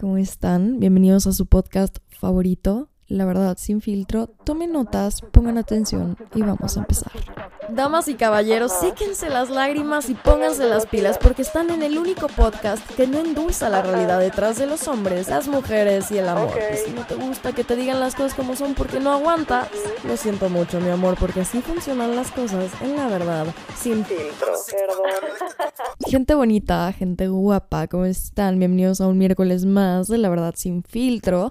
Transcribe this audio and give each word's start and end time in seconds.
¿cómo 0.00 0.16
están? 0.16 0.80
Bienvenidos 0.80 1.26
a 1.26 1.32
su 1.32 1.44
podcast 1.44 1.98
favorito, 2.08 2.89
La 3.10 3.24
Verdad 3.24 3.58
Sin 3.58 3.80
Filtro. 3.80 4.28
Tomen 4.44 4.70
notas, 4.70 5.20
pongan 5.32 5.58
atención 5.58 6.16
y 6.32 6.42
vamos 6.42 6.76
a 6.76 6.80
empezar. 6.80 7.10
Damas 7.68 8.06
y 8.06 8.14
caballeros, 8.14 8.70
séquense 8.72 9.28
las 9.28 9.50
lágrimas 9.50 10.08
y 10.10 10.14
pónganse 10.14 10.64
las 10.68 10.86
pilas 10.86 11.18
porque 11.18 11.42
están 11.42 11.70
en 11.70 11.82
el 11.82 11.98
único 11.98 12.28
podcast 12.28 12.88
que 12.94 13.08
no 13.08 13.18
endulza 13.18 13.68
la 13.68 13.82
realidad 13.82 14.20
detrás 14.20 14.58
de 14.58 14.68
los 14.68 14.86
hombres, 14.86 15.28
las 15.28 15.48
mujeres 15.48 16.08
y 16.12 16.18
el 16.18 16.28
amor. 16.28 16.52
Y 16.72 16.76
si 16.76 16.92
no 16.92 17.04
te 17.04 17.16
gusta 17.16 17.52
que 17.52 17.64
te 17.64 17.74
digan 17.74 17.98
las 17.98 18.14
cosas 18.14 18.34
como 18.34 18.54
son 18.54 18.74
porque 18.74 19.00
no 19.00 19.10
aguantas, 19.10 19.68
lo 20.06 20.16
siento 20.16 20.48
mucho, 20.48 20.80
mi 20.80 20.90
amor, 20.90 21.16
porque 21.18 21.40
así 21.40 21.62
funcionan 21.62 22.14
las 22.14 22.30
cosas 22.30 22.70
en 22.80 22.96
la 22.96 23.08
verdad 23.08 23.46
sin 23.76 24.04
filtro. 24.04 24.52
Gente 26.06 26.34
bonita, 26.34 26.92
gente 26.92 27.26
guapa, 27.26 27.88
¿cómo 27.88 28.04
están? 28.04 28.60
Bienvenidos 28.60 29.00
a 29.00 29.08
un 29.08 29.18
miércoles 29.18 29.64
más 29.64 30.06
de 30.06 30.18
La 30.18 30.28
Verdad 30.28 30.54
Sin 30.56 30.84
Filtro. 30.84 31.50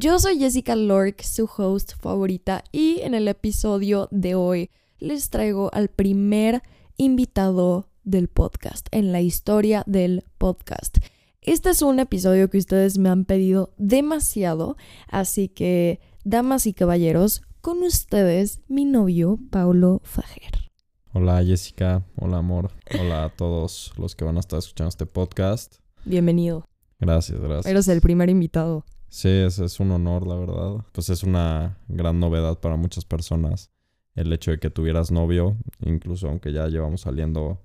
Yo 0.00 0.20
soy 0.20 0.38
Jessica 0.38 0.76
Lork, 0.76 1.22
su 1.22 1.50
host 1.56 1.94
favorita, 1.98 2.62
y 2.70 3.00
en 3.00 3.14
el 3.14 3.26
episodio 3.26 4.06
de 4.12 4.36
hoy 4.36 4.70
les 5.00 5.28
traigo 5.28 5.74
al 5.74 5.88
primer 5.88 6.62
invitado 6.96 7.88
del 8.04 8.28
podcast, 8.28 8.86
en 8.92 9.10
la 9.10 9.22
historia 9.22 9.82
del 9.88 10.22
podcast. 10.38 10.98
Este 11.42 11.70
es 11.70 11.82
un 11.82 11.98
episodio 11.98 12.48
que 12.48 12.58
ustedes 12.58 12.96
me 12.96 13.08
han 13.08 13.24
pedido 13.24 13.74
demasiado, 13.76 14.76
así 15.08 15.48
que, 15.48 15.98
damas 16.22 16.68
y 16.68 16.74
caballeros, 16.74 17.42
con 17.60 17.82
ustedes 17.82 18.60
mi 18.68 18.84
novio 18.84 19.40
Paulo 19.50 20.00
Fajer. 20.04 20.70
Hola 21.12 21.44
Jessica, 21.44 22.04
hola 22.14 22.36
amor, 22.36 22.70
hola 23.00 23.24
a 23.24 23.30
todos 23.30 23.92
los 23.96 24.14
que 24.14 24.24
van 24.24 24.36
a 24.36 24.40
estar 24.40 24.60
escuchando 24.60 24.90
este 24.90 25.06
podcast. 25.06 25.78
Bienvenido. 26.04 26.68
Gracias, 27.00 27.40
gracias. 27.40 27.66
Eres 27.66 27.88
el 27.88 28.00
primer 28.00 28.30
invitado. 28.30 28.84
Sí, 29.08 29.28
es, 29.28 29.58
es 29.58 29.80
un 29.80 29.90
honor, 29.90 30.26
la 30.26 30.34
verdad. 30.36 30.84
Pues 30.92 31.08
es 31.10 31.22
una 31.22 31.78
gran 31.88 32.20
novedad 32.20 32.60
para 32.60 32.76
muchas 32.76 33.04
personas 33.04 33.70
el 34.14 34.32
hecho 34.32 34.50
de 34.50 34.58
que 34.58 34.70
tuvieras 34.70 35.10
novio, 35.12 35.56
incluso 35.80 36.28
aunque 36.28 36.52
ya 36.52 36.66
llevamos 36.68 37.02
saliendo 37.02 37.60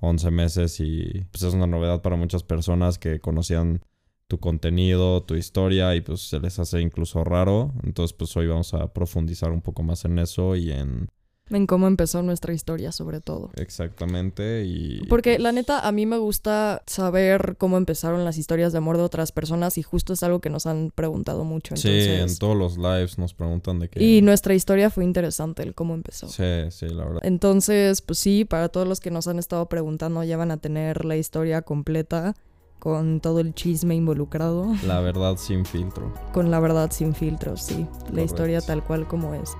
11 0.00 0.30
meses 0.30 0.78
y 0.80 1.26
pues 1.32 1.42
es 1.42 1.54
una 1.54 1.66
novedad 1.66 2.00
para 2.02 2.16
muchas 2.16 2.44
personas 2.44 2.98
que 2.98 3.20
conocían 3.20 3.82
tu 4.28 4.38
contenido, 4.38 5.22
tu 5.24 5.34
historia 5.34 5.94
y 5.96 6.00
pues 6.00 6.20
se 6.28 6.38
les 6.40 6.58
hace 6.58 6.80
incluso 6.80 7.24
raro. 7.24 7.74
Entonces 7.82 8.16
pues 8.16 8.36
hoy 8.36 8.46
vamos 8.46 8.72
a 8.74 8.92
profundizar 8.92 9.50
un 9.50 9.62
poco 9.62 9.82
más 9.82 10.04
en 10.04 10.18
eso 10.18 10.54
y 10.56 10.70
en 10.70 11.08
En 11.48 11.66
cómo 11.68 11.86
empezó 11.86 12.22
nuestra 12.22 12.52
historia, 12.52 12.90
sobre 12.90 13.20
todo. 13.20 13.50
exactamente 13.56 14.64
y 14.64 15.04
Porque 15.08 15.38
la 15.38 15.52
neta, 15.52 15.86
a 15.86 15.92
mí 15.92 16.04
me 16.04 16.18
gusta 16.18 16.82
saber 16.86 17.54
cómo 17.56 17.76
empezaron 17.76 18.24
las 18.24 18.36
historias 18.36 18.72
de 18.72 18.78
amor 18.78 18.96
de 18.96 19.04
otras 19.04 19.30
personas 19.30 19.78
y 19.78 19.82
justo 19.82 20.12
es 20.12 20.22
algo 20.24 20.40
que 20.40 20.50
nos 20.50 20.66
han 20.66 20.90
preguntado 20.94 21.44
mucho. 21.44 21.76
Sí, 21.76 21.88
Entonces, 21.88 22.32
en 22.32 22.38
todos 22.38 22.56
los 22.56 22.78
lives 22.78 23.18
nos 23.18 23.32
preguntan 23.32 23.78
de 23.78 23.88
qué. 23.88 24.02
Y 24.02 24.22
nuestra 24.22 24.54
historia 24.54 24.90
fue 24.90 25.04
interesante, 25.04 25.62
el 25.62 25.74
cómo 25.74 25.94
empezó. 25.94 26.26
Sí, 26.28 26.42
sí, 26.70 26.88
la 26.88 27.04
verdad. 27.04 27.20
Entonces, 27.22 28.02
pues 28.02 28.18
sí, 28.18 28.44
para 28.44 28.68
todos 28.68 28.88
los 28.88 28.98
que 28.98 29.10
nos 29.12 29.28
han 29.28 29.38
estado 29.38 29.66
preguntando, 29.68 30.24
ya 30.24 30.36
van 30.36 30.50
a 30.50 30.56
tener 30.56 31.04
la 31.04 31.16
historia 31.16 31.62
completa 31.62 32.34
con 32.80 33.20
todo 33.20 33.40
el 33.40 33.54
chisme 33.54 33.94
involucrado, 33.94 34.66
La 34.86 35.00
verdad 35.00 35.36
sin 35.38 35.64
filtro. 35.64 36.12
con 36.32 36.50
la 36.50 36.60
verdad 36.60 36.90
sin 36.90 37.14
filtros, 37.14 37.62
sí. 37.62 37.86
La 38.12 38.22
historia 38.22 38.60
tal 38.60 38.84
cual 38.84 39.06
como 39.08 39.32
es. 39.34 39.52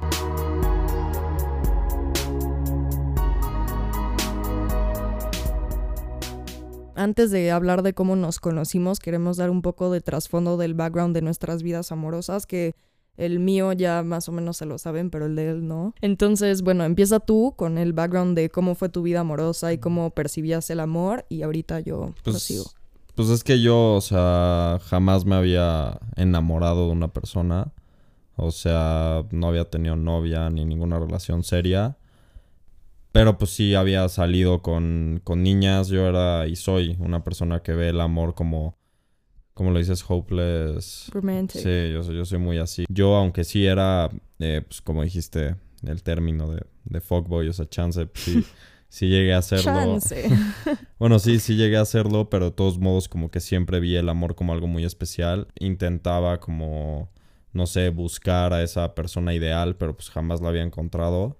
Antes 6.97 7.30
de 7.30 7.50
hablar 7.50 7.83
de 7.83 7.92
cómo 7.92 8.16
nos 8.16 8.41
conocimos, 8.41 8.98
queremos 8.98 9.36
dar 9.36 9.50
un 9.50 9.61
poco 9.61 9.91
de 9.91 10.00
trasfondo 10.00 10.56
del 10.56 10.72
background 10.72 11.14
de 11.14 11.20
nuestras 11.20 11.62
vidas 11.62 11.92
amorosas, 11.92 12.47
que 12.47 12.75
el 13.19 13.39
mío 13.39 13.72
ya 13.72 14.02
más 14.02 14.28
o 14.28 14.33
menos 14.33 14.56
se 14.56 14.66
lo 14.66 14.78
saben, 14.78 15.11
pero 15.11 15.27
el 15.27 15.36
de 15.36 15.50
él 15.50 15.69
no. 15.69 15.94
Entonces, 16.00 16.62
bueno, 16.62 16.84
empieza 16.84 17.20
tú 17.20 17.55
con 17.55 17.77
el 17.77 17.92
background 17.92 18.34
de 18.34 18.48
cómo 18.48 18.74
fue 18.74 18.89
tu 18.89 19.02
vida 19.02 19.20
amorosa 19.20 19.74
y 19.74 19.79
cómo 19.79 20.11
percibías 20.11 20.70
el 20.70 20.80
amor, 20.80 21.27
y 21.29 21.42
ahorita 21.42 21.80
yo. 21.80 22.14
Pues, 22.24 22.74
pues 23.14 23.28
es 23.28 23.45
que 23.45 23.61
yo, 23.61 23.95
o 23.95 24.01
sea, 24.01 24.78
jamás 24.83 25.27
me 25.27 25.36
había 25.36 26.01
enamorado 26.17 26.86
de 26.86 26.92
una 26.92 27.08
persona. 27.08 27.73
O 28.36 28.51
sea, 28.51 29.24
no 29.30 29.48
había 29.48 29.64
tenido 29.64 29.96
novia 29.96 30.48
ni 30.51 30.64
ninguna 30.64 30.98
relación 30.98 31.42
seria. 31.42 31.96
Pero 33.18 33.38
pues 33.38 33.50
sí 33.52 33.74
había 33.74 34.08
salido 34.08 34.62
con, 34.62 35.20
con 35.24 35.42
niñas. 35.42 35.88
Yo 35.88 36.06
era 36.06 36.46
y 36.46 36.56
soy 36.56 36.96
una 37.00 37.24
persona 37.24 37.60
que 37.62 37.72
ve 37.72 37.88
el 37.88 38.00
amor 38.00 38.34
como, 38.34 38.77
como 39.54 39.70
lo 39.70 39.78
dices, 39.78 40.04
hopeless. 40.06 41.10
Romantic. 41.12 41.62
Sí, 41.62 41.92
yo, 41.92 42.02
soy- 42.02 42.16
yo 42.16 42.24
soy 42.24 42.38
muy 42.38 42.58
así. 42.58 42.84
Yo, 42.88 43.16
aunque 43.16 43.44
sí 43.44 43.64
era, 43.66 44.10
eh, 44.38 44.62
pues 44.66 44.82
como 44.82 45.02
dijiste, 45.02 45.56
el 45.84 46.02
término 46.02 46.50
de, 46.50 46.62
de 46.84 47.00
fuckboy, 47.00 47.48
o 47.48 47.52
sea, 47.52 47.66
chance, 47.68 48.04
pues, 48.06 48.22
sí, 48.24 48.44
sí 48.88 49.06
llegué 49.08 49.33
a 49.34 49.38
hacerlo. 49.38 49.64
Chance. 49.72 50.28
Bueno, 50.98 51.18
sí, 51.18 51.40
sí 51.40 51.56
llegué 51.56 51.77
a 51.77 51.83
hacerlo, 51.83 52.30
pero 52.30 52.46
de 52.46 52.50
todos 52.52 52.78
modos 52.78 53.06
como 53.08 53.30
que 53.30 53.40
siempre 53.40 53.80
vi 53.80 53.96
el 53.96 54.08
amor 54.08 54.34
como 54.34 54.54
algo 54.54 54.66
muy 54.66 54.83
especial. 54.84 55.48
Intentaba 55.58 56.40
como, 56.40 57.10
no 57.52 57.66
sé, 57.66 57.90
buscar 57.90 58.54
a 58.54 58.62
esa 58.62 58.94
persona 58.94 59.34
ideal, 59.34 59.77
pero 59.77 59.94
pues 59.94 60.08
jamás 60.08 60.40
la 60.40 60.48
había 60.48 60.62
encontrado. 60.62 61.38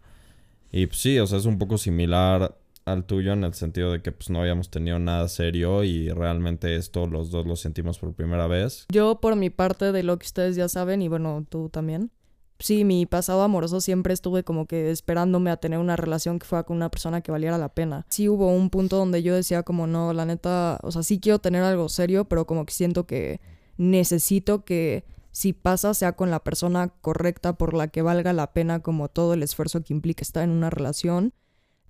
Y 0.71 0.87
pues 0.87 1.00
sí, 1.00 1.19
o 1.19 1.27
sea, 1.27 1.38
es 1.38 1.47
un 1.47 1.59
poco 1.59 1.78
similar 1.78 2.56
al 2.87 3.04
tuyo 3.04 3.32
en 3.32 3.44
el 3.44 3.53
sentido 3.53 3.93
de 3.93 4.00
que 4.00 4.12
pues 4.12 4.31
no 4.31 4.41
habíamos 4.41 4.71
tenido 4.71 4.99
nada 4.99 5.28
serio 5.28 5.82
y 5.82 6.09
realmente 6.09 6.77
esto 6.77 7.06
los 7.06 7.31
dos 7.31 7.44
lo 7.44 7.56
sentimos 7.56 7.99
por 7.99 8.15
primera 8.15 8.47
vez. 8.47 8.87
Yo, 8.91 9.21
por 9.21 9.34
mi 9.37 9.50
parte, 9.50 9.93
de 9.93 10.03
lo 10.05 10.19
que 10.19 10.26
ustedes 10.26 10.56
ya 10.56 10.69
saben, 10.69 11.03
y 11.03 11.09
bueno, 11.09 11.44
tú 11.49 11.69
también. 11.69 12.10
Sí, 12.59 12.84
mi 12.84 13.05
pasado 13.05 13.43
amoroso 13.43 13.81
siempre 13.82 14.15
estuve 14.15 14.43
como 14.43 14.66
que 14.66 14.91
esperándome 14.91 15.50
a 15.50 15.59
tener 15.59 15.78
una 15.78 15.97
relación 15.97 16.38
que 16.38 16.47
fuera 16.47 16.62
con 16.62 16.76
una 16.76 16.91
persona 16.91 17.21
que 17.21 17.31
valiera 17.31 17.59
la 17.59 17.69
pena. 17.69 18.06
Sí 18.09 18.28
hubo 18.28 18.49
un 18.49 18.71
punto 18.71 18.97
donde 18.97 19.22
yo 19.22 19.34
decía 19.34 19.62
como 19.62 19.87
no, 19.87 20.12
la 20.15 20.25
neta, 20.25 20.78
o 20.82 20.91
sea, 20.91 21.03
sí 21.03 21.21
quiero 21.21 21.38
tener 21.38 21.62
algo 21.62 21.88
serio, 21.91 22.25
pero 22.25 22.47
como 22.47 22.65
que 22.65 22.72
siento 22.72 23.06
que 23.06 23.41
necesito 23.76 24.65
que 24.65 25.05
si 25.37 25.53
pasa 25.53 25.93
sea 25.93 26.13
con 26.13 26.31
la 26.31 26.43
persona 26.43 26.89
correcta 27.03 27.59
por 27.59 27.75
la 27.75 27.89
que 27.89 28.01
valga 28.01 28.33
la 28.33 28.55
pena 28.55 28.81
como 28.81 29.09
todo 29.09 29.35
el 29.35 29.43
esfuerzo 29.43 29.85
que 29.85 29.93
implica 29.93 30.23
estar 30.23 30.43
en 30.43 30.49
una 30.49 30.71
relación. 30.71 31.35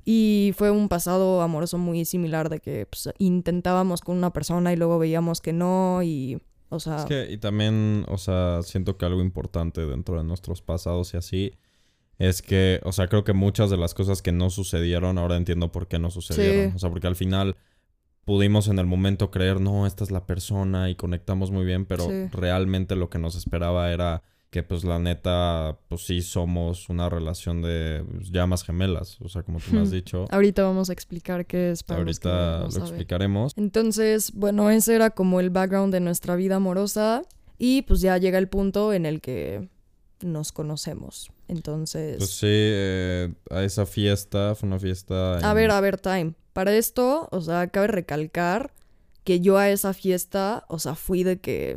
Y 0.04 0.52
fue 0.56 0.72
un 0.72 0.88
pasado 0.88 1.40
amoroso 1.42 1.78
muy 1.78 2.04
similar 2.06 2.48
de 2.48 2.58
que 2.58 2.86
pues, 2.86 3.08
intentábamos 3.18 4.00
con 4.00 4.16
una 4.16 4.32
persona 4.32 4.72
y 4.72 4.76
luego 4.76 4.98
veíamos 4.98 5.40
que 5.40 5.52
no 5.52 6.02
y, 6.02 6.42
o 6.70 6.80
sea... 6.80 6.96
Es 6.96 7.04
que, 7.04 7.30
y 7.30 7.38
también, 7.38 8.04
o 8.08 8.18
sea, 8.18 8.64
siento 8.64 8.98
que 8.98 9.04
algo 9.04 9.20
importante 9.20 9.86
dentro 9.86 10.18
de 10.18 10.24
nuestros 10.24 10.60
pasados 10.60 11.14
y 11.14 11.16
así, 11.16 11.52
es 12.18 12.42
que, 12.42 12.80
o 12.82 12.90
sea, 12.90 13.06
creo 13.06 13.22
que 13.22 13.32
muchas 13.32 13.70
de 13.70 13.76
las 13.76 13.94
cosas 13.94 14.22
que 14.22 14.32
no 14.32 14.50
sucedieron, 14.50 15.18
ahora 15.18 15.36
entiendo 15.36 15.70
por 15.70 15.86
qué 15.86 16.00
no 16.00 16.10
sucedieron. 16.10 16.70
Sí. 16.70 16.76
O 16.76 16.78
sea, 16.80 16.90
porque 16.90 17.06
al 17.06 17.14
final 17.14 17.56
pudimos 18.26 18.68
en 18.68 18.78
el 18.78 18.84
momento 18.86 19.30
creer, 19.30 19.60
no, 19.60 19.86
esta 19.86 20.04
es 20.04 20.10
la 20.10 20.26
persona 20.26 20.90
y 20.90 20.96
conectamos 20.96 21.50
muy 21.50 21.64
bien, 21.64 21.86
pero 21.86 22.04
Sí. 22.04 22.26
realmente 22.32 22.94
lo 22.96 23.08
que 23.08 23.18
nos 23.18 23.36
esperaba 23.36 23.90
era 23.92 24.22
que, 24.50 24.62
pues, 24.62 24.84
la 24.84 24.98
neta, 24.98 25.78
pues 25.88 26.02
sí 26.06 26.22
somos 26.22 26.88
una 26.88 27.08
relación 27.08 27.62
de 27.62 28.04
pues, 28.10 28.30
llamas 28.30 28.62
gemelas. 28.64 29.20
O 29.20 29.28
sea, 29.28 29.42
como 29.42 29.58
tú 29.58 29.72
me 29.72 29.80
has 29.82 29.88
Hmm. 29.88 29.92
dicho. 29.92 30.24
Ahorita 30.30 30.62
vamos 30.62 30.88
a 30.90 30.92
explicar 30.92 31.46
qué 31.46 31.70
es 31.72 31.82
para 31.82 31.98
que 31.98 32.02
Ahorita 32.02 32.58
lo 32.60 32.66
explicaremos. 32.84 33.52
Entonces, 33.56 34.32
bueno, 34.34 34.70
ese 34.70 34.94
era 34.94 35.10
como 35.10 35.40
el 35.40 35.50
background 35.50 35.92
de 35.92 36.00
nuestra 36.00 36.36
vida 36.36 36.56
amorosa 36.56 37.22
y 37.58 37.82
pues 37.82 38.00
ya 38.00 38.16
llega 38.18 38.38
el 38.38 38.48
punto 38.48 38.92
en 38.92 39.04
el 39.06 39.20
que 39.20 39.68
nos 40.22 40.52
conocemos. 40.52 41.30
Entonces, 41.48 42.16
Pues 42.18 42.30
sí, 42.30 42.46
eh, 42.48 43.34
a 43.50 43.62
esa 43.62 43.84
fiesta, 43.86 44.54
fue 44.54 44.68
una 44.68 44.78
fiesta... 44.78 45.38
a 45.38 45.54
ver, 45.54 45.70
a 45.70 45.80
ver, 45.80 45.98
time. 46.00 46.32
Para 46.56 46.74
esto, 46.74 47.28
o 47.32 47.42
sea, 47.42 47.66
cabe 47.66 47.88
recalcar 47.88 48.72
que 49.24 49.40
yo 49.40 49.58
a 49.58 49.68
esa 49.68 49.92
fiesta, 49.92 50.64
o 50.68 50.78
sea, 50.78 50.94
fui 50.94 51.22
de 51.22 51.38
que 51.38 51.76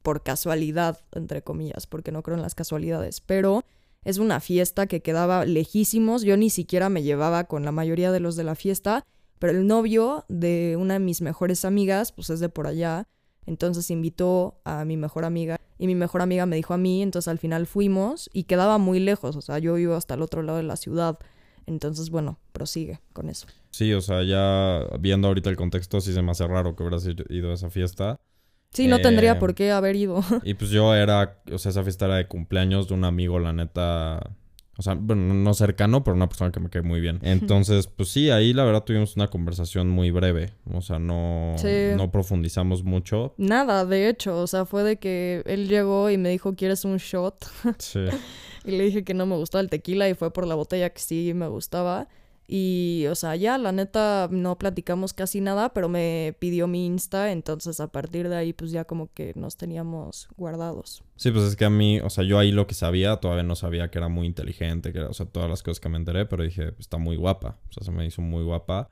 por 0.00 0.22
casualidad, 0.22 1.00
entre 1.10 1.42
comillas, 1.42 1.88
porque 1.88 2.12
no 2.12 2.22
creo 2.22 2.36
en 2.36 2.42
las 2.42 2.54
casualidades, 2.54 3.20
pero 3.20 3.64
es 4.04 4.18
una 4.18 4.38
fiesta 4.38 4.86
que 4.86 5.02
quedaba 5.02 5.44
lejísimos, 5.44 6.22
yo 6.22 6.36
ni 6.36 6.50
siquiera 6.50 6.88
me 6.88 7.02
llevaba 7.02 7.48
con 7.48 7.64
la 7.64 7.72
mayoría 7.72 8.12
de 8.12 8.20
los 8.20 8.36
de 8.36 8.44
la 8.44 8.54
fiesta, 8.54 9.04
pero 9.40 9.52
el 9.52 9.66
novio 9.66 10.24
de 10.28 10.76
una 10.78 10.94
de 10.94 11.00
mis 11.00 11.20
mejores 11.20 11.64
amigas, 11.64 12.12
pues 12.12 12.30
es 12.30 12.38
de 12.38 12.48
por 12.48 12.68
allá, 12.68 13.08
entonces 13.44 13.90
invitó 13.90 14.60
a 14.62 14.84
mi 14.84 14.96
mejor 14.96 15.24
amiga 15.24 15.60
y 15.78 15.88
mi 15.88 15.96
mejor 15.96 16.22
amiga 16.22 16.46
me 16.46 16.54
dijo 16.54 16.74
a 16.74 16.78
mí, 16.78 17.02
entonces 17.02 17.26
al 17.26 17.40
final 17.40 17.66
fuimos 17.66 18.30
y 18.32 18.44
quedaba 18.44 18.78
muy 18.78 19.00
lejos, 19.00 19.34
o 19.34 19.40
sea, 19.40 19.58
yo 19.58 19.74
vivo 19.74 19.96
hasta 19.96 20.14
el 20.14 20.22
otro 20.22 20.44
lado 20.44 20.58
de 20.58 20.64
la 20.64 20.76
ciudad, 20.76 21.18
entonces 21.66 22.10
bueno, 22.10 22.38
prosigue 22.52 23.00
con 23.12 23.28
eso. 23.28 23.46
Sí, 23.70 23.92
o 23.92 24.00
sea, 24.00 24.22
ya 24.22 24.86
viendo 25.00 25.28
ahorita 25.28 25.50
el 25.50 25.56
contexto, 25.56 26.00
sí 26.00 26.12
se 26.12 26.22
me 26.22 26.30
hace 26.30 26.46
raro 26.46 26.76
que 26.76 26.82
hubieras 26.84 27.06
ido- 27.06 27.50
a 27.50 27.54
esa 27.54 27.70
fiesta. 27.70 28.20
Sí, 28.72 28.86
no 28.88 28.96
Eh, 28.96 29.00
tendría 29.00 29.38
por 29.38 29.54
qué 29.54 29.70
haber 29.72 29.96
ido. 29.96 30.20
Y 30.44 30.54
pues 30.54 30.70
yo 30.70 30.94
era, 30.94 31.42
o 31.52 31.58
sea, 31.58 31.70
esa 31.70 31.82
fiesta 31.84 32.06
era 32.06 32.16
de 32.16 32.26
cumpleaños 32.28 32.88
de 32.88 32.94
un 32.94 33.04
amigo, 33.04 33.38
la 33.38 33.52
neta, 33.52 34.30
O 34.76 34.82
sea, 34.82 34.94
bueno, 34.94 35.34
no 35.34 35.54
cercano, 35.54 36.02
pero 36.02 36.16
una 36.16 36.28
persona 36.28 36.50
que 36.50 36.58
me 36.60 36.68
cae 36.68 36.82
muy 36.82 37.00
bien. 37.00 37.20
Entonces, 37.22 37.86
pues 37.86 38.08
sí, 38.08 38.30
ahí 38.30 38.52
la 38.52 38.64
verdad 38.64 38.82
tuvimos 38.84 39.14
una 39.16 39.28
conversación 39.28 39.88
muy 39.88 40.10
breve. 40.10 40.50
O 40.72 40.80
sea, 40.80 40.98
no, 40.98 41.54
Sí. 41.58 41.68
no 41.96 42.10
profundizamos 42.10 42.82
mucho. 42.82 43.34
Nada, 43.36 43.84
de 43.84 44.08
hecho, 44.08 44.38
o 44.40 44.46
sea, 44.46 44.64
fue 44.64 44.82
de 44.82 44.96
que 44.96 45.42
él 45.46 45.68
llegó 45.68 46.10
y 46.10 46.18
me 46.18 46.28
dijo, 46.30 46.54
¿quieres 46.56 46.84
un 46.84 46.96
shot? 46.96 47.36
Sí. 47.78 48.00
Y 48.66 48.70
le 48.70 48.84
dije 48.84 49.04
que 49.04 49.12
no 49.12 49.26
me 49.26 49.36
gustaba 49.36 49.60
el 49.60 49.68
tequila 49.68 50.08
y 50.08 50.14
fue 50.14 50.32
por 50.32 50.46
la 50.46 50.54
botella 50.54 50.88
que 50.88 50.98
sí 50.98 51.32
me 51.34 51.48
gustaba. 51.48 52.08
Y, 52.46 53.06
o 53.10 53.14
sea, 53.14 53.36
ya, 53.36 53.56
la 53.56 53.72
neta, 53.72 54.28
no 54.30 54.58
platicamos 54.58 55.14
casi 55.14 55.40
nada, 55.40 55.72
pero 55.72 55.88
me 55.88 56.36
pidió 56.38 56.66
mi 56.66 56.84
Insta, 56.84 57.32
entonces 57.32 57.80
a 57.80 57.88
partir 57.88 58.28
de 58.28 58.36
ahí, 58.36 58.52
pues 58.52 58.70
ya 58.70 58.84
como 58.84 59.10
que 59.12 59.32
nos 59.34 59.56
teníamos 59.56 60.28
guardados. 60.36 61.02
Sí, 61.16 61.30
pues 61.30 61.44
es 61.44 61.56
que 61.56 61.64
a 61.64 61.70
mí, 61.70 62.00
o 62.00 62.10
sea, 62.10 62.24
yo 62.24 62.38
ahí 62.38 62.52
lo 62.52 62.66
que 62.66 62.74
sabía, 62.74 63.16
todavía 63.16 63.44
no 63.44 63.56
sabía 63.56 63.90
que 63.90 63.98
era 63.98 64.08
muy 64.08 64.26
inteligente, 64.26 64.92
que 64.92 64.98
era, 64.98 65.08
o 65.08 65.14
sea, 65.14 65.26
todas 65.26 65.48
las 65.48 65.62
cosas 65.62 65.80
que 65.80 65.88
me 65.88 65.96
enteré, 65.96 66.26
pero 66.26 66.42
dije, 66.42 66.74
está 66.78 66.98
muy 66.98 67.16
guapa. 67.16 67.58
O 67.70 67.72
sea, 67.72 67.82
se 67.82 67.90
me 67.90 68.06
hizo 68.06 68.20
muy 68.20 68.44
guapa. 68.44 68.90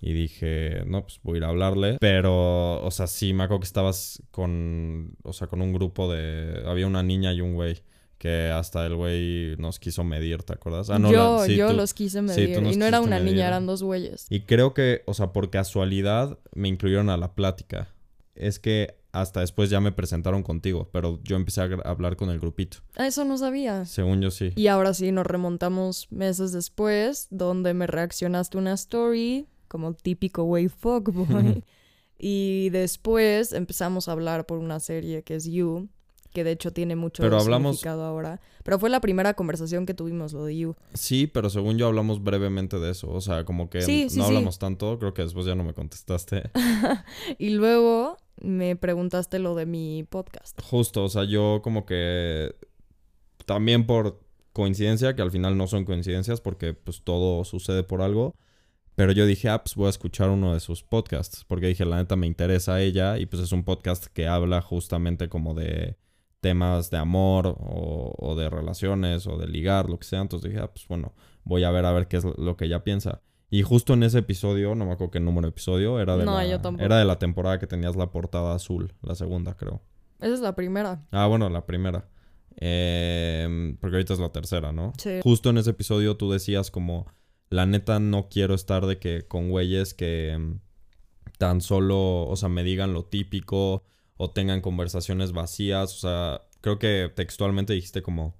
Y 0.00 0.12
dije, 0.12 0.82
no, 0.86 1.02
pues 1.02 1.18
voy 1.22 1.36
a 1.36 1.38
ir 1.38 1.44
a 1.44 1.48
hablarle. 1.48 1.96
Pero, 1.98 2.82
o 2.84 2.90
sea, 2.90 3.06
sí, 3.06 3.32
me 3.32 3.44
acuerdo 3.44 3.60
que 3.60 3.66
estabas 3.66 4.22
con, 4.30 5.16
o 5.22 5.32
sea, 5.32 5.46
con 5.46 5.62
un 5.62 5.72
grupo 5.72 6.12
de... 6.12 6.62
Había 6.66 6.86
una 6.86 7.02
niña 7.02 7.32
y 7.32 7.40
un 7.40 7.54
güey. 7.54 7.82
Que 8.24 8.50
hasta 8.50 8.86
el 8.86 8.94
güey 8.96 9.54
nos 9.58 9.78
quiso 9.78 10.02
medir, 10.02 10.44
¿te 10.44 10.54
acuerdas? 10.54 10.88
Ah, 10.88 10.98
no, 10.98 11.12
yo 11.12 11.40
la- 11.40 11.44
sí, 11.44 11.56
yo 11.56 11.68
tú- 11.68 11.76
los 11.76 11.92
quise 11.92 12.22
medir. 12.22 12.58
y 12.72 12.74
no 12.76 12.86
era 12.86 13.02
una 13.02 13.18
medir. 13.18 13.34
niña, 13.34 13.48
eran 13.48 13.66
dos 13.66 13.82
güeyes. 13.82 14.24
Y 14.30 14.40
creo 14.40 14.72
que, 14.72 15.02
o 15.04 15.12
sea, 15.12 15.34
por 15.34 15.50
casualidad 15.50 16.38
me 16.54 16.68
incluyeron 16.68 17.10
a 17.10 17.18
la 17.18 17.34
plática. 17.34 17.88
Es 18.34 18.58
que 18.58 18.96
hasta 19.12 19.40
después 19.40 19.68
ya 19.68 19.82
me 19.82 19.92
presentaron 19.92 20.42
contigo, 20.42 20.88
pero 20.90 21.20
yo 21.22 21.36
empecé 21.36 21.60
a 21.60 21.64
hablar 21.84 22.16
con 22.16 22.30
el 22.30 22.40
grupito. 22.40 22.78
Ah, 22.96 23.06
Eso 23.06 23.26
no 23.26 23.36
sabía. 23.36 23.84
Según 23.84 24.22
yo 24.22 24.30
sí. 24.30 24.52
Y 24.56 24.68
ahora 24.68 24.94
sí, 24.94 25.12
nos 25.12 25.26
remontamos 25.26 26.10
meses 26.10 26.50
después, 26.52 27.28
donde 27.30 27.74
me 27.74 27.86
reaccionaste 27.86 28.56
una 28.56 28.72
story, 28.72 29.46
como 29.68 29.92
típico 29.92 30.44
way 30.44 30.68
fuckboy. 30.68 31.62
y 32.18 32.70
después 32.70 33.52
empezamos 33.52 34.08
a 34.08 34.12
hablar 34.12 34.46
por 34.46 34.58
una 34.58 34.80
serie 34.80 35.22
que 35.24 35.34
es 35.34 35.44
You, 35.44 35.90
que 36.34 36.44
de 36.44 36.50
hecho 36.52 36.70
tiene 36.72 36.96
mucho 36.96 37.22
Pero 37.22 37.38
hablamos- 37.38 37.76
significado 37.76 38.04
ahora. 38.04 38.40
Pero 38.62 38.78
fue 38.78 38.90
la 38.90 39.00
primera 39.00 39.32
conversación 39.34 39.86
que 39.86 39.94
tuvimos, 39.94 40.32
lo 40.34 40.44
de 40.44 40.56
You. 40.58 40.76
Sí, 40.92 41.26
pero 41.26 41.48
según 41.48 41.78
yo 41.78 41.86
hablamos 41.86 42.22
brevemente 42.22 42.78
de 42.78 42.90
eso. 42.90 43.10
O 43.10 43.20
sea, 43.22 43.44
como 43.44 43.70
que 43.70 43.80
Sí, 43.82 44.04
no 44.04 44.10
sí, 44.10 44.16
sí. 44.16 44.20
hablamos 44.22 44.58
tanto. 44.58 44.98
Creo 44.98 45.14
que 45.14 45.22
después 45.22 45.46
ya 45.46 45.54
no 45.54 45.64
me 45.64 45.72
contestaste. 45.72 46.50
Y 47.38 47.50
luego 47.50 48.18
me 48.42 48.76
preguntaste 48.76 49.38
lo 49.38 49.54
de 49.54 49.64
mi 49.66 50.02
podcast. 50.10 50.60
Justo, 50.62 51.04
o 51.04 51.08
sea, 51.08 51.24
yo 51.24 51.60
como 51.62 51.86
que 51.86 52.54
también 53.46 53.86
por 53.86 54.20
coincidencia, 54.52 55.14
que 55.16 55.22
al 55.22 55.30
final 55.30 55.56
no 55.56 55.66
son 55.66 55.84
coincidencias 55.84 56.40
porque 56.40 56.74
pues 56.74 57.02
todo 57.02 57.44
sucede 57.44 57.82
por 57.84 58.02
algo. 58.02 58.34
Pero 58.96 59.10
yo 59.10 59.26
dije, 59.26 59.48
ah, 59.48 59.62
pues 59.64 59.74
voy 59.74 59.88
a 59.88 59.90
escuchar 59.90 60.30
uno 60.30 60.54
de 60.54 60.60
sus 60.60 60.84
podcasts. 60.84 61.44
Porque 61.48 61.66
dije, 61.66 61.84
la 61.84 61.96
neta 61.96 62.14
me 62.14 62.28
interesa 62.28 62.80
ella. 62.80 63.18
Y 63.18 63.26
pues 63.26 63.42
es 63.42 63.50
un 63.50 63.64
podcast 63.64 64.06
que 64.06 64.28
habla 64.28 64.62
justamente 64.62 65.28
como 65.28 65.52
de 65.54 65.96
temas 66.44 66.90
de 66.90 66.98
amor 66.98 67.46
o, 67.46 68.14
o 68.18 68.34
de 68.34 68.50
relaciones 68.50 69.26
o 69.26 69.38
de 69.38 69.48
ligar, 69.48 69.88
lo 69.88 69.98
que 69.98 70.04
sea. 70.04 70.20
Entonces 70.20 70.50
dije, 70.50 70.62
ah, 70.62 70.70
pues 70.70 70.86
bueno, 70.86 71.14
voy 71.42 71.64
a 71.64 71.70
ver 71.70 71.86
a 71.86 71.92
ver 71.92 72.06
qué 72.06 72.18
es 72.18 72.24
lo 72.24 72.58
que 72.58 72.66
ella 72.66 72.84
piensa. 72.84 73.22
Y 73.48 73.62
justo 73.62 73.94
en 73.94 74.02
ese 74.02 74.18
episodio, 74.18 74.74
no 74.74 74.84
me 74.84 74.92
acuerdo 74.92 75.12
qué 75.12 75.20
número 75.20 75.46
de 75.46 75.52
episodio, 75.52 75.98
era 76.00 76.18
de, 76.18 76.26
No, 76.26 76.34
la, 76.34 76.44
yo 76.46 76.60
era 76.78 76.98
de 76.98 77.06
la 77.06 77.18
temporada 77.18 77.58
que 77.58 77.66
tenías 77.66 77.96
la 77.96 78.12
portada 78.12 78.54
azul, 78.54 78.92
la 79.00 79.14
segunda 79.14 79.56
creo. 79.56 79.80
Esa 80.20 80.34
es 80.34 80.40
la 80.40 80.54
primera. 80.54 81.06
Ah, 81.10 81.26
bueno, 81.28 81.48
la 81.48 81.64
primera. 81.64 82.10
Eh, 82.56 83.74
porque 83.80 83.96
ahorita 83.96 84.12
es 84.12 84.18
la 84.20 84.32
tercera, 84.32 84.72
¿no? 84.72 84.92
Sí. 84.98 85.20
Justo 85.22 85.48
en 85.48 85.56
ese 85.56 85.70
episodio 85.70 86.18
tú 86.18 86.30
decías 86.30 86.70
como, 86.70 87.06
la 87.48 87.64
neta 87.64 88.00
no 88.00 88.28
quiero 88.28 88.54
estar 88.54 88.84
de 88.84 88.98
que 88.98 89.26
con 89.26 89.48
güeyes 89.48 89.94
que 89.94 90.36
mm, 90.38 90.58
tan 91.38 91.62
solo, 91.62 92.26
o 92.26 92.36
sea, 92.36 92.50
me 92.50 92.64
digan 92.64 92.92
lo 92.92 93.06
típico 93.06 93.84
o 94.16 94.30
tengan 94.30 94.60
conversaciones 94.60 95.32
vacías. 95.32 95.94
O 95.94 95.98
sea, 95.98 96.42
creo 96.60 96.78
que 96.78 97.10
textualmente 97.14 97.72
dijiste 97.72 98.02
como, 98.02 98.34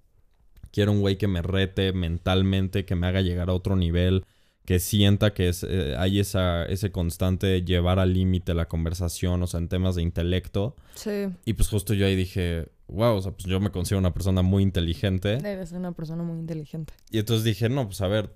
quiero 0.71 0.93
un 0.93 1.01
güey 1.01 1.17
que 1.17 1.29
me 1.29 1.43
rete 1.43 1.93
mentalmente, 1.93 2.85
que 2.85 2.97
me 2.97 3.07
haga 3.07 3.21
llegar 3.21 3.49
a 3.49 3.55
otro 3.55 3.77
nivel, 3.77 4.25
que 4.65 4.81
sienta 4.81 5.35
que 5.35 5.49
es, 5.49 5.65
eh, 5.69 5.95
hay 5.99 6.21
esa, 6.21 6.65
ese 6.65 6.91
constante 6.91 7.63
llevar 7.63 7.99
al 7.99 8.15
límite 8.15 8.55
la 8.55 8.67
conversación, 8.67 9.43
o 9.43 9.47
sea, 9.47 9.61
en 9.61 9.69
temas 9.69 9.95
de 9.95 10.03
intelecto. 10.03 10.75
Sí. 10.95 11.27
Y 11.45 11.53
pues 11.53 11.69
justo 11.69 11.95
yo 11.95 12.07
ahí 12.07 12.17
dije, 12.17 12.69
wow, 12.89 13.17
o 13.17 13.23
sea, 13.23 13.33
pues 13.33 13.45
yo 13.45 13.61
me 13.61 13.71
considero 13.71 13.99
una 13.99 14.15
persona 14.15 14.43
muy 14.43 14.63
inteligente. 14.63 15.35
Eres 15.35 15.73
una 15.73 15.93
persona 15.93 16.23
muy 16.23 16.39
inteligente. 16.39 16.95
Y 17.11 17.19
entonces 17.19 17.45
dije, 17.45 17.69
no, 17.69 17.87
pues 17.87 18.01
a 18.01 18.09
ver, 18.09 18.35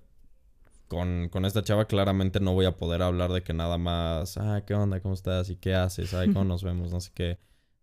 con, 0.89 1.29
con 1.29 1.45
esta 1.45 1.63
chava 1.63 1.87
claramente 1.87 2.41
no 2.41 2.55
voy 2.55 2.67
a 2.67 2.77
poder 2.77 3.03
hablar 3.03 3.33
de 3.33 3.43
que 3.43 3.53
nada 3.53 3.79
más, 3.79 4.37
ah, 4.39 4.63
¿qué 4.67 4.75
onda? 4.75 5.01
¿Cómo 5.01 5.15
estás? 5.15 5.51
¿Y 5.51 5.57
qué 5.57 5.75
haces? 5.75 6.15
Ay, 6.15 6.33
¿cómo 6.33 6.45
nos 6.45 6.65
vemos? 6.65 6.91
No 6.91 7.01
sé 7.01 7.11
qué. 7.15 7.39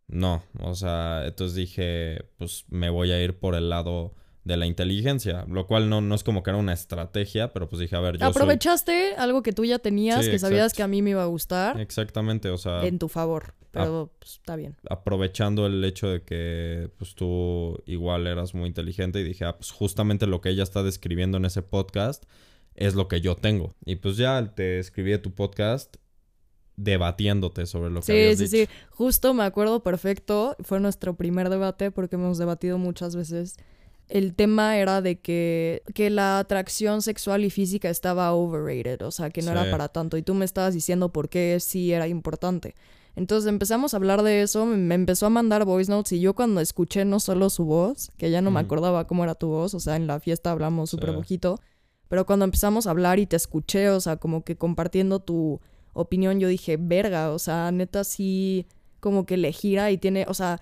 No, 0.07 0.43
o 0.59 0.75
sea, 0.75 1.23
entonces 1.25 1.55
dije, 1.55 2.25
pues 2.37 2.65
me 2.69 2.89
voy 2.89 3.11
a 3.11 3.23
ir 3.23 3.39
por 3.39 3.55
el 3.55 3.69
lado 3.69 4.13
de 4.43 4.57
la 4.57 4.67
inteligencia, 4.67 5.45
lo 5.47 5.65
cual 5.65 5.89
no, 5.89 6.01
no 6.01 6.13
es 6.13 6.23
como 6.23 6.43
que 6.43 6.51
era 6.51 6.59
una 6.59 6.73
estrategia, 6.73 7.51
pero 7.51 7.67
pues 7.67 7.79
dije, 7.79 7.95
a 7.95 7.99
ver, 7.99 8.17
yo 8.17 8.19
soy... 8.19 8.29
Aprovechaste 8.29 9.15
algo 9.15 9.41
que 9.41 9.51
tú 9.51 9.65
ya 9.65 9.79
tenías, 9.79 10.23
Sí, 10.23 10.29
que 10.29 10.37
sabías 10.37 10.73
que 10.73 10.83
a 10.83 10.87
mí 10.87 11.01
me 11.01 11.11
iba 11.11 11.23
a 11.23 11.25
gustar, 11.25 11.79
Exactamente, 11.79 12.49
o 12.49 12.57
sea... 12.57 12.85
en 12.85 12.99
tu 12.99 13.07
favor. 13.07 13.55
Pero 13.71 14.13
pues, 14.19 14.33
está 14.33 14.55
bien. 14.55 14.77
aprovechando 14.89 15.65
el 15.65 15.83
hecho 15.83 16.07
de 16.07 16.23
que 16.23 16.89
pues 16.97 17.13
tú 17.13 17.81
igual 17.85 18.25
eras 18.25 18.53
muy 18.53 18.67
inteligente 18.67 19.19
y 19.19 19.23
dije, 19.23 19.43
ah, 19.43 19.57
pues 19.57 19.71
justamente 19.71 20.27
lo 20.27 20.39
que 20.39 20.49
ella 20.49 20.63
está 20.63 20.81
describiendo 20.81 21.37
en 21.37 21.45
ese 21.45 21.61
podcast 21.61 22.23
es 22.75 22.93
lo 22.95 23.07
que 23.07 23.21
yo 23.21 23.35
tengo. 23.35 23.73
Y 23.85 23.95
pues 23.97 24.17
ya 24.17 24.53
te 24.55 24.79
escribí 24.79 25.17
tu 25.17 25.31
podcast 25.33 25.95
debatiéndote 26.77 27.65
sobre 27.65 27.89
lo 27.89 28.01
que 28.01 28.05
Sí, 28.07 28.11
habías 28.11 28.37
sí, 28.37 28.43
dicho. 28.57 28.71
sí. 28.71 28.77
Justo 28.91 29.33
me 29.33 29.43
acuerdo 29.43 29.81
perfecto. 29.83 30.55
Fue 30.63 30.79
nuestro 30.79 31.15
primer 31.15 31.49
debate 31.49 31.91
porque 31.91 32.15
hemos 32.15 32.37
debatido 32.37 32.77
muchas 32.77 33.15
veces. 33.15 33.55
El 34.09 34.35
tema 34.35 34.77
era 34.77 35.01
de 35.01 35.19
que, 35.19 35.81
que 35.95 36.09
la 36.09 36.37
atracción 36.37 37.01
sexual 37.01 37.43
y 37.43 37.49
física 37.49 37.89
estaba 37.89 38.33
overrated, 38.33 39.01
o 39.03 39.11
sea, 39.11 39.29
que 39.31 39.41
no 39.41 39.51
Sí. 39.53 39.57
era 39.57 39.71
para 39.71 39.87
tanto. 39.87 40.17
Y 40.17 40.21
tú 40.21 40.33
me 40.35 40.45
estabas 40.45 40.73
diciendo 40.73 41.09
por 41.09 41.29
qué 41.29 41.57
sí 41.59 41.91
era 41.91 42.07
importante. 42.07 42.75
Entonces 43.15 43.47
empezamos 43.47 43.93
a 43.93 43.97
hablar 43.97 44.21
de 44.23 44.41
eso, 44.41 44.65
me- 44.65 44.93
empezó 44.93 45.25
a 45.25 45.29
mandar 45.29 45.63
voice 45.63 45.89
notes 45.89 46.11
y 46.11 46.19
yo 46.19 46.33
cuando 46.35 46.59
escuché 46.59 47.05
no 47.05 47.21
solo 47.21 47.49
su 47.49 47.63
voz, 47.63 48.11
que 48.17 48.29
ya 48.29 48.41
no 48.41 48.51
me 48.51 48.59
acordaba 48.59 49.07
cómo 49.07 49.23
era 49.23 49.33
tu 49.35 49.47
voz, 49.47 49.73
o 49.73 49.79
sea, 49.79 49.95
en 49.95 50.05
la 50.05 50.19
fiesta 50.19 50.51
hablamos 50.51 50.89
súper 50.89 51.11
Sí. 51.11 51.15
poquito, 51.15 51.59
pero 52.07 52.25
cuando 52.25 52.45
empezamos 52.45 52.87
a 52.87 52.91
hablar 52.91 53.19
y 53.19 53.25
te 53.25 53.35
escuché, 53.35 53.89
o 53.89 53.99
sea, 53.99 54.17
como 54.17 54.43
que 54.43 54.55
compartiendo 54.55 55.19
tu 55.19 55.61
opinión, 55.93 56.39
yo 56.39 56.47
dije, 56.47 56.77
verga, 56.77 57.31
o 57.31 57.39
sea, 57.39 57.71
neta 57.71 58.03
sí, 58.03 58.67
como 58.99 59.25
que 59.25 59.37
le 59.37 59.51
gira 59.51 59.91
y 59.91 59.97
tiene, 59.97 60.25
o 60.27 60.33
sea, 60.33 60.59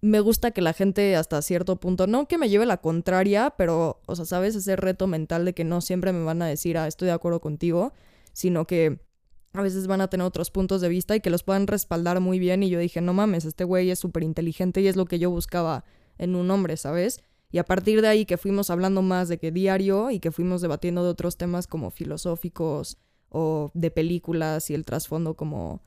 me 0.00 0.20
gusta 0.20 0.50
que 0.50 0.60
la 0.60 0.72
gente 0.72 1.16
hasta 1.16 1.40
cierto 1.42 1.76
punto, 1.76 2.06
no 2.06 2.28
que 2.28 2.38
me 2.38 2.48
lleve 2.48 2.66
la 2.66 2.76
contraria, 2.76 3.54
pero, 3.56 4.00
o 4.06 4.16
sea, 4.16 4.24
sabes, 4.24 4.54
ese 4.54 4.76
reto 4.76 5.06
mental 5.06 5.44
de 5.44 5.54
que 5.54 5.64
no 5.64 5.80
siempre 5.80 6.12
me 6.12 6.24
van 6.24 6.42
a 6.42 6.46
decir, 6.46 6.78
ah, 6.78 6.86
estoy 6.86 7.06
de 7.06 7.12
acuerdo 7.12 7.40
contigo, 7.40 7.92
sino 8.32 8.66
que 8.66 9.00
a 9.54 9.62
veces 9.62 9.86
van 9.86 10.00
a 10.00 10.08
tener 10.08 10.26
otros 10.26 10.50
puntos 10.50 10.80
de 10.80 10.88
vista 10.88 11.16
y 11.16 11.20
que 11.20 11.30
los 11.30 11.42
puedan 11.42 11.66
respaldar 11.66 12.20
muy 12.20 12.38
bien. 12.38 12.62
Y 12.62 12.68
yo 12.68 12.78
dije, 12.78 13.00
no 13.00 13.14
mames, 13.14 13.44
este 13.44 13.64
güey 13.64 13.90
es 13.90 13.98
súper 13.98 14.22
inteligente 14.22 14.80
y 14.80 14.88
es 14.88 14.96
lo 14.96 15.06
que 15.06 15.18
yo 15.18 15.30
buscaba 15.30 15.84
en 16.18 16.34
un 16.34 16.50
hombre, 16.50 16.76
¿sabes? 16.76 17.22
Y 17.52 17.58
a 17.58 17.64
partir 17.64 18.02
de 18.02 18.08
ahí 18.08 18.26
que 18.26 18.36
fuimos 18.36 18.70
hablando 18.70 19.02
más 19.02 19.28
de 19.28 19.38
que 19.38 19.52
diario 19.52 20.10
y 20.10 20.18
que 20.20 20.32
fuimos 20.32 20.60
debatiendo 20.62 21.02
de 21.04 21.10
otros 21.10 21.36
temas 21.36 21.66
como 21.66 21.90
filosóficos 21.90 22.98
o 23.28 23.70
de 23.74 23.90
películas 23.90 24.68
y 24.70 24.74
el 24.74 24.84
trasfondo 24.84 25.34
como 25.34 25.80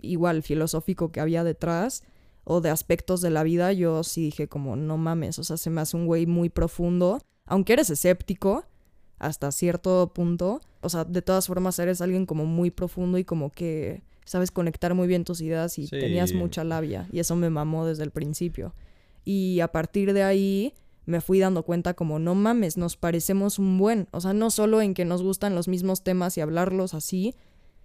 igual 0.00 0.42
filosófico 0.42 1.12
que 1.12 1.20
había 1.20 1.44
detrás 1.44 2.02
o 2.44 2.60
de 2.60 2.70
aspectos 2.70 3.20
de 3.20 3.30
la 3.30 3.42
vida, 3.42 3.72
yo 3.72 4.02
sí 4.04 4.22
dije 4.22 4.48
como 4.48 4.76
no 4.76 4.96
mames, 4.96 5.38
o 5.38 5.44
sea, 5.44 5.56
se 5.56 5.68
me 5.70 5.80
hace 5.80 5.96
un 5.96 6.06
güey 6.06 6.26
muy 6.26 6.48
profundo, 6.48 7.20
aunque 7.44 7.72
eres 7.74 7.90
escéptico 7.90 8.64
hasta 9.18 9.50
cierto 9.50 10.12
punto, 10.14 10.60
o 10.80 10.88
sea, 10.88 11.04
de 11.04 11.22
todas 11.22 11.46
formas 11.46 11.78
eres 11.78 12.00
alguien 12.00 12.24
como 12.26 12.44
muy 12.46 12.70
profundo 12.70 13.18
y 13.18 13.24
como 13.24 13.50
que 13.50 14.02
sabes 14.24 14.50
conectar 14.50 14.94
muy 14.94 15.08
bien 15.08 15.24
tus 15.24 15.40
ideas 15.40 15.78
y 15.78 15.86
Sí. 15.86 15.98
tenías 15.98 16.32
mucha 16.34 16.62
labia 16.64 17.08
y 17.12 17.18
eso 17.20 17.34
me 17.36 17.50
mamó 17.50 17.84
desde 17.86 18.04
el 18.04 18.10
principio. 18.10 18.74
Y 19.24 19.58
a 19.60 19.68
partir 19.68 20.12
de 20.12 20.22
ahí 20.22 20.74
me 21.06 21.20
fui 21.20 21.38
dando 21.38 21.62
cuenta 21.62 21.94
como 21.94 22.18
no 22.18 22.34
mames, 22.34 22.76
nos 22.76 22.96
parecemos 22.96 23.58
un 23.58 23.78
buen, 23.78 24.08
o 24.10 24.20
sea, 24.20 24.34
no 24.34 24.50
solo 24.50 24.82
en 24.82 24.92
que 24.92 25.04
nos 25.04 25.22
gustan 25.22 25.54
los 25.54 25.68
mismos 25.68 26.02
temas 26.02 26.36
y 26.36 26.40
hablarlos 26.40 26.94
así, 26.94 27.34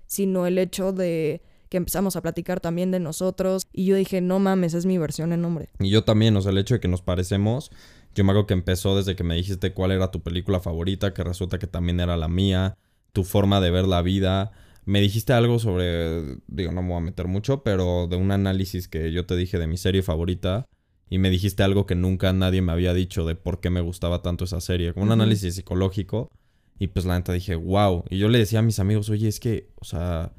sino 0.08 0.46
el 0.46 0.58
hecho 0.58 0.92
de 0.92 1.42
que 1.70 1.78
empezamos 1.78 2.18
a 2.18 2.22
platicar 2.22 2.60
también 2.60 2.92
de 2.92 3.00
nosotros 3.00 3.66
y 3.72 3.86
yo 3.86 3.96
dije, 3.96 4.20
no 4.20 4.40
mames, 4.40 4.74
es 4.74 4.86
mi 4.86 4.98
versión 4.98 5.32
en 5.32 5.46
hombre. 5.46 5.70
Y 5.80 5.90
yo 5.90 6.04
también, 6.04 6.36
o 6.36 6.42
sea, 6.42 6.52
el 6.52 6.58
hecho 6.58 6.74
de 6.74 6.80
que 6.82 6.90
nos 6.90 7.02
parecemos, 7.02 7.72
yo 8.14 8.26
me 8.26 8.32
acuerdo 8.32 8.48
que 8.48 8.54
empezó 8.54 8.98
desde 8.98 9.16
que 9.16 9.24
me 9.24 9.36
dijiste 9.36 9.72
cuál 9.72 9.92
era 9.92 10.12
tu 10.12 10.22
película 10.22 10.60
favorita, 10.60 11.14
que 11.14 11.24
resulta 11.24 11.60
que 11.60 11.68
también 11.68 12.02
era 12.02 12.18
la 12.18 12.28
mía, 12.28 12.76
tu 13.14 13.24
forma 13.24 13.62
de 13.62 13.72
ver 13.72 13.88
la 13.88 14.02
vida. 14.02 14.52
Me 14.84 15.00
dijiste 15.00 15.32
algo 15.32 15.60
sobre, 15.60 16.40
digo, 16.48 16.74
no 16.74 16.82
me 16.82 16.90
voy 16.90 16.98
a 16.98 17.02
meter 17.02 17.28
mucho, 17.28 17.64
pero 17.64 18.08
de 18.08 18.18
un 18.18 18.32
análisis 18.32 18.90
que 18.90 19.14
yo 19.14 19.26
te 19.26 19.38
dije 19.38 19.58
de 19.58 19.68
mi 19.68 19.78
serie 19.78 20.02
favorita. 20.02 20.66
Y 21.12 21.20
me 21.20 21.30
dijiste 21.30 21.62
algo 21.62 21.86
que 21.86 21.94
nunca 21.94 22.32
nadie 22.32 22.62
me 22.62 22.72
había 22.72 22.94
dicho 22.94 23.26
de 23.26 23.36
por 23.36 23.60
qué 23.60 23.70
me 23.70 23.82
gustaba 23.82 24.22
tanto 24.22 24.46
esa 24.46 24.62
serie, 24.62 24.94
como 24.94 25.08
un 25.08 25.12
análisis 25.12 25.56
psicológico. 25.56 26.32
Y 26.80 26.88
pues 26.88 27.06
la 27.06 27.18
neta 27.18 27.34
dije, 27.34 27.56
wow. 27.56 28.06
Y 28.10 28.18
yo 28.18 28.30
le 28.30 28.38
decía 28.38 28.60
a 28.60 28.62
mis 28.62 28.80
amigos, 28.80 29.10
oye, 29.10 29.28
es 29.28 29.42
que, 29.42 29.70
o 29.82 29.84
sea, 29.84 30.32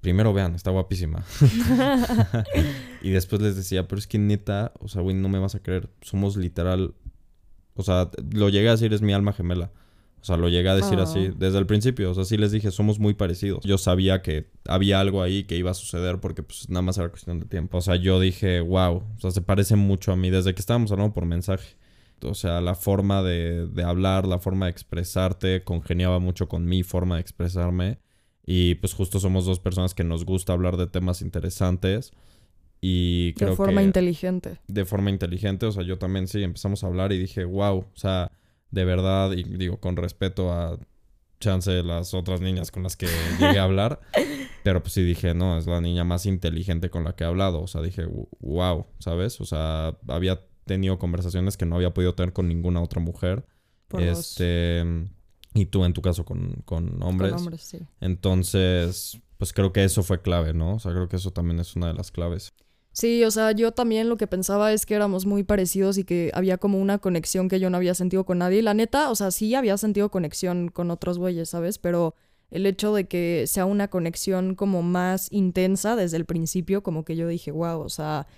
primero 0.00 0.32
vean, 0.32 0.54
está 0.54 0.70
guapísima. 0.70 1.24
y 3.02 3.10
después 3.10 3.42
les 3.42 3.56
decía, 3.56 3.88
pero 3.88 3.98
es 3.98 4.06
que 4.06 4.20
neta, 4.20 4.72
o 4.78 4.86
sea, 4.86 5.02
güey, 5.02 5.16
no 5.16 5.28
me 5.28 5.40
vas 5.40 5.56
a 5.56 5.62
creer. 5.64 5.90
Somos 6.00 6.36
literal, 6.36 6.94
o 7.74 7.82
sea, 7.82 8.08
lo 8.30 8.50
llegué 8.50 8.68
a 8.68 8.72
decir, 8.72 8.94
es 8.94 9.02
mi 9.02 9.14
alma 9.14 9.32
gemela. 9.32 9.72
O 10.24 10.26
sea, 10.26 10.38
lo 10.38 10.48
llegué 10.48 10.70
a 10.70 10.74
decir 10.74 10.98
así 11.00 11.32
desde 11.36 11.58
el 11.58 11.66
principio. 11.66 12.10
O 12.10 12.14
sea, 12.14 12.24
sí 12.24 12.38
les 12.38 12.50
dije, 12.50 12.70
somos 12.70 12.98
muy 12.98 13.12
parecidos. 13.12 13.62
Yo 13.62 13.76
sabía 13.76 14.22
que 14.22 14.48
había 14.66 14.98
algo 14.98 15.20
ahí 15.20 15.44
que 15.44 15.54
iba 15.54 15.70
a 15.70 15.74
suceder 15.74 16.18
porque 16.18 16.42
pues 16.42 16.70
nada 16.70 16.80
más 16.80 16.96
era 16.96 17.10
cuestión 17.10 17.40
de 17.40 17.44
tiempo. 17.44 17.76
O 17.76 17.82
sea, 17.82 17.96
yo 17.96 18.18
dije, 18.18 18.62
wow, 18.62 19.02
o 19.16 19.20
sea, 19.20 19.30
se 19.32 19.42
parece 19.42 19.76
mucho 19.76 20.12
a 20.12 20.16
mí 20.16 20.30
desde 20.30 20.54
que 20.54 20.60
estábamos 20.60 20.90
hablando 20.92 21.12
por 21.12 21.26
mensaje. 21.26 21.76
O 22.22 22.32
sea, 22.32 22.62
la 22.62 22.74
forma 22.74 23.22
de, 23.22 23.66
de 23.66 23.82
hablar, 23.82 24.26
la 24.26 24.38
forma 24.38 24.64
de 24.64 24.70
expresarte, 24.70 25.62
congeniaba 25.62 26.20
mucho 26.20 26.48
con 26.48 26.64
mi 26.64 26.82
forma 26.82 27.16
de 27.16 27.20
expresarme. 27.20 27.98
Y 28.46 28.76
pues 28.76 28.94
justo 28.94 29.20
somos 29.20 29.44
dos 29.44 29.60
personas 29.60 29.92
que 29.92 30.04
nos 30.04 30.24
gusta 30.24 30.54
hablar 30.54 30.78
de 30.78 30.86
temas 30.86 31.20
interesantes. 31.20 32.12
Y 32.80 33.34
creo 33.34 33.50
de 33.50 33.56
forma 33.56 33.82
que 33.82 33.88
inteligente. 33.88 34.58
de 34.68 34.84
forma 34.86 35.10
inteligente. 35.10 35.66
O 35.66 35.72
sea, 35.72 35.82
yo 35.82 35.98
también 35.98 36.28
sí 36.28 36.42
empezamos 36.42 36.82
a 36.82 36.86
hablar 36.86 37.12
y 37.12 37.18
dije, 37.18 37.44
wow, 37.44 37.80
o 37.80 37.92
sea, 37.92 38.32
de 38.74 38.84
verdad, 38.84 39.32
y 39.32 39.44
digo, 39.44 39.78
con 39.78 39.96
respeto 39.96 40.52
a 40.52 40.78
chance 41.38 41.70
de 41.70 41.82
las 41.82 42.14
otras 42.14 42.40
niñas 42.40 42.70
con 42.70 42.82
las 42.82 42.96
que 42.96 43.06
llegué 43.38 43.58
a 43.58 43.64
hablar. 43.64 44.00
Pero 44.64 44.82
pues 44.82 44.94
sí 44.94 45.02
dije, 45.02 45.34
no, 45.34 45.58
es 45.58 45.66
la 45.66 45.80
niña 45.80 46.04
más 46.04 46.26
inteligente 46.26 46.90
con 46.90 47.04
la 47.04 47.14
que 47.14 47.24
he 47.24 47.26
hablado. 47.26 47.60
O 47.62 47.66
sea, 47.66 47.82
dije, 47.82 48.06
wow, 48.40 48.86
¿sabes? 48.98 49.40
O 49.40 49.44
sea, 49.44 49.96
había 50.08 50.40
tenido 50.64 50.98
conversaciones 50.98 51.56
que 51.56 51.66
no 51.66 51.76
había 51.76 51.92
podido 51.92 52.14
tener 52.14 52.32
con 52.32 52.48
ninguna 52.48 52.80
otra 52.82 53.00
mujer. 53.00 53.46
Por 53.88 54.04
dos. 54.04 54.18
este. 54.18 54.84
Y 55.52 55.66
tú 55.66 55.84
en 55.84 55.92
tu 55.92 56.02
caso 56.02 56.24
con, 56.24 56.62
con 56.64 57.00
hombres. 57.02 57.32
Con 57.32 57.40
hombres, 57.40 57.62
sí. 57.62 57.78
Entonces, 58.00 59.20
pues 59.38 59.52
creo 59.52 59.72
que 59.72 59.84
eso 59.84 60.02
fue 60.02 60.20
clave, 60.20 60.52
¿no? 60.52 60.74
O 60.74 60.78
sea, 60.80 60.92
creo 60.92 61.08
que 61.08 61.16
eso 61.16 61.30
también 61.30 61.60
es 61.60 61.76
una 61.76 61.88
de 61.88 61.94
las 61.94 62.10
claves. 62.10 62.54
Sí, 62.94 63.24
o 63.24 63.30
sea, 63.32 63.50
yo 63.50 63.72
también 63.72 64.08
lo 64.08 64.16
que 64.16 64.28
pensaba 64.28 64.72
es 64.72 64.86
que 64.86 64.94
éramos 64.94 65.26
muy 65.26 65.42
parecidos 65.42 65.98
y 65.98 66.04
que 66.04 66.30
había 66.32 66.58
como 66.58 66.78
una 66.78 66.98
conexión 66.98 67.48
que 67.48 67.58
yo 67.58 67.68
no 67.68 67.76
había 67.76 67.92
sentido 67.92 68.24
con 68.24 68.38
nadie. 68.38 68.60
Y 68.60 68.62
la 68.62 68.72
neta, 68.72 69.10
o 69.10 69.16
sea, 69.16 69.32
sí 69.32 69.52
había 69.56 69.76
sentido 69.76 70.12
conexión 70.12 70.68
con 70.68 70.92
otros 70.92 71.18
güeyes, 71.18 71.50
¿sabes? 71.50 71.78
Pero 71.78 72.14
el 72.52 72.66
hecho 72.66 72.94
de 72.94 73.08
que 73.08 73.46
sea 73.48 73.64
una 73.64 73.88
conexión 73.88 74.54
como 74.54 74.82
más 74.82 75.26
intensa 75.32 75.96
desde 75.96 76.18
el 76.18 76.24
principio, 76.24 76.84
como 76.84 77.04
que 77.04 77.16
yo 77.16 77.26
dije, 77.26 77.50
wow, 77.50 77.80
o 77.80 77.88
sea, 77.88 78.28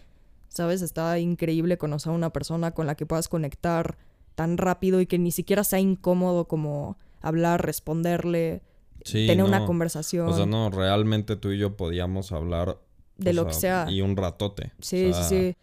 ¿sabes? 0.48 0.80
Está 0.80 1.18
increíble 1.18 1.76
conocer 1.76 2.12
a 2.12 2.16
una 2.16 2.32
persona 2.32 2.70
con 2.70 2.86
la 2.86 2.94
que 2.94 3.04
puedas 3.04 3.28
conectar 3.28 3.98
tan 4.36 4.56
rápido 4.56 5.02
y 5.02 5.06
que 5.06 5.18
ni 5.18 5.32
siquiera 5.32 5.64
sea 5.64 5.80
incómodo 5.80 6.48
como 6.48 6.96
hablar, 7.20 7.62
responderle, 7.62 8.62
Sí, 9.04 9.26
tener 9.26 9.44
una 9.44 9.66
conversación 9.66 10.26
O 10.26 10.32
sea, 10.32 10.46
no, 10.46 10.68
realmente 10.70 11.36
tú 11.36 11.52
y 11.52 11.58
yo 11.58 11.76
podíamos 11.76 12.32
hablar. 12.32 12.78
De 13.16 13.30
o 13.30 13.32
lo 13.34 13.46
que 13.46 13.54
sea. 13.54 13.86
Y 13.90 14.00
un 14.00 14.16
ratote. 14.16 14.72
Sí, 14.80 15.06
O 15.06 15.14
sea, 15.14 15.22
sí, 15.24 15.36
sí. 15.36 15.56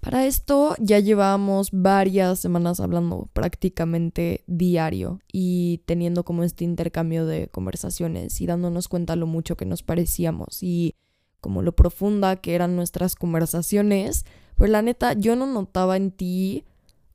Para 0.00 0.26
esto 0.26 0.74
ya 0.78 0.98
llevábamos 0.98 1.68
varias 1.72 2.38
semanas 2.38 2.80
hablando 2.80 3.28
prácticamente 3.34 4.44
diario 4.46 5.20
y 5.30 5.82
teniendo 5.84 6.24
como 6.24 6.42
este 6.42 6.64
intercambio 6.64 7.26
de 7.26 7.48
conversaciones 7.48 8.40
y 8.40 8.46
dándonos 8.46 8.88
cuenta 8.88 9.14
lo 9.14 9.26
mucho 9.26 9.58
que 9.58 9.66
nos 9.66 9.82
parecíamos 9.82 10.62
y 10.62 10.94
como 11.42 11.60
lo 11.60 11.72
profunda 11.72 12.36
que 12.36 12.54
eran 12.54 12.76
nuestras 12.76 13.14
conversaciones. 13.14 14.24
Pues 14.56 14.70
la 14.70 14.80
neta, 14.80 15.12
yo 15.12 15.36
no 15.36 15.46
notaba 15.46 15.98
en 15.98 16.12
ti 16.12 16.64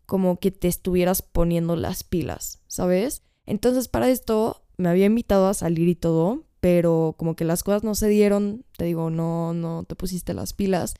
como 0.06 0.40
que 0.40 0.52
te 0.52 0.68
estuvieras 0.68 1.24
poniendo 1.24 1.76
las 1.76 2.04
pilas, 2.04 2.62
¿sabes? 2.68 3.24
Entonces 3.48 3.88
para 3.88 4.10
esto 4.10 4.62
me 4.78 4.90
había 4.90 5.06
invitado 5.06 5.48
a 5.48 5.56
salir 5.56 5.88
y 5.88 5.96
todo, 5.96 6.44
pero 6.66 7.14
como 7.16 7.36
que 7.36 7.46
las 7.46 7.62
cosas 7.62 7.84
no 7.84 7.94
se 7.94 8.08
dieron, 8.08 8.66
te 8.76 8.86
digo, 8.86 9.12
no, 9.12 9.54
no 9.54 9.84
te 9.84 9.94
pusiste 9.94 10.34
las 10.34 10.54
pilas. 10.54 10.96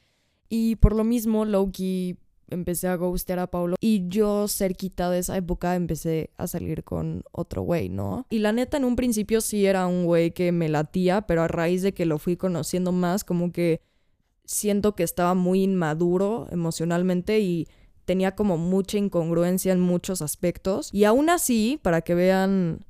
Y 0.48 0.76
por 0.76 0.96
lo 0.96 1.04
mismo, 1.04 1.44
Loki 1.44 2.20
empecé 2.50 2.88
a 2.88 2.96
ghostear 2.98 3.40
a 3.40 3.48
Paulo. 3.50 3.76
Y 3.80 4.08
yo, 4.08 4.48
cerquita 4.48 5.10
de 5.10 5.18
esa 5.18 5.36
época, 5.36 5.76
empecé 5.76 6.30
a 6.38 6.46
salir 6.46 6.84
con 6.84 7.24
otro 7.32 7.64
güey, 7.64 7.90
¿no? 7.90 8.28
Y 8.30 8.38
la 8.38 8.52
neta, 8.52 8.78
en 8.78 8.86
un 8.86 8.96
principio 8.96 9.42
sí 9.42 9.66
era 9.66 9.88
un 9.88 10.06
güey 10.06 10.34
que 10.34 10.52
me 10.52 10.70
latía, 10.70 11.24
pero 11.24 11.42
a 11.42 11.48
raíz 11.48 11.82
de 11.82 11.96
que 11.96 12.06
lo 12.06 12.20
fui 12.20 12.38
conociendo 12.38 12.92
más, 12.92 13.24
como 13.24 13.52
que 13.52 13.82
siento 14.44 14.94
que 14.94 15.02
estaba 15.02 15.34
muy 15.34 15.64
inmaduro 15.64 16.48
emocionalmente 16.52 17.40
y 17.40 17.68
tenía 18.06 18.36
como 18.36 18.60
mucha 18.60 19.00
incongruencia 19.00 19.74
en 19.74 19.80
muchos 19.80 20.22
aspectos. 20.22 20.92
Y 20.94 21.06
aún 21.06 21.32
así, 21.32 21.80
para 21.82 22.02
que 22.02 22.14
vean, 22.14 22.86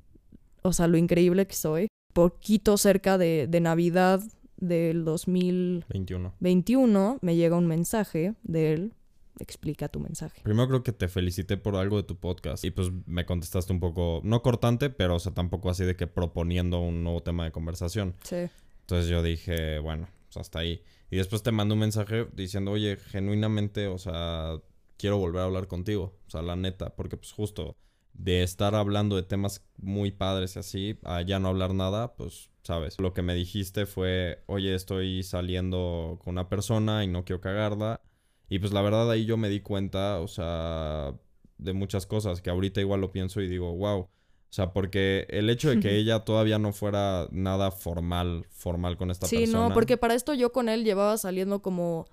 o 0.62 0.74
sea, 0.74 0.90
lo 0.90 0.98
increíble 0.98 1.48
que 1.48 1.56
soy, 1.56 1.88
poquito 2.16 2.78
cerca 2.78 3.18
de, 3.18 3.46
de 3.48 3.60
Navidad 3.60 4.24
del 4.56 5.04
2021 5.04 6.34
21. 6.40 7.20
me 7.22 7.36
llega 7.36 7.58
un 7.58 7.68
mensaje 7.68 8.36
de 8.42 8.74
él. 8.74 8.94
Explica 9.38 9.90
tu 9.90 10.00
mensaje. 10.00 10.42
Primero 10.44 10.70
creo 10.70 10.84
que 10.84 10.94
te 10.94 11.10
felicité 11.10 11.58
por 11.58 11.76
algo 11.76 11.98
de 11.98 12.04
tu 12.04 12.16
podcast. 12.16 12.64
Y 12.64 12.72
pues 12.72 12.90
me 13.06 13.26
contestaste 13.26 13.74
un 13.74 13.82
poco, 13.82 14.22
no 14.24 14.42
cortante, 14.42 14.90
pero 14.90 15.16
o 15.16 15.20
sea, 15.20 15.34
tampoco 15.34 15.70
así 15.70 15.84
de 15.84 15.98
que 15.98 16.08
proponiendo 16.08 16.80
un 16.80 17.04
nuevo 17.04 17.22
tema 17.22 17.44
de 17.44 17.52
conversación. 17.52 18.16
Sí. 18.24 18.48
Entonces 18.80 19.10
yo 19.10 19.22
dije, 19.22 19.80
bueno, 19.80 20.08
pues 20.28 20.38
hasta 20.38 20.60
ahí. 20.60 20.82
Y 21.12 21.18
después 21.18 21.44
te 21.44 21.52
mandé 21.52 21.74
un 21.74 21.82
mensaje 21.82 22.28
diciendo, 22.34 22.72
oye, 22.72 22.96
genuinamente, 22.96 23.88
o 23.88 23.98
sea, 23.98 24.62
quiero 24.96 25.18
volver 25.18 25.42
a 25.42 25.46
hablar 25.46 25.68
contigo. 25.68 26.18
O 26.28 26.30
sea, 26.30 26.42
la 26.42 26.56
neta, 26.56 26.96
porque 26.96 27.18
pues 27.18 27.34
justo 27.34 27.76
de 28.18 28.44
estar 28.44 28.76
hablando 28.76 29.16
de 29.16 29.24
temas 29.24 29.64
muy 29.78 30.12
padres 30.12 30.56
y 30.56 30.60
así, 30.60 31.00
a 31.04 31.22
ya 31.22 31.40
no 31.40 31.50
hablar 31.50 31.74
nada, 31.74 32.16
pues, 32.16 32.50
sabes. 32.64 33.00
Lo 33.00 33.14
que 33.14 33.22
me 33.22 33.36
dijiste 33.36 33.86
fue, 33.86 34.42
oye, 34.48 34.74
estoy 34.74 35.22
saliendo 35.24 36.20
con 36.24 36.32
una 36.34 36.50
persona 36.50 37.04
y 37.04 37.08
no 37.08 37.26
quiero 37.26 37.42
cagarla. 37.42 38.02
Y 38.50 38.60
pues 38.60 38.72
la 38.74 38.82
verdad 38.82 39.10
ahí 39.12 39.26
yo 39.26 39.38
me 39.38 39.50
di 39.50 39.60
cuenta, 39.62 40.20
o 40.20 40.28
sea, 40.28 41.14
de 41.58 41.74
muchas 41.74 42.06
cosas 42.06 42.42
que 42.42 42.50
ahorita 42.50 42.80
igual 42.82 43.02
lo 43.02 43.12
pienso 43.12 43.42
y 43.42 43.48
digo, 43.48 43.74
wow. 43.76 44.00
O 44.02 44.10
sea, 44.56 44.72
porque 44.72 45.26
el 45.30 45.50
hecho 45.50 45.70
de 45.70 45.80
que 45.80 45.96
ella 45.98 46.20
todavía 46.22 46.58
no 46.60 46.72
fuera 46.72 47.28
nada 47.32 47.72
formal, 47.72 48.46
formal 48.50 48.96
con 48.98 49.12
esta 49.12 49.28
Sí, 49.28 49.40
persona. 49.40 49.68
no, 49.70 49.74
porque 49.74 49.98
para 49.98 50.14
esto 50.14 50.34
yo 50.34 50.52
con 50.52 50.70
él 50.70 50.84
llevaba 50.86 51.18
saliendo 51.18 51.62
como 51.62 52.08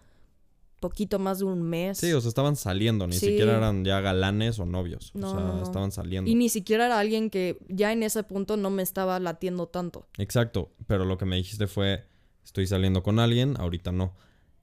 poquito 0.82 1.18
más 1.18 1.38
de 1.38 1.46
un 1.46 1.62
mes. 1.62 1.96
Sí, 1.96 2.12
o 2.12 2.20
sea, 2.20 2.28
estaban 2.28 2.56
saliendo, 2.56 3.06
ni 3.06 3.14
Sí. 3.14 3.28
siquiera 3.30 3.56
eran 3.56 3.82
ya 3.86 4.00
galanes 4.02 4.58
o 4.58 4.66
novios. 4.66 5.12
No, 5.14 5.28
o 5.28 5.30
sea, 5.30 5.40
no, 5.40 5.62
estaban 5.62 5.90
saliendo. 5.92 6.30
Y 6.30 6.34
ni 6.34 6.50
siquiera 6.50 6.84
era 6.84 6.98
alguien 6.98 7.30
que 7.30 7.56
ya 7.70 7.90
en 7.92 8.02
ese 8.02 8.22
punto 8.22 8.58
no 8.58 8.68
me 8.68 8.82
estaba 8.82 9.18
latiendo 9.18 9.66
tanto. 9.68 10.06
Exacto, 10.18 10.72
pero 10.86 11.06
lo 11.06 11.16
que 11.16 11.24
me 11.24 11.36
dijiste 11.36 11.66
fue, 11.66 12.04
estoy 12.44 12.66
saliendo 12.66 13.02
con 13.02 13.18
alguien, 13.18 13.54
ahorita 13.58 13.92
no. 13.92 14.14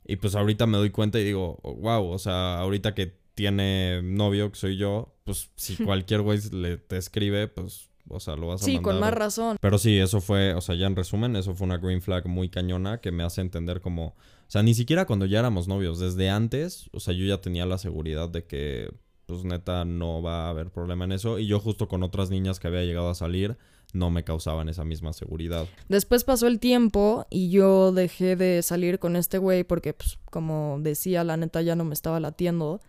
Y 0.05 0.17
pues 0.17 0.35
ahorita 0.35 0.67
me 0.67 0.77
doy 0.77 0.91
cuenta 0.91 1.19
y 1.19 1.23
digo, 1.23 1.57
wow, 1.63 2.05
o 2.11 2.19
sea, 2.19 2.59
ahorita 2.59 2.93
que 2.93 3.17
tiene 3.33 4.01
novio, 4.03 4.51
que 4.51 4.59
soy 4.59 4.77
yo, 4.77 5.15
pues 5.23 5.49
si 5.55 5.75
cualquier 5.83 6.21
güey 6.21 6.39
le 6.51 6.77
te 6.77 6.97
escribe, 6.97 7.47
pues, 7.47 7.89
o 8.09 8.19
sea, 8.19 8.35
lo 8.35 8.47
vas 8.47 8.61
a 8.61 8.65
Sí, 8.65 8.73
mandar. 8.75 8.91
con 8.91 8.99
más 8.99 9.13
razón. 9.13 9.57
Pero 9.61 9.77
sí, 9.77 9.97
eso 9.99 10.19
fue, 10.19 10.53
o 10.55 10.61
sea, 10.61 10.75
ya 10.75 10.87
en 10.87 10.95
resumen, 10.95 11.35
eso 11.35 11.53
fue 11.55 11.65
una 11.65 11.77
green 11.77 12.01
flag 12.01 12.25
muy 12.27 12.49
cañona 12.49 12.99
que 13.01 13.11
me 13.11 13.23
hace 13.23 13.41
entender 13.41 13.81
como, 13.81 14.15
sea, 14.51 14.63
ni 14.63 14.73
siquiera 14.73 15.05
cuando 15.05 15.25
ya 15.25 15.39
éramos 15.39 15.67
novios, 15.67 15.99
desde 15.99 16.29
antes, 16.29 16.89
o 16.91 16.99
sea, 16.99 17.13
yo 17.13 17.25
ya 17.25 17.39
tenía 17.39 17.65
la 17.65 17.77
seguridad 17.77 18.29
de 18.29 18.45
que, 18.45 18.91
pues 19.27 19.43
neta, 19.43 19.85
no 19.85 20.21
va 20.21 20.47
a 20.47 20.49
haber 20.49 20.71
problema 20.71 21.05
en 21.05 21.11
eso. 21.11 21.37
Y 21.37 21.47
yo 21.47 21.59
justo 21.59 21.87
con 21.87 22.01
otras 22.01 22.31
niñas 22.31 22.59
que 22.59 22.67
había 22.67 22.83
llegado 22.83 23.09
a 23.09 23.15
salir, 23.15 23.57
no 23.93 24.09
me 24.09 24.23
causaban 24.23 24.69
esa 24.69 24.83
misma 24.83 25.13
seguridad. 25.13 25.67
Después 25.87 26.23
pasó 26.23 26.47
el 26.47 26.59
tiempo 26.59 27.27
y 27.29 27.49
yo 27.49 27.91
dejé 27.91 28.35
de 28.35 28.61
salir 28.61 28.99
con 28.99 29.15
este 29.15 29.37
güey 29.37 29.63
porque, 29.63 29.93
pues, 29.93 30.17
como 30.31 30.77
decía, 30.81 31.23
la 31.23 31.37
neta 31.37 31.61
ya 31.61 31.75
no 31.75 31.85
me 31.85 31.93
estaba 31.93 32.19
latiendo. 32.19 32.81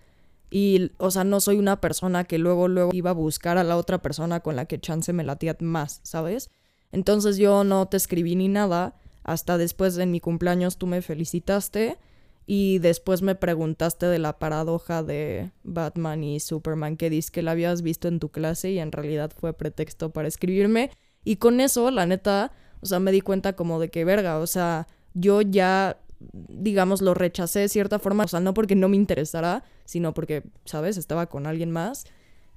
Y, 0.50 0.93
o 0.99 1.11
sea, 1.11 1.25
no 1.25 1.40
soy 1.40 1.59
una 1.59 1.81
persona 1.81 2.25
que 2.25 2.38
luego, 2.38 2.69
luego 2.69 2.90
iba 2.93 3.11
a 3.11 3.14
buscar 3.14 3.57
a 3.57 3.64
la 3.64 3.76
otra 3.76 4.02
persona 4.02 4.40
con 4.40 4.57
la 4.57 4.64
que 4.64 4.81
chance 4.81 5.12
me 5.12 5.25
latía 5.25 5.57
más, 5.61 6.00
¿sabes? 6.02 6.50
Entonces 6.93 7.37
yo 7.37 7.64
no 7.64 7.87
te 7.87 7.97
escribí 7.97 8.35
ni 8.35 8.49
nada. 8.49 8.97
Hasta 9.23 9.59
después 9.59 9.95
de 9.95 10.07
mi 10.07 10.21
cumpleaños 10.21 10.77
tú 10.77 10.87
me 10.87 11.03
felicitaste. 11.03 11.99
Y 12.47 12.79
después 12.81 13.23
me 13.23 13.37
preguntaste 13.37 14.07
de 14.07 14.19
la 14.19 14.39
paradoja 14.39 15.05
de 15.05 15.53
Batman 15.62 16.25
y 16.25 16.41
Superman 16.41 16.97
que 16.97 17.09
dices 17.09 17.31
que 17.31 17.43
la 17.43 17.53
habías 17.53 17.83
visto 17.83 18.09
en 18.09 18.19
tu 18.19 18.31
clase 18.31 18.73
y 18.73 18.81
en 18.81 18.91
realidad 18.91 19.31
fue 19.37 19.53
pretexto 19.53 20.11
para 20.11 20.27
escribirme. 20.27 20.91
Y 21.23 21.37
con 21.37 21.61
eso, 21.61 21.91
la 21.93 22.07
neta, 22.07 22.50
o 22.81 22.87
sea, 22.87 22.99
me 22.99 23.12
di 23.12 23.21
cuenta 23.21 23.55
como 23.55 23.79
de 23.79 23.91
que 23.91 24.05
verga, 24.05 24.39
o 24.39 24.49
sea, 24.49 24.89
yo 25.15 25.43
ya, 25.43 26.00
digamos, 26.19 27.03
lo 27.03 27.15
rechacé 27.15 27.61
de 27.61 27.69
cierta 27.69 28.00
forma, 28.00 28.25
o 28.25 28.29
sea, 28.29 28.41
no 28.41 28.53
porque 28.53 28.75
no 28.75 28.89
me 28.89 28.97
interesara, 28.97 29.62
sino 29.85 30.12
porque, 30.12 30.43
¿sabes? 30.65 30.97
Estaba 30.97 31.27
con 31.27 31.47
alguien 31.47 31.71
más. 31.71 32.05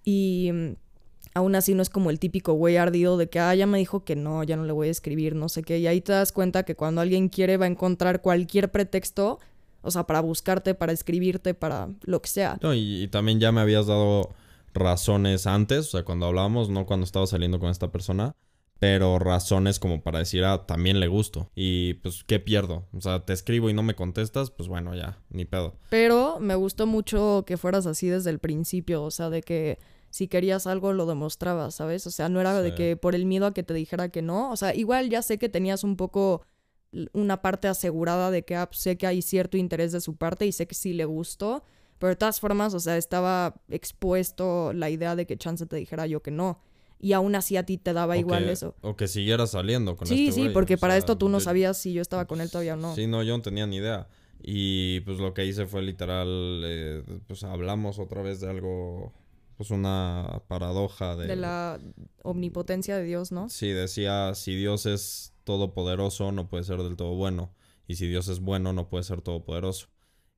Y 0.03 0.51
aún 1.33 1.55
así 1.55 1.73
no 1.73 1.81
es 1.81 1.89
como 1.89 2.09
el 2.09 2.19
típico 2.19 2.53
güey 2.53 2.77
ardido 2.77 3.17
de 3.17 3.27
que, 3.29 3.39
ah, 3.39 3.55
ya 3.55 3.65
me 3.65 3.77
dijo 3.77 4.03
que 4.03 4.15
no, 4.15 4.43
ya 4.43 4.55
no 4.55 4.65
le 4.65 4.71
voy 4.73 4.87
a 4.87 4.91
escribir, 4.91 5.35
no 5.35 5.49
sé 5.49 5.63
qué. 5.63 5.79
Y 5.79 5.87
ahí 5.87 6.01
te 6.01 6.11
das 6.11 6.31
cuenta 6.31 6.63
que 6.63 6.75
cuando 6.75 7.01
alguien 7.01 7.29
quiere 7.29 7.57
va 7.57 7.65
a 7.65 7.69
encontrar 7.69 8.21
cualquier 8.21 8.71
pretexto, 8.71 9.39
O 9.85 9.91
sea, 9.91 10.05
para 10.07 10.21
buscarte, 10.21 10.75
para 10.75 10.93
escribirte, 10.93 11.53
para 11.53 11.89
lo 12.03 12.21
que 12.21 12.29
sea. 12.29 12.57
No, 12.61 12.73
y, 12.73 13.03
y 13.03 13.07
también 13.09 13.39
ya 13.41 13.51
me 13.51 13.59
habías 13.59 13.85
dado 13.87 14.29
razones 14.73 15.45
antes, 15.45 15.79
o 15.87 15.91
sea, 15.91 16.03
cuando 16.03 16.25
hablábamos, 16.25 16.69
no 16.69 16.85
cuando 16.85 17.03
estaba 17.03 17.27
saliendo 17.27 17.59
con 17.59 17.69
esta 17.69 17.91
persona, 17.91 18.33
pero 18.79 19.19
razones 19.19 19.79
como 19.79 20.01
para 20.01 20.19
decir, 20.19 20.43
ah, 20.45 20.65
también 20.65 20.99
le 20.99 21.07
gusto. 21.07 21.49
Y 21.53 21.95
pues, 21.95 22.23
¿qué 22.23 22.39
pierdo? 22.39 22.87
O 22.93 23.01
sea, 23.01 23.25
te 23.25 23.33
escribo 23.33 23.69
y 23.69 23.73
no 23.73 23.83
me 23.83 23.93
contestas, 23.95 24.51
pues 24.51 24.69
bueno, 24.69 24.95
ya, 24.95 25.19
ni 25.29 25.45
pedo. 25.45 25.75
Pero 25.89 26.39
me 26.39 26.55
gustó 26.55 26.87
mucho 26.87 27.43
que 27.45 27.57
fueras 27.57 27.85
así 27.85 28.07
desde 28.07 28.29
el 28.29 28.39
principio, 28.39 29.03
o 29.03 29.11
sea, 29.11 29.29
de 29.29 29.41
que 29.41 29.79
si 30.13 30.27
querías 30.27 30.67
algo 30.67 30.93
lo 30.93 31.07
demostrabas, 31.07 31.73
¿sabes? 31.73 32.05
O 32.05 32.11
sea, 32.11 32.29
no 32.29 32.39
era 32.39 32.61
de 32.61 32.75
que 32.75 32.95
por 32.95 33.15
el 33.15 33.25
miedo 33.25 33.47
a 33.47 33.53
que 33.55 33.63
te 33.63 33.73
dijera 33.73 34.09
que 34.09 34.21
no, 34.21 34.51
o 34.51 34.55
sea, 34.55 34.75
igual 34.75 35.09
ya 35.09 35.23
sé 35.23 35.39
que 35.39 35.49
tenías 35.49 35.83
un 35.83 35.95
poco 35.97 36.43
una 37.13 37.41
parte 37.41 37.67
asegurada 37.67 38.29
de 38.29 38.45
que 38.45 38.55
ah, 38.55 38.67
pues, 38.69 38.79
sé 38.81 38.95
que 38.95 39.07
hay 39.07 39.23
cierto 39.23 39.57
interés 39.57 39.91
de 39.91 40.01
su 40.01 40.15
parte 40.15 40.45
y 40.45 40.51
sé 40.51 40.67
que 40.67 40.75
sí 40.75 40.93
le 40.93 41.05
gustó, 41.05 41.63
pero 41.97 42.09
de 42.11 42.15
todas 42.15 42.39
formas, 42.39 42.75
o 42.75 42.79
sea, 42.79 42.95
estaba 42.97 43.55
expuesto 43.69 44.71
la 44.73 44.91
idea 44.91 45.15
de 45.15 45.25
que 45.25 45.35
chance 45.35 45.65
te 45.65 45.77
dijera 45.77 46.05
yo 46.05 46.21
que 46.21 46.29
no. 46.29 46.59
Y 46.99 47.13
aún 47.13 47.33
así 47.35 47.57
a 47.57 47.65
ti 47.65 47.77
te 47.79 47.91
daba 47.93 48.13
O 48.13 48.17
igual 48.19 48.45
que- 48.45 48.51
eso. 48.51 48.75
O 48.81 48.95
que 48.95 49.07
siguiera 49.07 49.47
saliendo 49.47 49.97
con 49.97 50.07
Sí, 50.07 50.27
este 50.27 50.31
sí, 50.35 50.41
güey, 50.41 50.53
porque 50.53 50.77
para 50.77 50.93
sea, 50.93 50.99
esto 50.99 51.17
tú 51.17 51.27
no 51.27 51.39
yo- 51.39 51.43
sabías 51.43 51.77
si 51.77 51.91
yo 51.91 52.01
estaba 52.03 52.25
con 52.27 52.39
él 52.39 52.51
todavía 52.51 52.75
o 52.75 52.77
no. 52.77 52.93
Sí, 52.95 53.07
no, 53.07 53.23
yo 53.23 53.35
no 53.35 53.41
tenía 53.41 53.65
ni 53.65 53.77
idea. 53.77 54.07
Y 54.43 54.99
pues 55.01 55.17
lo 55.17 55.33
que 55.33 55.43
hice 55.45 55.65
fue 55.65 55.81
literal, 55.81 56.27
eh, 56.65 57.03
pues 57.27 57.43
hablamos 57.43 57.97
otra 57.97 58.21
vez 58.21 58.39
de 58.39 58.49
algo, 58.49 59.11
pues 59.63 59.71
una 59.71 60.41
paradoja 60.49 61.15
de... 61.15 61.25
De 61.25 61.35
la 61.37 61.79
omnipotencia 62.21 62.97
de 62.97 63.05
Dios, 63.05 63.31
¿no? 63.31 63.47
Sí, 63.47 63.69
decía, 63.69 64.35
si 64.35 64.57
Dios 64.57 64.85
es 64.85 65.33
todopoderoso, 65.45 66.33
no 66.33 66.49
puede 66.49 66.65
ser 66.65 66.79
del 66.83 66.97
todo 66.97 67.15
bueno. 67.15 67.53
Y 67.87 67.95
si 67.95 68.07
Dios 68.07 68.27
es 68.27 68.41
bueno, 68.41 68.73
no 68.73 68.89
puede 68.89 69.05
ser 69.05 69.21
todopoderoso. 69.21 69.87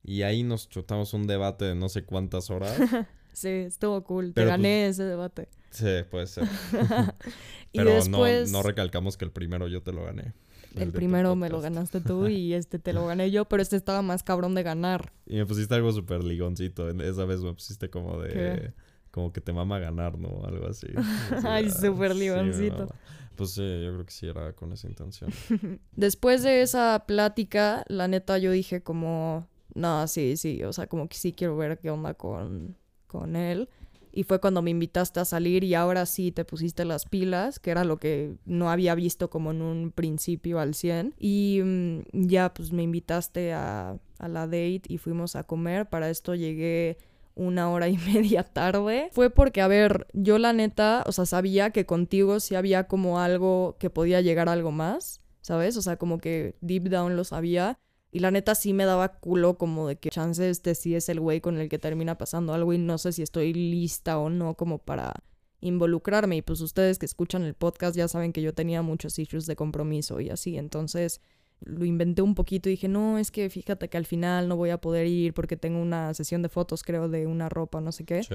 Y 0.04 0.22
ahí 0.22 0.44
nos 0.44 0.68
chutamos 0.68 1.12
un 1.12 1.26
debate 1.26 1.64
de 1.64 1.74
no 1.74 1.88
sé 1.88 2.04
cuántas 2.04 2.50
horas. 2.50 2.78
Sí, 3.32 3.48
estuvo 3.48 4.02
cool. 4.02 4.32
Pero, 4.34 4.46
te 4.46 4.50
gané 4.50 4.86
ese 4.86 5.02
debate. 5.02 5.50
sí, 5.68 5.84
puede 6.10 6.26
ser. 6.26 6.44
y 7.72 7.76
Pero 7.76 7.90
después, 7.90 8.50
no, 8.50 8.60
no 8.60 8.62
recalcamos 8.62 9.18
que 9.18 9.26
el 9.26 9.30
primero 9.30 9.68
yo 9.68 9.82
te 9.82 9.92
lo 9.92 10.04
gané. 10.04 10.32
el 10.74 10.90
primero 10.90 11.36
me 11.36 11.50
lo 11.50 11.60
ganaste 11.60 12.00
tú 12.00 12.28
y 12.28 12.54
este 12.54 12.78
te 12.78 12.94
lo 12.94 13.06
gané 13.06 13.30
yo, 13.30 13.44
pero 13.44 13.60
este 13.60 13.76
estaba 13.76 14.00
más 14.00 14.22
cabrón 14.22 14.54
de 14.54 14.62
ganar. 14.62 15.12
Y 15.26 15.36
me 15.36 15.44
pusiste 15.44 15.74
algo 15.74 15.92
súper 15.92 16.24
ligoncito. 16.24 16.88
Esa 16.88 17.26
vez 17.26 17.40
me 17.40 17.52
pusiste 17.52 17.90
como 17.90 18.18
de... 18.22 18.32
¿Qué? 18.32 18.85
Como 19.16 19.32
que 19.32 19.40
te 19.40 19.50
mama 19.50 19.78
ganar, 19.78 20.18
¿no? 20.18 20.44
Algo 20.44 20.66
así. 20.66 20.88
Así, 20.94 21.46
Ay, 21.48 21.70
súper 21.70 22.12
sí, 22.12 22.70
mama. 22.70 22.86
pues 23.34 23.52
sí, 23.52 23.62
yo 23.62 23.94
creo 23.94 24.04
que 24.04 24.12
sí 24.12 24.26
era 24.26 24.52
con 24.52 24.74
esa 24.74 24.88
intención. 24.88 25.30
Después 25.96 26.42
de 26.42 26.60
esa 26.60 27.02
plática, 27.06 27.82
la 27.88 28.08
neta 28.08 28.36
yo 28.36 28.50
dije 28.50 28.82
como, 28.82 29.48
no, 29.74 30.06
sí, 30.06 30.36
sí, 30.36 30.62
o 30.64 30.72
sea, 30.74 30.86
como 30.86 31.08
que 31.08 31.16
sí 31.16 31.32
quiero 31.32 31.56
ver 31.56 31.78
qué 31.78 31.88
onda 31.90 32.12
con, 32.12 32.76
con 33.06 33.36
él. 33.36 33.70
Y 34.12 34.24
fue 34.24 34.38
cuando 34.38 34.60
me 34.60 34.70
invitaste 34.70 35.18
a 35.20 35.24
salir 35.24 35.64
y 35.64 35.72
ahora 35.72 36.04
sí 36.04 36.30
te 36.30 36.44
pusiste 36.44 36.84
las 36.84 37.06
pilas, 37.06 37.58
que 37.58 37.70
era 37.70 37.84
lo 37.84 37.96
que 37.96 38.36
no 38.44 38.70
había 38.70 38.94
visto 38.94 39.30
como 39.30 39.50
en 39.50 39.62
un 39.62 39.92
principio 39.92 40.58
al 40.60 40.74
100. 40.74 41.14
Y 41.18 41.62
mm, 41.64 42.00
ya 42.12 42.52
pues 42.52 42.70
me 42.70 42.82
invitaste 42.82 43.54
a, 43.54 43.96
a 44.18 44.28
la 44.28 44.40
date 44.46 44.82
y 44.88 44.98
fuimos 44.98 45.36
a 45.36 45.44
comer. 45.44 45.88
Para 45.88 46.10
esto 46.10 46.34
llegué 46.34 46.98
una 47.36 47.70
hora 47.70 47.88
y 47.88 47.96
media 48.12 48.42
tarde. 48.42 49.10
Fue 49.12 49.30
porque, 49.30 49.60
a 49.60 49.68
ver, 49.68 50.08
yo 50.12 50.38
la 50.38 50.52
neta, 50.52 51.04
o 51.06 51.12
sea, 51.12 51.26
sabía 51.26 51.70
que 51.70 51.86
contigo 51.86 52.40
sí 52.40 52.56
había 52.56 52.88
como 52.88 53.20
algo 53.20 53.76
que 53.78 53.90
podía 53.90 54.20
llegar 54.20 54.48
a 54.48 54.52
algo 54.52 54.72
más, 54.72 55.20
¿sabes? 55.42 55.76
O 55.76 55.82
sea, 55.82 55.96
como 55.96 56.18
que 56.18 56.56
deep 56.60 56.88
down 56.88 57.14
lo 57.14 57.22
sabía. 57.22 57.78
Y 58.10 58.20
la 58.20 58.30
neta 58.30 58.54
sí 58.54 58.72
me 58.72 58.86
daba 58.86 59.18
culo 59.18 59.58
como 59.58 59.88
de 59.88 59.96
que 59.96 60.08
chance 60.08 60.48
este 60.48 60.74
sí 60.74 60.94
es 60.94 61.08
el 61.08 61.20
güey 61.20 61.40
con 61.40 61.58
el 61.58 61.68
que 61.68 61.78
termina 61.78 62.16
pasando 62.16 62.54
algo 62.54 62.72
y 62.72 62.78
no 62.78 62.96
sé 62.96 63.12
si 63.12 63.22
estoy 63.22 63.52
lista 63.52 64.18
o 64.18 64.30
no 64.30 64.54
como 64.54 64.78
para 64.78 65.12
involucrarme. 65.60 66.36
Y 66.36 66.42
pues 66.42 66.60
ustedes 66.62 66.98
que 66.98 67.06
escuchan 67.06 67.42
el 67.42 67.54
podcast 67.54 67.94
ya 67.96 68.08
saben 68.08 68.32
que 68.32 68.42
yo 68.42 68.54
tenía 68.54 68.80
muchos 68.80 69.18
issues 69.18 69.46
de 69.46 69.56
compromiso 69.56 70.20
y 70.20 70.30
así. 70.30 70.56
Entonces 70.56 71.20
lo 71.64 71.84
inventé 71.84 72.22
un 72.22 72.34
poquito 72.34 72.68
y 72.68 72.72
dije, 72.72 72.88
no, 72.88 73.18
es 73.18 73.30
que 73.30 73.48
fíjate 73.50 73.88
que 73.88 73.96
al 73.96 74.06
final 74.06 74.48
no 74.48 74.56
voy 74.56 74.70
a 74.70 74.78
poder 74.78 75.06
ir 75.06 75.34
porque 75.34 75.56
tengo 75.56 75.80
una 75.80 76.12
sesión 76.14 76.42
de 76.42 76.48
fotos, 76.48 76.82
creo, 76.82 77.08
de 77.08 77.26
una 77.26 77.48
ropa, 77.48 77.80
no 77.80 77.92
sé 77.92 78.04
qué. 78.04 78.22
Sí. 78.22 78.34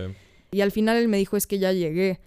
Y 0.51 0.62
al 0.62 0.71
final 0.71 0.97
él 0.97 1.07
me 1.07 1.17
dijo, 1.17 1.38
es 1.38 1.47
que 1.47 1.60
ya 1.60 1.71
llegué. 1.71 2.19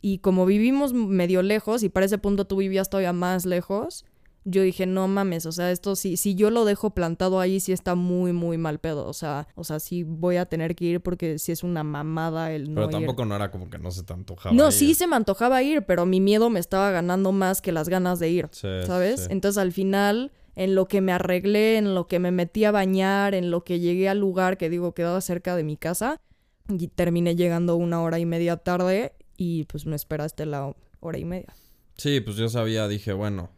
Y 0.00 0.18
como 0.18 0.46
vivimos 0.46 0.92
medio 0.92 1.42
lejos 1.42 1.82
y 1.82 1.88
para 1.88 2.06
ese 2.06 2.18
punto 2.18 2.46
tú 2.46 2.56
vivías 2.56 2.90
todavía 2.90 3.12
más 3.12 3.46
lejos, 3.46 4.04
yo 4.44 4.62
dije, 4.62 4.86
no 4.86 5.08
mames, 5.08 5.46
o 5.46 5.52
sea, 5.52 5.70
esto 5.70 5.96
sí, 5.96 6.16
si 6.16 6.34
yo 6.34 6.50
lo 6.50 6.64
dejo 6.64 6.90
plantado 6.90 7.40
ahí, 7.40 7.60
sí 7.60 7.72
está 7.72 7.94
muy, 7.94 8.32
muy 8.32 8.58
mal 8.58 8.78
pedo. 8.78 9.06
O 9.06 9.12
sea, 9.12 9.48
o 9.54 9.64
sea, 9.64 9.80
sí 9.80 10.02
voy 10.02 10.36
a 10.36 10.46
tener 10.46 10.74
que 10.74 10.84
ir 10.84 11.00
porque 11.00 11.38
sí 11.38 11.52
es 11.52 11.62
una 11.62 11.82
mamada 11.82 12.52
el 12.52 12.68
no 12.68 12.74
Pero 12.74 12.86
ir. 12.86 12.92
tampoco 12.92 13.24
no 13.24 13.34
era 13.36 13.50
como 13.50 13.70
que 13.70 13.78
no 13.78 13.90
se 13.90 14.02
te 14.02 14.12
antojaba. 14.12 14.54
No, 14.54 14.66
ir. 14.66 14.72
sí 14.72 14.94
se 14.94 15.06
me 15.06 15.16
antojaba 15.16 15.62
ir, 15.62 15.82
pero 15.82 16.04
mi 16.04 16.20
miedo 16.20 16.50
me 16.50 16.60
estaba 16.60 16.90
ganando 16.90 17.32
más 17.32 17.62
que 17.62 17.72
las 17.72 17.88
ganas 17.88 18.18
de 18.18 18.28
ir. 18.30 18.48
Sí, 18.52 18.68
¿sabes? 18.86 19.20
sí. 19.22 19.26
Entonces 19.30 19.58
al 19.58 19.72
final, 19.72 20.32
en 20.56 20.74
lo 20.74 20.88
que 20.88 21.00
me 21.00 21.12
arreglé, 21.12 21.78
en 21.78 21.94
lo 21.94 22.06
que 22.06 22.18
me 22.18 22.30
metí 22.30 22.64
a 22.64 22.70
bañar, 22.70 23.34
en 23.34 23.50
lo 23.50 23.64
que 23.64 23.80
llegué 23.80 24.08
al 24.08 24.18
lugar 24.18 24.58
que 24.58 24.68
digo 24.68 24.92
quedaba 24.92 25.20
cerca 25.20 25.56
de 25.56 25.64
mi 25.64 25.76
casa, 25.76 26.20
y 26.68 26.88
terminé 26.88 27.36
llegando 27.36 27.76
una 27.76 28.00
hora 28.02 28.18
y 28.18 28.26
media 28.26 28.56
tarde 28.56 29.12
y 29.36 29.64
pues 29.64 29.86
me 29.86 29.96
esperaste 29.96 30.46
la 30.46 30.74
hora 31.00 31.18
y 31.18 31.24
media. 31.24 31.54
Sí, 31.96 32.20
pues 32.20 32.36
yo 32.36 32.48
sabía, 32.48 32.88
dije, 32.88 33.12
bueno, 33.12 33.50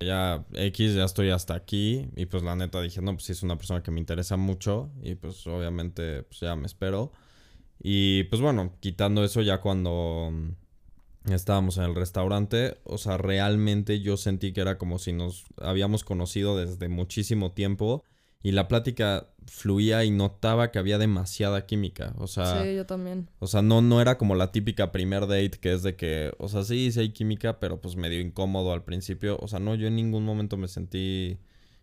ya 0.00 0.44
X, 0.54 0.94
ya 0.94 1.04
estoy 1.04 1.30
hasta 1.30 1.54
aquí. 1.54 2.08
Y 2.16 2.26
pues 2.26 2.42
la 2.42 2.56
neta 2.56 2.80
dije, 2.80 3.00
no, 3.02 3.12
pues 3.14 3.24
sí 3.24 3.32
es 3.32 3.42
una 3.42 3.56
persona 3.56 3.82
que 3.82 3.90
me 3.90 4.00
interesa 4.00 4.36
mucho. 4.36 4.90
Y 5.02 5.14
pues 5.14 5.46
obviamente, 5.46 6.22
pues 6.24 6.40
ya 6.40 6.56
me 6.56 6.66
espero. 6.66 7.12
Y 7.82 8.24
pues 8.24 8.42
bueno, 8.42 8.76
quitando 8.80 9.24
eso 9.24 9.42
ya 9.42 9.60
cuando 9.60 10.30
mm, 10.32 11.32
estábamos 11.32 11.78
en 11.78 11.84
el 11.84 11.94
restaurante, 11.94 12.78
o 12.84 12.98
sea, 12.98 13.18
realmente 13.18 14.00
yo 14.00 14.16
sentí 14.16 14.52
que 14.52 14.60
era 14.62 14.78
como 14.78 14.98
si 14.98 15.12
nos 15.12 15.44
habíamos 15.58 16.04
conocido 16.04 16.56
desde 16.56 16.88
muchísimo 16.88 17.52
tiempo. 17.52 18.04
Y 18.42 18.52
la 18.52 18.68
plática 18.68 19.26
fluía 19.46 20.04
y 20.04 20.10
notaba 20.10 20.70
que 20.70 20.78
había 20.78 20.96
demasiada 20.96 21.66
química. 21.66 22.14
O 22.18 22.26
sea, 22.26 22.62
sí, 22.62 22.74
yo 22.74 22.86
también. 22.86 23.28
o 23.38 23.46
sea, 23.46 23.62
no, 23.62 23.82
no 23.82 24.00
era 24.00 24.16
como 24.16 24.34
la 24.34 24.52
típica 24.52 24.92
primer 24.92 25.22
date 25.22 25.58
que 25.60 25.72
es 25.72 25.82
de 25.82 25.96
que, 25.96 26.32
o 26.38 26.48
sea, 26.48 26.62
sí, 26.62 26.90
sí 26.92 27.00
hay 27.00 27.10
química, 27.10 27.58
pero 27.60 27.80
pues 27.80 27.96
medio 27.96 28.20
incómodo 28.20 28.72
al 28.72 28.84
principio. 28.84 29.38
O 29.40 29.48
sea, 29.48 29.58
no, 29.58 29.74
yo 29.74 29.88
en 29.88 29.96
ningún 29.96 30.24
momento 30.24 30.56
me 30.56 30.68
sentí 30.68 31.38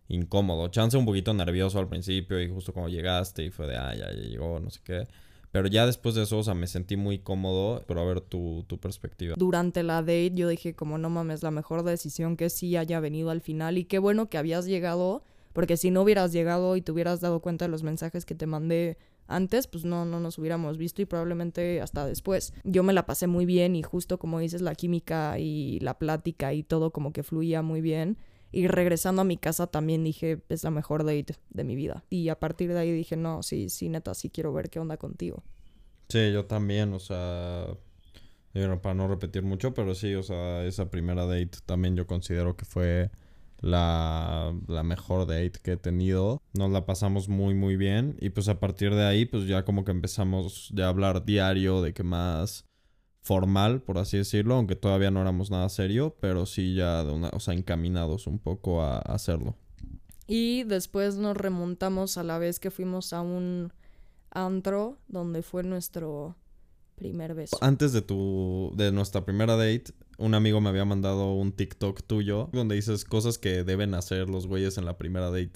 incómodo. 0.07 0.69
Chance 0.69 0.97
un 0.97 1.05
poquito 1.05 1.33
nervioso 1.33 1.79
al 1.79 1.89
principio 1.89 2.41
y 2.41 2.49
justo 2.49 2.73
cuando 2.73 2.89
llegaste 2.89 3.43
y 3.43 3.49
fue 3.49 3.67
de, 3.67 3.77
ah, 3.77 3.93
ya, 3.93 4.11
ya 4.11 4.21
llegó, 4.21 4.59
no 4.59 4.69
sé 4.69 4.79
qué. 4.83 5.07
Pero 5.51 5.67
ya 5.67 5.85
después 5.85 6.15
de 6.15 6.23
eso, 6.23 6.37
o 6.37 6.43
sea, 6.43 6.53
me 6.53 6.67
sentí 6.67 6.97
muy 6.97 7.19
cómodo, 7.19 7.83
pero 7.87 8.01
a 8.01 8.05
ver 8.05 8.21
tu, 8.21 8.63
tu 8.67 8.79
perspectiva. 8.79 9.35
Durante 9.37 9.81
la 9.83 10.01
date 10.01 10.31
yo 10.33 10.47
dije 10.49 10.75
como 10.75 10.97
no 10.97 11.09
mames, 11.09 11.41
la 11.41 11.51
mejor 11.51 11.83
decisión 11.83 12.37
que 12.37 12.49
sí 12.49 12.75
haya 12.75 12.99
venido 12.99 13.29
al 13.29 13.41
final 13.41 13.77
y 13.77 13.85
qué 13.85 13.99
bueno 13.99 14.29
que 14.29 14.37
habías 14.37 14.65
llegado, 14.65 15.23
porque 15.57 15.75
si 15.75 15.89
no 15.89 16.03
hubieras 16.03 16.33
llegado 16.33 16.75
y 16.75 16.83
te 16.83 16.91
hubieras 16.91 17.19
dado 17.19 17.39
cuenta 17.39 17.65
de 17.65 17.69
los 17.69 17.81
mensajes 17.81 18.25
que 18.25 18.35
te 18.35 18.45
mandé 18.45 18.99
antes, 19.25 19.65
pues 19.65 19.85
no, 19.85 20.05
no 20.05 20.19
nos 20.19 20.37
hubiéramos 20.37 20.77
visto 20.77 21.01
y 21.01 21.05
probablemente 21.05 21.81
hasta 21.81 22.05
después. 22.05 22.53
Yo 22.63 22.83
me 22.83 22.93
la 22.93 23.07
pasé 23.07 23.25
muy 23.25 23.47
bien 23.47 23.75
y 23.75 23.81
justo 23.81 24.19
como 24.19 24.37
dices, 24.37 24.61
la 24.61 24.75
química 24.75 25.39
y 25.39 25.79
la 25.79 25.97
plática 25.97 26.53
y 26.53 26.61
todo 26.61 26.91
como 26.91 27.11
que 27.11 27.23
fluía 27.23 27.63
muy 27.63 27.81
bien. 27.81 28.19
Y 28.51 28.67
regresando 28.67 29.23
a 29.23 29.25
mi 29.25 29.35
casa 29.35 29.65
también 29.65 30.03
dije, 30.03 30.43
es 30.47 30.63
la 30.63 30.69
mejor 30.69 31.03
date 31.03 31.33
de 31.49 31.63
mi 31.63 31.75
vida. 31.75 32.03
Y 32.11 32.29
a 32.29 32.39
partir 32.39 32.71
de 32.71 32.77
ahí 32.77 32.91
dije, 32.91 33.17
no, 33.17 33.41
sí, 33.41 33.69
sí, 33.69 33.89
neta, 33.89 34.13
sí 34.13 34.29
quiero 34.29 34.53
ver 34.53 34.69
qué 34.69 34.77
onda 34.77 34.97
contigo. 34.97 35.41
Sí, 36.09 36.31
yo 36.31 36.45
también, 36.45 36.93
o 36.93 36.99
sea, 36.99 37.65
para 38.83 38.93
no 38.93 39.07
repetir 39.07 39.41
mucho, 39.41 39.73
pero 39.73 39.95
sí, 39.95 40.13
o 40.13 40.21
sea, 40.21 40.63
esa 40.65 40.91
primera 40.91 41.25
date 41.25 41.57
también 41.65 41.95
yo 41.95 42.05
considero 42.05 42.55
que 42.55 42.65
fue 42.65 43.09
la, 43.59 44.53
la 44.67 44.83
mejor 44.83 45.27
date 45.27 45.59
que 45.61 45.73
he 45.73 45.77
tenido. 45.77 46.41
Nos 46.53 46.71
la 46.71 46.85
pasamos 46.85 47.29
muy, 47.29 47.53
muy 47.53 47.75
bien. 47.75 48.17
Y 48.19 48.29
pues 48.29 48.47
a 48.47 48.59
partir 48.59 48.93
de 48.93 49.05
ahí, 49.05 49.25
pues 49.25 49.47
ya 49.47 49.65
como 49.65 49.83
que 49.83 49.91
empezamos 49.91 50.69
ya 50.73 50.85
a 50.85 50.89
hablar 50.89 51.25
diario 51.25 51.81
de 51.81 51.93
que 51.93 52.03
más 52.03 52.65
formal, 53.21 53.81
por 53.81 53.97
así 53.97 54.17
decirlo, 54.17 54.55
aunque 54.55 54.75
todavía 54.75 55.11
no 55.11 55.21
éramos 55.21 55.51
nada 55.51 55.67
serio, 55.69 56.15
pero 56.21 56.45
sí 56.45 56.75
ya 56.75 57.03
de 57.03 57.11
una, 57.11 57.29
o 57.33 57.39
sea, 57.39 57.53
encaminados 57.53 58.25
un 58.25 58.39
poco 58.39 58.81
a, 58.81 58.97
a 58.97 59.15
hacerlo. 59.15 59.57
Y 60.27 60.63
después 60.63 61.15
nos 61.15 61.35
remontamos 61.35 62.17
a 62.17 62.23
la 62.23 62.37
vez 62.37 62.59
que 62.59 62.71
fuimos 62.71 63.13
a 63.13 63.21
un 63.21 63.73
antro 64.29 64.97
donde 65.07 65.41
fue 65.41 65.63
nuestro 65.63 66.35
primer 66.97 67.35
beso. 67.35 67.57
Antes 67.61 67.93
de 67.93 68.01
tu 68.01 68.73
de 68.75 68.91
nuestra 68.91 69.23
primera 69.23 69.55
date, 69.55 69.93
un 70.17 70.33
amigo 70.33 70.59
me 70.59 70.69
había 70.69 70.83
mandado 70.83 71.33
un 71.33 71.51
TikTok 71.53 72.03
tuyo 72.03 72.49
donde 72.51 72.75
dices 72.75 73.05
cosas 73.05 73.37
que 73.37 73.63
deben 73.63 73.93
hacer 73.93 74.29
los 74.29 74.47
güeyes 74.47 74.77
en 74.77 74.85
la 74.85 74.97
primera 74.97 75.27
date. 75.27 75.53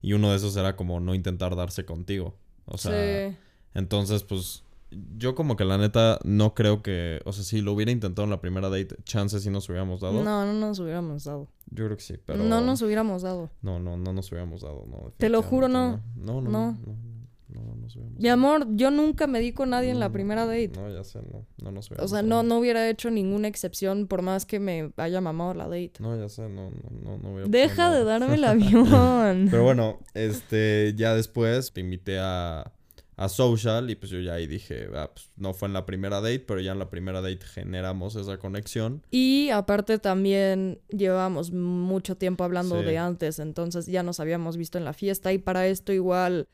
Y 0.00 0.14
uno 0.14 0.30
de 0.30 0.36
esos 0.36 0.56
era 0.56 0.76
como 0.76 0.98
no 1.00 1.14
intentar 1.14 1.54
darse 1.56 1.84
contigo. 1.84 2.36
O 2.64 2.78
sea, 2.78 3.30
sí. 3.30 3.36
entonces 3.74 4.22
pues 4.22 4.64
yo 4.90 5.34
como 5.34 5.56
que 5.56 5.64
la 5.64 5.76
neta 5.76 6.18
no 6.24 6.54
creo 6.54 6.82
que, 6.82 7.20
o 7.24 7.32
sea, 7.32 7.44
si 7.44 7.60
lo 7.60 7.72
hubiera 7.72 7.92
intentado 7.92 8.24
en 8.24 8.30
la 8.30 8.40
primera 8.40 8.70
date, 8.70 8.96
chances 9.04 9.42
sí 9.42 9.50
nos 9.50 9.68
hubiéramos 9.68 10.00
dado. 10.00 10.24
No, 10.24 10.46
no 10.46 10.52
nos 10.54 10.78
hubiéramos 10.78 11.24
dado. 11.24 11.48
Yo 11.70 11.84
creo 11.84 11.96
que 11.96 12.02
sí, 12.02 12.14
pero... 12.24 12.42
No 12.42 12.62
nos 12.62 12.80
hubiéramos 12.80 13.22
dado. 13.22 13.50
No, 13.60 13.78
no, 13.78 13.98
no 13.98 14.12
nos 14.14 14.30
hubiéramos 14.32 14.62
dado, 14.62 14.86
no. 14.86 15.12
Te 15.18 15.28
lo 15.28 15.42
juro, 15.42 15.68
no. 15.68 16.00
No, 16.16 16.40
no, 16.40 16.42
no. 16.42 16.50
No. 16.50 16.78
no, 16.86 17.17
no, 17.48 17.62
no 17.62 17.74
nos 17.76 17.94
hubiéramos 17.96 18.20
Mi 18.20 18.28
amor, 18.28 18.66
yo 18.76 18.90
nunca 18.90 19.26
me 19.26 19.40
di 19.40 19.52
con 19.52 19.70
nadie 19.70 19.90
en 19.90 20.00
la 20.00 20.08
Mm, 20.08 20.12
primera 20.12 20.46
date. 20.46 20.72
No, 20.76 20.90
ya 20.92 21.04
sé, 21.04 21.20
no. 21.22 21.46
No 21.62 21.72
nos 21.72 21.86
O 21.86 21.88
hubiéramos 21.88 22.10
sea, 22.10 22.22
no, 22.22 22.42
no 22.42 22.58
hubiera 22.58 22.88
hecho 22.88 23.10
ninguna 23.10 23.48
excepción 23.48 24.06
por 24.06 24.22
más 24.22 24.46
que 24.46 24.60
me 24.60 24.92
haya 24.96 25.20
mamado 25.20 25.54
la 25.54 25.64
date. 25.64 25.92
No, 26.00 26.16
ya 26.18 26.28
sé, 26.28 26.42
no, 26.48 26.70
no, 26.70 26.90
no, 27.02 27.18
no 27.18 27.32
hubiera 27.34 27.48
Deja 27.48 27.90
de 27.92 28.04
darme 28.04 28.34
el 28.34 28.44
avión. 28.44 29.48
Pero 29.50 29.62
bueno, 29.64 29.98
este, 30.14 30.94
ya 30.96 31.14
después 31.14 31.72
te 31.72 31.80
invité 31.80 32.18
a, 32.18 32.72
a 33.16 33.28
Social 33.28 33.90
y 33.90 33.96
pues 33.96 34.10
yo 34.12 34.20
ya 34.20 34.34
ahí 34.34 34.46
dije, 34.46 34.86
ah, 34.94 35.10
pues 35.12 35.30
no 35.36 35.52
fue 35.54 35.66
en 35.66 35.72
la 35.74 35.84
primera 35.86 36.20
date, 36.20 36.38
pero 36.40 36.60
ya 36.60 36.70
en 36.72 36.78
la 36.78 36.88
primera 36.90 37.20
date 37.20 37.40
generamos 37.44 38.14
esa 38.14 38.38
conexión. 38.38 39.02
Y 39.10 39.48
aparte 39.50 39.98
también 39.98 40.80
llevábamos 40.88 41.50
mucho 41.52 42.16
tiempo 42.16 42.44
hablando 42.44 42.78
Sí. 42.78 42.84
de 42.84 42.98
antes, 42.98 43.38
entonces 43.40 43.86
ya 43.86 44.02
nos 44.04 44.20
habíamos 44.20 44.56
visto 44.56 44.78
en 44.78 44.84
la 44.84 44.92
fiesta 44.92 45.32
y 45.32 45.38
para 45.38 45.66
esto 45.66 45.92
igual 45.92 46.46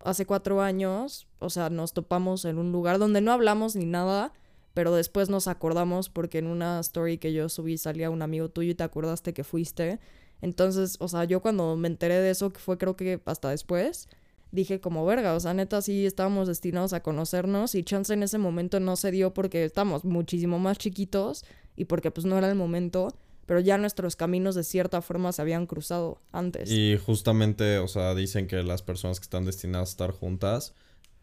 hace 0.00 0.26
cuatro 0.26 0.60
años, 0.60 1.26
o 1.38 1.50
sea, 1.50 1.70
nos 1.70 1.92
topamos 1.92 2.44
en 2.44 2.58
un 2.58 2.72
lugar 2.72 2.98
donde 2.98 3.20
no 3.20 3.32
hablamos 3.32 3.76
ni 3.76 3.86
nada, 3.86 4.32
pero 4.74 4.94
después 4.94 5.30
nos 5.30 5.48
acordamos 5.48 6.10
porque 6.10 6.38
en 6.38 6.46
una 6.46 6.80
story 6.80 7.18
que 7.18 7.32
yo 7.32 7.48
subí 7.48 7.78
salía 7.78 8.10
un 8.10 8.22
amigo 8.22 8.50
tuyo 8.50 8.72
y 8.72 8.74
te 8.74 8.84
acordaste 8.84 9.32
que 9.32 9.44
fuiste. 9.44 9.98
Entonces, 10.42 10.96
o 11.00 11.08
sea, 11.08 11.24
yo 11.24 11.40
cuando 11.40 11.76
me 11.76 11.88
enteré 11.88 12.20
de 12.20 12.30
eso, 12.30 12.52
que 12.52 12.60
fue 12.60 12.76
creo 12.76 12.94
que 12.94 13.20
hasta 13.24 13.48
después, 13.50 14.08
dije 14.52 14.80
como 14.80 15.04
verga, 15.06 15.34
o 15.34 15.40
sea, 15.40 15.54
neta 15.54 15.80
sí 15.82 16.06
estábamos 16.06 16.48
destinados 16.48 16.92
a 16.92 17.02
conocernos 17.02 17.74
y 17.74 17.82
chance 17.84 18.12
en 18.12 18.22
ese 18.22 18.38
momento 18.38 18.80
no 18.80 18.96
se 18.96 19.10
dio 19.10 19.32
porque 19.32 19.64
estábamos 19.64 20.04
muchísimo 20.04 20.58
más 20.58 20.78
chiquitos 20.78 21.44
y 21.74 21.86
porque 21.86 22.10
pues 22.10 22.26
no 22.26 22.36
era 22.38 22.48
el 22.48 22.54
momento, 22.54 23.08
pero 23.46 23.60
ya 23.60 23.78
nuestros 23.78 24.16
caminos 24.16 24.54
de 24.54 24.64
cierta 24.64 25.00
forma 25.02 25.32
se 25.32 25.42
habían 25.42 25.66
cruzado 25.66 26.20
antes. 26.32 26.70
Y 26.70 26.98
justamente, 26.98 27.78
o 27.78 27.88
sea, 27.88 28.14
dicen 28.14 28.46
que 28.46 28.62
las 28.62 28.82
personas 28.82 29.18
que 29.20 29.24
están 29.24 29.44
destinadas 29.44 29.88
a 29.88 29.92
estar 29.92 30.10
juntas 30.12 30.74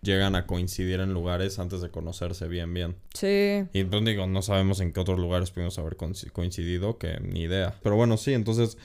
llegan 0.01 0.35
a 0.35 0.45
coincidir 0.47 0.99
en 0.99 1.13
lugares 1.13 1.59
antes 1.59 1.79
de 1.81 1.89
conocerse 1.89 2.47
bien, 2.47 2.73
bien. 2.73 2.95
Sí, 3.13 3.63
Y 3.71 3.83
pues 3.85 4.03
digo, 4.03 4.27
no 4.27 4.41
sabemos 4.41 4.79
en 4.81 4.91
qué 4.91 4.99
otros 4.99 5.17
lugares 5.19 5.51
pudimos 5.51 5.77
haber 5.79 5.95
coinci- 5.95 6.29
coincidido, 6.31 6.97
que 6.97 7.19
ni 7.21 7.41
idea. 7.43 7.75
Pero 7.83 7.95
bueno, 7.95 8.17
sí, 8.17 8.33
entonces 8.33 8.77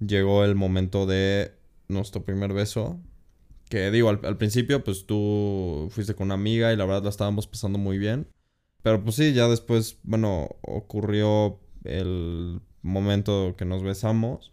llegó 0.00 0.44
el 0.44 0.54
momento 0.54 1.04
de 1.06 1.52
nuestro 1.88 2.24
primer 2.24 2.52
beso. 2.54 2.98
Que 3.68 3.90
digo, 3.90 4.08
al, 4.10 4.20
al 4.24 4.36
principio, 4.38 4.82
pues 4.84 5.06
tú 5.06 5.88
fuiste 5.90 6.14
con 6.14 6.26
una 6.28 6.34
amiga 6.34 6.72
y 6.72 6.76
la 6.76 6.84
verdad 6.86 7.04
la 7.04 7.10
estábamos 7.10 7.46
pasando 7.46 7.78
muy 7.78 7.98
bien. 7.98 8.28
Pero 8.82 9.02
pues 9.04 9.16
sí, 9.16 9.32
ya 9.34 9.48
después, 9.48 9.98
bueno, 10.02 10.48
ocurrió 10.62 11.60
el 11.84 12.60
momento 12.82 13.54
que 13.56 13.64
nos 13.64 13.82
besamos. 13.82 14.52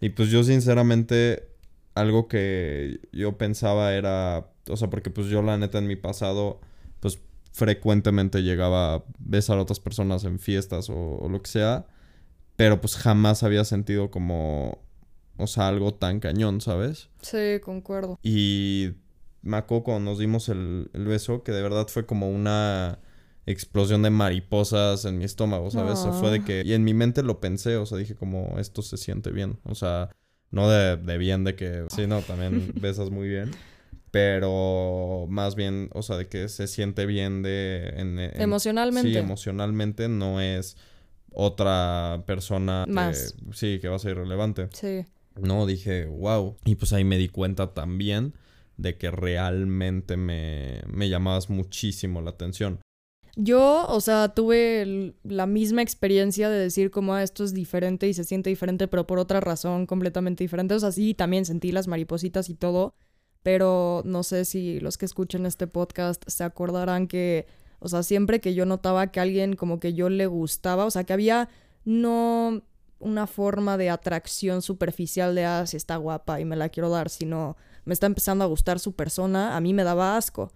Y 0.00 0.10
pues 0.10 0.30
yo 0.30 0.42
sinceramente, 0.44 1.48
algo 1.94 2.28
que 2.28 3.00
yo 3.12 3.38
pensaba 3.38 3.94
era, 3.94 4.50
o 4.68 4.76
sea, 4.76 4.90
porque 4.90 5.10
pues 5.10 5.28
yo 5.28 5.42
la 5.42 5.56
neta 5.58 5.78
en 5.78 5.86
mi 5.86 5.96
pasado, 5.96 6.60
pues 7.00 7.18
frecuentemente 7.52 8.42
llegaba 8.42 8.94
a 8.94 9.04
besar 9.18 9.58
a 9.58 9.62
otras 9.62 9.80
personas 9.80 10.24
en 10.24 10.38
fiestas 10.38 10.90
o, 10.90 11.18
o 11.18 11.28
lo 11.28 11.42
que 11.42 11.50
sea. 11.50 11.86
Pero 12.56 12.80
pues 12.80 12.96
jamás 12.96 13.42
había 13.42 13.64
sentido 13.64 14.10
como, 14.10 14.78
o 15.36 15.46
sea, 15.46 15.68
algo 15.68 15.94
tan 15.94 16.20
cañón, 16.20 16.60
¿sabes? 16.60 17.08
sí, 17.20 17.60
concuerdo. 17.62 18.18
Y 18.22 18.92
acuerdo 19.50 19.84
cuando 19.84 20.10
nos 20.10 20.18
dimos 20.18 20.48
el, 20.48 20.90
el 20.92 21.04
beso, 21.06 21.42
que 21.42 21.52
de 21.52 21.62
verdad 21.62 21.88
fue 21.88 22.06
como 22.06 22.30
una 22.30 22.98
explosión 23.46 24.02
de 24.02 24.10
mariposas 24.10 25.04
en 25.04 25.18
mi 25.18 25.24
estómago, 25.24 25.70
¿sabes? 25.70 25.98
O 25.98 26.02
sea, 26.04 26.12
fue 26.12 26.30
de 26.30 26.44
que... 26.44 26.62
Y 26.64 26.74
en 26.74 26.84
mi 26.84 26.94
mente 26.94 27.22
lo 27.22 27.40
pensé, 27.40 27.76
o 27.76 27.86
sea, 27.86 27.98
dije 27.98 28.14
como, 28.14 28.56
esto 28.58 28.82
se 28.82 28.96
siente 28.96 29.30
bien. 29.30 29.58
O 29.64 29.74
sea, 29.74 30.10
no 30.50 30.68
de, 30.70 30.96
de 30.96 31.18
bien 31.18 31.42
de 31.44 31.54
que... 31.56 31.84
Sí, 31.94 32.06
no, 32.06 32.20
también 32.20 32.72
besas 32.80 33.10
muy 33.10 33.28
bien. 33.28 33.50
Pero 34.10 35.26
más 35.28 35.54
bien, 35.56 35.88
o 35.94 36.02
sea, 36.02 36.16
de 36.16 36.28
que 36.28 36.48
se 36.48 36.68
siente 36.68 37.06
bien 37.06 37.42
de... 37.42 37.88
en- 37.96 38.18
en- 38.18 38.40
Emocionalmente. 38.40 39.10
Sí, 39.10 39.16
emocionalmente 39.16 40.08
no 40.08 40.40
es 40.40 40.76
otra 41.32 42.22
persona 42.26 42.84
que- 42.86 42.92
Más. 42.92 43.34
sí, 43.52 43.78
que 43.80 43.88
va 43.88 43.96
a 43.96 43.98
ser 43.98 44.12
irrelevante. 44.12 44.68
Sí. 44.72 45.04
No, 45.40 45.64
dije, 45.66 46.04
wow. 46.06 46.56
Y 46.64 46.74
pues 46.76 46.92
ahí 46.92 47.04
me 47.04 47.16
di 47.18 47.28
cuenta 47.28 47.72
también 47.74 48.34
de 48.76 48.96
que 48.98 49.10
realmente 49.10 50.16
me, 50.16 50.82
me 50.86 51.08
llamabas 51.08 51.48
muchísimo 51.50 52.20
la 52.20 52.30
atención. 52.30 52.80
Yo, 53.34 53.86
o 53.88 54.00
sea, 54.02 54.28
tuve 54.34 55.14
la 55.24 55.46
misma 55.46 55.80
experiencia 55.80 56.50
de 56.50 56.58
decir 56.58 56.90
como 56.90 57.14
"Ah, 57.14 57.22
esto 57.22 57.44
es 57.44 57.54
diferente 57.54 58.06
y 58.06 58.12
se 58.14 58.24
siente 58.24 58.50
diferente, 58.50 58.88
pero 58.88 59.06
por 59.06 59.18
otra 59.18 59.40
razón 59.40 59.86
completamente 59.86 60.44
diferente. 60.44 60.74
O 60.74 60.80
sea, 60.80 60.92
sí, 60.92 61.14
también 61.14 61.46
sentí 61.46 61.72
las 61.72 61.88
maripositas 61.88 62.50
y 62.50 62.54
todo, 62.54 62.94
pero 63.42 64.02
no 64.04 64.22
sé 64.22 64.44
si 64.44 64.80
los 64.80 64.98
que 64.98 65.06
escuchen 65.06 65.46
este 65.46 65.66
podcast 65.66 66.22
se 66.26 66.44
acordarán 66.44 67.06
que, 67.08 67.46
o 67.78 67.88
sea, 67.88 68.02
siempre 68.02 68.40
que 68.40 68.52
yo 68.54 68.66
notaba 68.66 69.06
que 69.10 69.20
alguien 69.20 69.56
como 69.56 69.80
que 69.80 69.94
yo 69.94 70.10
le 70.10 70.26
gustaba, 70.26 70.84
o 70.84 70.90
sea, 70.90 71.04
que 71.04 71.14
había 71.14 71.48
no 71.86 72.62
una 72.98 73.26
forma 73.26 73.78
de 73.78 73.88
atracción 73.90 74.60
superficial 74.62 75.34
de, 75.34 75.44
ah, 75.46 75.66
si 75.66 75.76
está 75.78 75.96
guapa 75.96 76.38
y 76.38 76.44
me 76.44 76.54
la 76.56 76.68
quiero 76.68 76.90
dar, 76.90 77.08
sino 77.08 77.56
me 77.86 77.94
está 77.94 78.06
empezando 78.06 78.44
a 78.44 78.46
gustar 78.46 78.78
su 78.78 78.92
persona, 78.94 79.56
a 79.56 79.60
mí 79.60 79.72
me 79.74 79.84
daba 79.84 80.16
asco. 80.18 80.52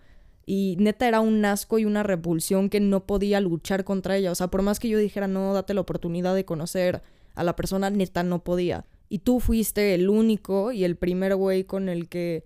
Y 0.48 0.76
neta 0.78 1.08
era 1.08 1.20
un 1.20 1.44
asco 1.44 1.78
y 1.80 1.84
una 1.84 2.04
repulsión 2.04 2.70
que 2.70 2.78
no 2.78 3.04
podía 3.04 3.40
luchar 3.40 3.82
contra 3.84 4.16
ella. 4.16 4.30
O 4.30 4.34
sea, 4.36 4.46
por 4.48 4.62
más 4.62 4.78
que 4.78 4.88
yo 4.88 4.96
dijera, 4.98 5.26
no, 5.26 5.52
date 5.52 5.74
la 5.74 5.80
oportunidad 5.80 6.36
de 6.36 6.44
conocer 6.44 7.02
a 7.34 7.42
la 7.42 7.56
persona, 7.56 7.90
neta 7.90 8.22
no 8.22 8.44
podía. 8.44 8.86
Y 9.08 9.18
tú 9.18 9.40
fuiste 9.40 9.94
el 9.94 10.08
único 10.08 10.70
y 10.72 10.84
el 10.84 10.96
primer 10.96 11.34
güey 11.34 11.64
con 11.64 11.88
el 11.88 12.08
que, 12.08 12.44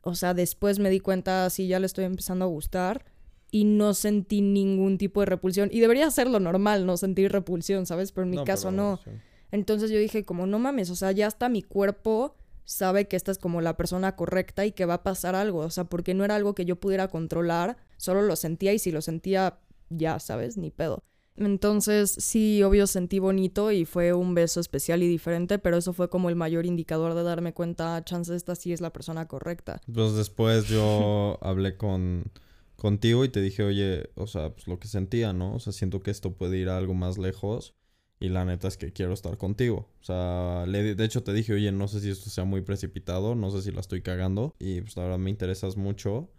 o 0.00 0.14
sea, 0.14 0.32
después 0.32 0.78
me 0.78 0.88
di 0.90 0.98
cuenta, 1.00 1.48
sí, 1.50 1.68
ya 1.68 1.78
le 1.78 1.86
estoy 1.86 2.04
empezando 2.06 2.46
a 2.46 2.48
gustar. 2.48 3.04
Y 3.50 3.64
no 3.64 3.92
sentí 3.92 4.40
ningún 4.40 4.96
tipo 4.96 5.20
de 5.20 5.26
repulsión. 5.26 5.68
Y 5.70 5.80
debería 5.80 6.10
ser 6.10 6.28
lo 6.30 6.40
normal, 6.40 6.86
no 6.86 6.96
sentir 6.96 7.30
repulsión, 7.32 7.84
¿sabes? 7.84 8.10
Pero 8.12 8.24
en 8.24 8.30
mi 8.30 8.36
No, 8.38 8.44
caso 8.44 8.70
no. 8.70 8.98
sí. 9.04 9.10
Entonces 9.50 9.90
yo 9.90 9.98
dije, 9.98 10.24
como 10.24 10.46
no 10.46 10.58
mames, 10.58 10.88
o 10.88 10.96
sea, 10.96 11.12
ya 11.12 11.26
hasta 11.26 11.50
mi 11.50 11.60
cuerpo 11.60 12.34
sabe 12.64 13.08
que 13.08 13.16
esta 13.16 13.30
es 13.30 13.38
como 13.38 13.60
la 13.60 13.76
persona 13.76 14.16
correcta 14.16 14.64
y 14.66 14.72
que 14.72 14.86
va 14.86 14.94
a 14.94 15.02
pasar 15.02 15.34
algo, 15.34 15.60
o 15.60 15.70
sea, 15.70 15.84
porque 15.84 16.14
no 16.14 16.24
era 16.24 16.36
algo 16.36 16.54
que 16.54 16.64
yo 16.64 16.76
pudiera 16.76 17.08
controlar, 17.08 17.76
solo 17.96 18.22
lo 18.22 18.36
sentía 18.36 18.72
y 18.72 18.78
si 18.78 18.90
lo 18.90 19.02
sentía, 19.02 19.58
ya, 19.90 20.18
¿sabes? 20.18 20.56
Ni 20.56 20.70
pedo. 20.70 21.02
Entonces, 21.36 22.10
sí, 22.10 22.62
obvio 22.62 22.86
sentí 22.86 23.18
bonito 23.18 23.72
y 23.72 23.84
fue 23.84 24.12
un 24.12 24.34
beso 24.34 24.60
especial 24.60 25.02
y 25.02 25.08
diferente, 25.08 25.58
pero 25.58 25.78
eso 25.78 25.92
fue 25.92 26.10
como 26.10 26.28
el 26.28 26.36
mayor 26.36 26.66
indicador 26.66 27.14
de 27.14 27.22
darme 27.22 27.54
cuenta, 27.54 28.04
chance 28.04 28.34
esta 28.34 28.54
sí 28.54 28.72
es 28.72 28.80
la 28.80 28.92
persona 28.92 29.26
correcta. 29.28 29.80
Pues 29.92 30.14
después 30.14 30.66
yo 30.66 31.38
hablé 31.42 31.76
con 31.76 32.30
contigo 32.76 33.24
y 33.24 33.28
te 33.28 33.40
dije, 33.40 33.62
oye, 33.62 34.10
o 34.16 34.26
sea, 34.26 34.50
pues 34.50 34.66
lo 34.66 34.78
que 34.78 34.88
sentía, 34.88 35.32
¿no? 35.32 35.54
O 35.54 35.60
sea, 35.60 35.72
siento 35.72 36.02
que 36.02 36.10
esto 36.10 36.34
puede 36.34 36.58
ir 36.58 36.68
a 36.68 36.76
algo 36.76 36.94
más 36.94 37.16
lejos 37.16 37.74
y 38.22 38.28
la 38.28 38.44
neta 38.44 38.68
es 38.68 38.76
que 38.76 38.92
quiero 38.92 39.12
estar 39.14 39.36
contigo. 39.38 39.88
O 40.00 40.04
sea, 40.04 40.64
le- 40.66 40.94
de 40.94 41.04
hecho 41.04 41.22
te 41.24 41.32
dije, 41.32 41.52
oye, 41.54 41.72
no 41.72 41.88
sé 41.88 42.00
si 42.00 42.10
esto 42.10 42.30
sea 42.30 42.44
muy 42.44 42.62
precipitado, 42.62 43.34
no 43.34 43.50
sé 43.50 43.62
si 43.62 43.72
la 43.72 43.80
estoy 43.80 44.02
cagando 44.02 44.54
y 44.58 44.80
pues 44.82 44.96
la 44.96 45.04
verdad 45.04 45.18
me 45.18 45.30
interesas 45.30 45.76
mucho. 45.76 46.30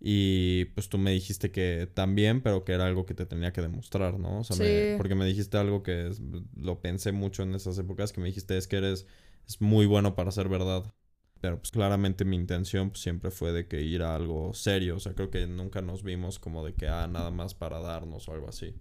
Y 0.00 0.66
pues 0.74 0.88
tú 0.88 0.98
me 0.98 1.10
dijiste 1.12 1.50
que 1.50 1.88
también, 1.94 2.42
pero 2.42 2.64
que 2.64 2.72
era 2.72 2.86
algo 2.86 3.06
que 3.06 3.14
te 3.14 3.26
tenía 3.26 3.52
que 3.52 3.62
demostrar, 3.62 4.18
¿no? 4.18 4.40
O 4.40 4.44
sea, 4.44 4.56
me- 4.56 4.96
porque 4.96 5.14
me 5.14 5.24
dijiste 5.26 5.56
algo 5.58 5.82
que 5.82 6.08
es- 6.08 6.20
lo 6.56 6.80
pensé 6.80 7.12
mucho 7.12 7.42
en 7.42 7.54
esas 7.54 7.78
épocas, 7.78 8.12
que 8.12 8.20
me 8.20 8.26
dijiste 8.28 8.56
es 8.58 8.66
que 8.68 8.76
eres 8.76 9.06
es 9.48 9.60
muy 9.60 9.86
bueno 9.86 10.14
para 10.14 10.30
ser 10.32 10.48
verdad. 10.48 10.92
Pero 11.40 11.58
pues 11.58 11.70
claramente 11.70 12.24
mi 12.24 12.36
intención 12.36 12.90
pues, 12.90 13.00
siempre 13.02 13.30
fue 13.30 13.52
de 13.52 13.68
que 13.68 13.82
ir 13.82 14.02
a 14.02 14.14
algo 14.14 14.52
serio. 14.54 14.96
O 14.96 15.00
sea, 15.00 15.14
creo 15.14 15.30
que 15.30 15.46
nunca 15.46 15.80
nos 15.82 16.02
vimos 16.02 16.38
como 16.38 16.64
de 16.64 16.74
que, 16.74 16.88
ah, 16.88 17.06
nada 17.08 17.30
más 17.30 17.54
para 17.54 17.78
darnos 17.80 18.28
o 18.28 18.32
algo 18.32 18.48
así. 18.48 18.74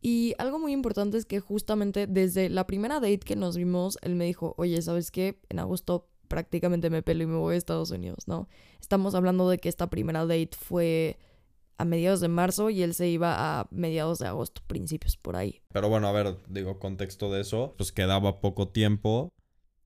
Y 0.00 0.34
algo 0.38 0.58
muy 0.58 0.72
importante 0.72 1.18
es 1.18 1.24
que 1.24 1.40
justamente 1.40 2.06
desde 2.06 2.48
la 2.48 2.66
primera 2.66 2.96
date 2.96 3.20
que 3.20 3.36
nos 3.36 3.56
vimos, 3.56 3.98
él 4.02 4.14
me 4.14 4.24
dijo, 4.24 4.54
oye, 4.58 4.80
¿sabes 4.82 5.10
qué? 5.10 5.40
En 5.48 5.58
agosto 5.58 6.08
prácticamente 6.28 6.90
me 6.90 7.02
pelo 7.02 7.22
y 7.22 7.26
me 7.26 7.36
voy 7.36 7.54
a 7.54 7.58
Estados 7.58 7.90
Unidos, 7.90 8.26
¿no? 8.26 8.48
Estamos 8.80 9.14
hablando 9.14 9.48
de 9.48 9.58
que 9.58 9.68
esta 9.68 9.88
primera 9.88 10.26
date 10.26 10.56
fue 10.58 11.18
a 11.78 11.84
mediados 11.84 12.20
de 12.20 12.28
marzo 12.28 12.70
y 12.70 12.82
él 12.82 12.94
se 12.94 13.08
iba 13.08 13.60
a 13.60 13.68
mediados 13.70 14.18
de 14.18 14.26
agosto, 14.26 14.62
principios 14.66 15.16
por 15.16 15.36
ahí. 15.36 15.60
Pero 15.72 15.88
bueno, 15.88 16.08
a 16.08 16.12
ver, 16.12 16.36
digo, 16.48 16.78
contexto 16.78 17.30
de 17.30 17.42
eso, 17.42 17.74
pues 17.76 17.92
quedaba 17.92 18.40
poco 18.40 18.68
tiempo. 18.68 19.30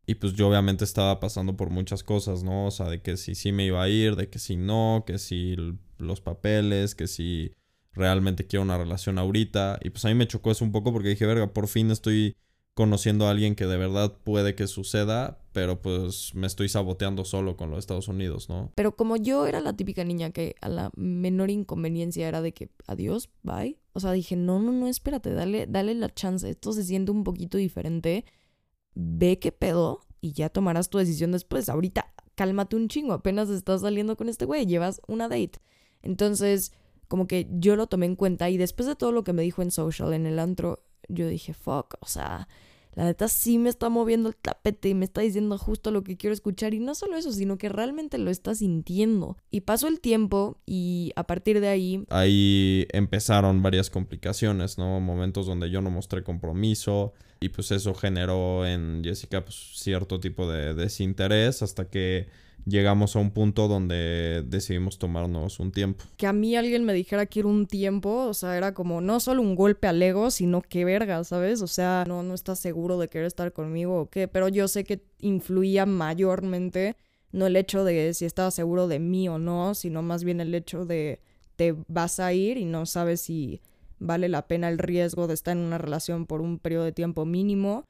Y 0.06 0.16
pues 0.16 0.32
yo 0.32 0.48
obviamente 0.48 0.84
estaba 0.84 1.20
pasando 1.20 1.56
por 1.56 1.70
muchas 1.70 2.02
cosas, 2.02 2.42
¿no? 2.42 2.66
O 2.66 2.70
sea, 2.70 2.88
de 2.88 3.00
que 3.00 3.16
si 3.16 3.34
sí 3.34 3.52
me 3.52 3.66
iba 3.66 3.82
a 3.82 3.88
ir, 3.88 4.16
de 4.16 4.28
que 4.28 4.40
si 4.40 4.56
no, 4.56 5.04
que 5.06 5.18
si 5.18 5.56
los 5.98 6.20
papeles, 6.20 6.94
que 6.94 7.06
si 7.06 7.52
realmente 7.92 8.46
quiero 8.46 8.62
una 8.62 8.78
relación 8.78 9.18
ahorita. 9.18 9.78
Y 9.82 9.90
pues 9.90 10.04
a 10.04 10.08
mí 10.08 10.14
me 10.14 10.28
chocó 10.28 10.50
eso 10.50 10.64
un 10.64 10.72
poco 10.72 10.92
porque 10.92 11.08
dije, 11.08 11.26
verga, 11.26 11.52
por 11.52 11.68
fin 11.68 11.90
estoy 11.90 12.36
conociendo 12.74 13.26
a 13.26 13.30
alguien 13.30 13.56
que 13.56 13.66
de 13.66 13.76
verdad 13.76 14.16
puede 14.24 14.54
que 14.54 14.66
suceda, 14.66 15.38
pero 15.52 15.82
pues 15.82 16.34
me 16.34 16.46
estoy 16.46 16.68
saboteando 16.68 17.24
solo 17.24 17.56
con 17.56 17.70
los 17.70 17.78
Estados 17.80 18.08
Unidos, 18.08 18.48
¿no? 18.48 18.72
Pero 18.74 18.96
como 18.96 19.16
yo 19.16 19.46
era 19.46 19.60
la 19.60 19.76
típica 19.76 20.04
niña 20.04 20.30
que 20.30 20.54
a 20.60 20.68
la 20.68 20.90
menor 20.96 21.50
inconveniencia 21.50 22.28
era 22.28 22.40
de 22.40 22.54
que 22.54 22.70
adiós, 22.86 23.28
bye. 23.42 23.78
O 23.92 24.00
sea, 24.00 24.12
dije, 24.12 24.36
no, 24.36 24.60
no, 24.60 24.72
no, 24.72 24.86
espérate, 24.86 25.32
dale, 25.32 25.66
dale 25.66 25.94
la 25.94 26.08
chance. 26.08 26.48
Esto 26.48 26.72
se 26.72 26.84
siente 26.84 27.10
un 27.10 27.24
poquito 27.24 27.58
diferente. 27.58 28.24
Ve 28.94 29.38
qué 29.38 29.52
pedo 29.52 30.06
y 30.20 30.32
ya 30.32 30.48
tomarás 30.48 30.90
tu 30.90 30.98
decisión 30.98 31.32
después. 31.32 31.68
Ahorita, 31.68 32.14
cálmate 32.34 32.76
un 32.76 32.88
chingo. 32.88 33.12
Apenas 33.12 33.50
estás 33.50 33.82
saliendo 33.82 34.16
con 34.16 34.28
este 34.28 34.44
güey, 34.44 34.64
llevas 34.64 35.00
una 35.06 35.28
date. 35.28 35.58
Entonces, 36.02 36.72
como 37.10 37.26
que 37.26 37.48
yo 37.50 37.74
lo 37.74 37.88
tomé 37.88 38.06
en 38.06 38.14
cuenta 38.14 38.48
y 38.50 38.56
después 38.56 38.86
de 38.86 38.94
todo 38.94 39.10
lo 39.10 39.24
que 39.24 39.32
me 39.32 39.42
dijo 39.42 39.62
en 39.62 39.72
social, 39.72 40.12
en 40.12 40.26
el 40.26 40.38
antro, 40.38 40.84
yo 41.08 41.26
dije, 41.26 41.54
fuck, 41.54 41.96
o 41.98 42.06
sea, 42.06 42.46
la 42.94 43.02
neta 43.02 43.26
sí 43.26 43.58
me 43.58 43.68
está 43.68 43.88
moviendo 43.88 44.28
el 44.28 44.36
tapete 44.36 44.90
y 44.90 44.94
me 44.94 45.06
está 45.06 45.20
diciendo 45.20 45.58
justo 45.58 45.90
lo 45.90 46.04
que 46.04 46.16
quiero 46.16 46.34
escuchar. 46.34 46.72
Y 46.72 46.78
no 46.78 46.94
solo 46.94 47.16
eso, 47.16 47.32
sino 47.32 47.58
que 47.58 47.68
realmente 47.68 48.16
lo 48.16 48.30
está 48.30 48.54
sintiendo. 48.54 49.36
Y 49.50 49.62
pasó 49.62 49.88
el 49.88 49.98
tiempo 49.98 50.58
y 50.66 51.10
a 51.16 51.24
partir 51.24 51.60
de 51.60 51.66
ahí... 51.66 52.04
Ahí 52.10 52.86
empezaron 52.92 53.60
varias 53.60 53.90
complicaciones, 53.90 54.78
¿no? 54.78 55.00
Momentos 55.00 55.46
donde 55.46 55.68
yo 55.68 55.82
no 55.82 55.90
mostré 55.90 56.22
compromiso 56.22 57.12
y 57.40 57.48
pues 57.48 57.70
eso 57.70 57.94
generó 57.94 58.66
en 58.66 59.02
Jessica 59.02 59.44
pues, 59.44 59.56
cierto 59.74 60.20
tipo 60.20 60.50
de 60.50 60.74
desinterés 60.74 61.62
hasta 61.62 61.88
que 61.88 62.28
llegamos 62.66 63.16
a 63.16 63.18
un 63.18 63.30
punto 63.30 63.66
donde 63.66 64.44
decidimos 64.46 64.98
tomarnos 64.98 65.58
un 65.58 65.72
tiempo. 65.72 66.04
Que 66.18 66.26
a 66.26 66.34
mí 66.34 66.54
alguien 66.54 66.84
me 66.84 66.92
dijera 66.92 67.24
que 67.24 67.40
era 67.40 67.48
un 67.48 67.66
tiempo, 67.66 68.26
o 68.26 68.34
sea, 68.34 68.58
era 68.58 68.74
como 68.74 69.00
no 69.00 69.20
solo 69.20 69.40
un 69.40 69.54
golpe 69.54 69.86
al 69.86 70.02
ego, 70.02 70.30
sino 70.30 70.60
que 70.60 70.84
verga, 70.84 71.24
¿sabes? 71.24 71.62
O 71.62 71.66
sea, 71.66 72.04
no, 72.06 72.22
no 72.22 72.34
estás 72.34 72.58
seguro 72.58 72.98
de 72.98 73.08
querer 73.08 73.26
estar 73.26 73.52
conmigo 73.54 74.02
o 74.02 74.10
qué, 74.10 74.28
pero 74.28 74.48
yo 74.48 74.68
sé 74.68 74.84
que 74.84 75.02
influía 75.18 75.86
mayormente 75.86 76.96
no 77.32 77.46
el 77.46 77.56
hecho 77.56 77.84
de 77.84 78.12
si 78.12 78.24
estaba 78.24 78.50
seguro 78.50 78.88
de 78.88 78.98
mí 78.98 79.28
o 79.28 79.38
no, 79.38 79.74
sino 79.74 80.02
más 80.02 80.24
bien 80.24 80.40
el 80.40 80.54
hecho 80.54 80.84
de 80.84 81.20
te 81.56 81.74
vas 81.88 82.20
a 82.20 82.32
ir 82.32 82.56
y 82.56 82.64
no 82.64 82.86
sabes 82.86 83.20
si 83.20 83.60
vale 84.00 84.28
la 84.28 84.48
pena 84.48 84.68
el 84.68 84.78
riesgo 84.78 85.28
de 85.28 85.34
estar 85.34 85.56
en 85.56 85.62
una 85.62 85.78
relación 85.78 86.26
por 86.26 86.40
un 86.40 86.58
periodo 86.58 86.84
de 86.84 86.92
tiempo 86.92 87.24
mínimo 87.24 87.84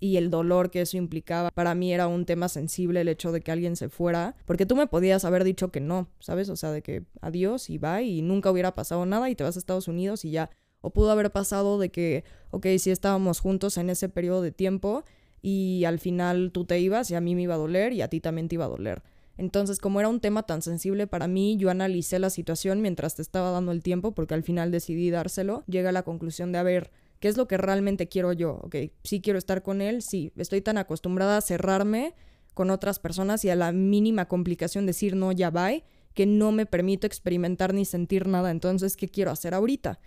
y 0.00 0.16
el 0.16 0.30
dolor 0.30 0.70
que 0.70 0.80
eso 0.80 0.96
implicaba. 0.96 1.50
Para 1.50 1.74
mí 1.74 1.92
era 1.92 2.08
un 2.08 2.24
tema 2.24 2.48
sensible 2.48 3.02
el 3.02 3.08
hecho 3.08 3.30
de 3.30 3.42
que 3.42 3.52
alguien 3.52 3.76
se 3.76 3.90
fuera, 3.90 4.34
porque 4.46 4.66
tú 4.66 4.74
me 4.74 4.86
podías 4.86 5.24
haber 5.24 5.44
dicho 5.44 5.70
que 5.70 5.80
no, 5.80 6.08
¿sabes? 6.18 6.48
O 6.48 6.56
sea, 6.56 6.72
de 6.72 6.82
que 6.82 7.04
adiós 7.20 7.70
y 7.70 7.78
bye 7.78 8.02
y 8.02 8.22
nunca 8.22 8.50
hubiera 8.50 8.74
pasado 8.74 9.04
nada 9.06 9.28
y 9.30 9.36
te 9.36 9.44
vas 9.44 9.56
a 9.56 9.58
Estados 9.58 9.86
Unidos 9.86 10.24
y 10.24 10.30
ya. 10.30 10.50
O 10.80 10.90
pudo 10.90 11.10
haber 11.10 11.30
pasado 11.30 11.78
de 11.78 11.90
que, 11.90 12.24
ok, 12.50 12.66
sí 12.78 12.90
estábamos 12.90 13.40
juntos 13.40 13.76
en 13.76 13.90
ese 13.90 14.08
periodo 14.08 14.40
de 14.40 14.50
tiempo 14.50 15.04
y 15.42 15.84
al 15.84 15.98
final 15.98 16.50
tú 16.52 16.64
te 16.64 16.80
ibas 16.80 17.10
y 17.10 17.14
a 17.14 17.20
mí 17.20 17.34
me 17.34 17.42
iba 17.42 17.54
a 17.54 17.58
doler 17.58 17.92
y 17.92 18.00
a 18.00 18.08
ti 18.08 18.20
también 18.20 18.48
te 18.48 18.54
iba 18.54 18.64
a 18.64 18.68
doler. 18.68 19.02
Entonces, 19.40 19.78
como 19.78 20.00
era 20.00 20.08
un 20.10 20.20
tema 20.20 20.42
tan 20.42 20.60
sensible 20.60 21.06
para 21.06 21.26
mí, 21.26 21.56
yo 21.56 21.70
analicé 21.70 22.18
la 22.18 22.28
situación 22.28 22.82
mientras 22.82 23.14
te 23.14 23.22
estaba 23.22 23.50
dando 23.50 23.72
el 23.72 23.82
tiempo, 23.82 24.12
porque 24.12 24.34
al 24.34 24.42
final 24.42 24.70
decidí 24.70 25.10
dárselo. 25.10 25.64
Llega 25.66 25.88
a 25.88 25.92
la 25.92 26.02
conclusión 26.02 26.52
de, 26.52 26.58
a 26.58 26.62
ver, 26.62 26.90
¿Qué 27.20 27.28
es 27.28 27.36
lo 27.36 27.46
que 27.46 27.58
realmente 27.58 28.08
quiero 28.08 28.32
yo? 28.32 28.60
Ok, 28.62 28.76
sí 29.04 29.20
quiero 29.20 29.38
estar 29.38 29.62
con 29.62 29.82
él, 29.82 30.00
sí. 30.00 30.32
Estoy 30.36 30.62
tan 30.62 30.78
acostumbrada 30.78 31.36
a 31.36 31.42
cerrarme 31.42 32.14
con 32.54 32.70
otras 32.70 32.98
personas 32.98 33.44
y 33.44 33.50
a 33.50 33.56
la 33.56 33.72
mínima 33.72 34.26
complicación 34.26 34.86
decir 34.86 35.14
no, 35.14 35.30
ya 35.30 35.50
bye, 35.50 35.84
que 36.14 36.24
no 36.24 36.50
me 36.50 36.64
permito 36.64 37.06
experimentar 37.06 37.74
ni 37.74 37.84
sentir 37.84 38.26
nada. 38.26 38.50
Entonces, 38.50 38.96
¿qué 38.96 39.06
quiero 39.06 39.30
hacer 39.30 39.52
ahorita? 39.52 40.00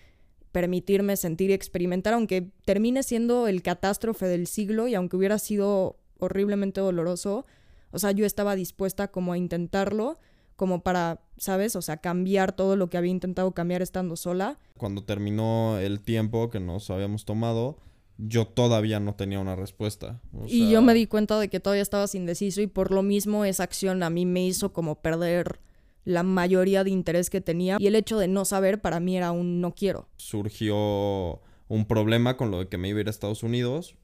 Permitirme 0.51 1.15
sentir 1.15 1.51
y 1.51 1.53
experimentar, 1.53 2.15
aunque 2.15 2.49
termine 2.65 3.03
siendo 3.03 3.47
el 3.47 3.61
catástrofe 3.61 4.25
del 4.25 4.47
siglo 4.47 4.87
y 4.87 4.95
aunque 4.95 5.15
hubiera 5.15 5.37
sido 5.37 5.99
horriblemente 6.17 6.81
doloroso, 6.81 7.45
o 7.93 7.99
sea, 7.99 8.11
yo 8.11 8.25
estaba 8.25 8.55
dispuesta 8.55 9.09
como 9.09 9.33
a 9.33 9.37
intentarlo 9.37 10.17
como 10.55 10.83
para, 10.83 11.21
¿sabes? 11.37 11.75
O 11.75 11.81
sea, 11.81 11.97
cambiar 11.97 12.55
todo 12.55 12.75
lo 12.75 12.89
que 12.89 12.97
había 12.97 13.11
intentado 13.11 13.51
cambiar 13.53 13.81
estando 13.81 14.15
sola. 14.15 14.59
Cuando 14.77 15.03
terminó 15.03 15.77
el 15.79 16.01
tiempo 16.01 16.49
que 16.49 16.59
nos 16.59 16.89
habíamos 16.89 17.25
tomado, 17.25 17.77
yo 18.17 18.45
todavía 18.45 18.99
no 18.99 19.15
tenía 19.15 19.39
una 19.39 19.55
respuesta. 19.55 20.21
y 20.47 20.69
yo 20.69 20.81
me 20.81 20.93
di 20.93 21.07
cuenta 21.07 21.39
de 21.39 21.49
que 21.49 21.59
todavía 21.59 21.81
estabas 21.81 22.15
indeciso 22.15 22.61
y 22.61 22.67
por 22.67 22.91
lo 22.91 23.03
mismo 23.03 23.45
esa 23.45 23.63
acción 23.63 24.03
a 24.03 24.09
mí 24.09 24.25
me 24.25 24.45
hizo 24.45 24.73
como 24.73 25.01
perder 25.01 25.59
la 26.05 26.23
mayoría 26.23 26.83
de 26.83 26.91
interés 26.91 27.29
que 27.29 27.41
tenía 27.41 27.77
y 27.79 27.87
el 27.87 27.95
hecho 27.95 28.19
de 28.19 28.27
no 28.27 28.45
saber 28.45 28.81
para 28.81 28.99
mí 28.99 29.17
era 29.17 29.31
un 29.31 29.61
no 29.61 29.73
quiero. 29.73 30.09
Surgió 30.17 31.41
un 31.67 31.85
problema 31.87 32.37
con 32.37 32.51
lo 32.51 32.59
de 32.59 32.67
que 32.67 32.77
me 32.77 32.89
iba 32.89 32.99
a 32.99 33.01
ir 33.01 33.07
a 33.07 33.11
Estados 33.11 33.41
Unidos 33.41 33.95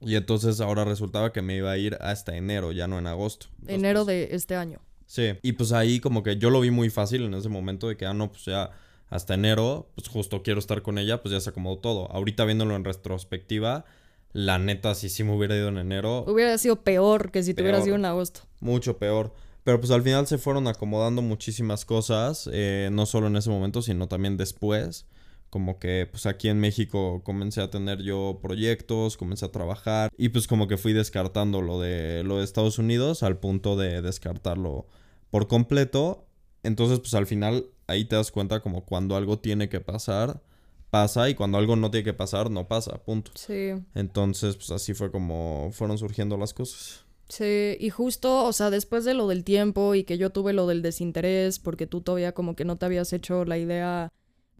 y 0.00 0.14
entonces 0.14 0.60
ahora 0.60 0.84
resultaba 0.84 1.32
que 1.32 1.42
me 1.42 1.56
iba 1.56 1.70
a 1.70 1.78
ir 1.78 1.96
hasta 2.00 2.36
enero, 2.36 2.72
ya 2.72 2.86
no 2.86 2.98
en 2.98 3.06
agosto. 3.06 3.46
Enero 3.66 4.04
de 4.04 4.28
este 4.32 4.56
año. 4.56 4.80
Sí, 5.06 5.38
y 5.42 5.52
pues 5.52 5.72
ahí 5.72 6.00
como 6.00 6.22
que 6.22 6.36
yo 6.36 6.50
lo 6.50 6.60
vi 6.60 6.70
muy 6.70 6.90
fácil 6.90 7.24
en 7.24 7.34
ese 7.34 7.48
momento 7.48 7.88
de 7.88 7.96
que, 7.96 8.06
ah, 8.06 8.12
no, 8.12 8.30
pues 8.30 8.44
ya 8.44 8.70
hasta 9.08 9.34
enero, 9.34 9.90
pues 9.94 10.08
justo 10.08 10.42
quiero 10.42 10.60
estar 10.60 10.82
con 10.82 10.98
ella, 10.98 11.22
pues 11.22 11.32
ya 11.32 11.40
se 11.40 11.50
acomodó 11.50 11.78
todo. 11.78 12.12
Ahorita 12.12 12.44
viéndolo 12.44 12.76
en 12.76 12.84
retrospectiva, 12.84 13.86
la 14.32 14.58
neta, 14.58 14.94
si 14.94 15.08
sí 15.08 15.24
me 15.24 15.34
hubiera 15.34 15.56
ido 15.56 15.68
en 15.68 15.78
enero. 15.78 16.24
Hubiera 16.26 16.58
sido 16.58 16.82
peor 16.82 17.30
que 17.30 17.42
si 17.42 17.54
te 17.54 17.62
hubieras 17.62 17.86
ido 17.86 17.96
en 17.96 18.04
agosto. 18.04 18.42
Mucho 18.60 18.98
peor. 18.98 19.32
Pero 19.64 19.80
pues 19.80 19.90
al 19.90 20.02
final 20.02 20.26
se 20.26 20.38
fueron 20.38 20.66
acomodando 20.66 21.22
muchísimas 21.22 21.84
cosas, 21.84 22.48
eh, 22.52 22.88
no 22.92 23.06
solo 23.06 23.26
en 23.26 23.36
ese 23.36 23.50
momento, 23.50 23.82
sino 23.82 24.08
también 24.08 24.36
después. 24.36 25.06
Como 25.50 25.78
que 25.78 26.06
pues 26.10 26.26
aquí 26.26 26.48
en 26.48 26.60
México 26.60 27.22
comencé 27.24 27.62
a 27.62 27.70
tener 27.70 28.02
yo 28.02 28.38
proyectos, 28.42 29.16
comencé 29.16 29.46
a 29.46 29.52
trabajar 29.52 30.10
y 30.18 30.28
pues 30.28 30.46
como 30.46 30.68
que 30.68 30.76
fui 30.76 30.92
descartando 30.92 31.62
lo 31.62 31.80
de 31.80 32.22
lo 32.22 32.38
de 32.38 32.44
Estados 32.44 32.78
Unidos 32.78 33.22
al 33.22 33.38
punto 33.38 33.76
de 33.76 34.02
descartarlo 34.02 34.86
por 35.30 35.48
completo. 35.48 36.26
Entonces, 36.62 37.00
pues 37.00 37.14
al 37.14 37.26
final 37.26 37.66
ahí 37.86 38.04
te 38.04 38.16
das 38.16 38.30
cuenta 38.30 38.60
como 38.60 38.84
cuando 38.84 39.16
algo 39.16 39.38
tiene 39.38 39.68
que 39.68 39.80
pasar, 39.80 40.42
pasa 40.90 41.30
y 41.30 41.34
cuando 41.34 41.58
algo 41.58 41.76
no 41.76 41.90
tiene 41.90 42.04
que 42.04 42.14
pasar, 42.14 42.50
no 42.50 42.68
pasa, 42.68 43.02
punto. 43.02 43.30
Sí. 43.34 43.72
Entonces, 43.94 44.56
pues 44.56 44.70
así 44.70 44.94
fue 44.94 45.10
como 45.10 45.70
fueron 45.72 45.98
surgiendo 45.98 46.36
las 46.36 46.52
cosas. 46.52 47.04
Sí, 47.28 47.76
y 47.78 47.90
justo, 47.90 48.44
o 48.44 48.52
sea, 48.52 48.70
después 48.70 49.04
de 49.04 49.12
lo 49.12 49.28
del 49.28 49.44
tiempo 49.44 49.94
y 49.94 50.04
que 50.04 50.16
yo 50.16 50.30
tuve 50.30 50.54
lo 50.54 50.66
del 50.66 50.80
desinterés, 50.80 51.58
porque 51.58 51.86
tú 51.86 52.00
todavía 52.00 52.32
como 52.32 52.56
que 52.56 52.64
no 52.64 52.76
te 52.76 52.86
habías 52.86 53.12
hecho 53.12 53.44
la 53.44 53.58
idea 53.58 54.08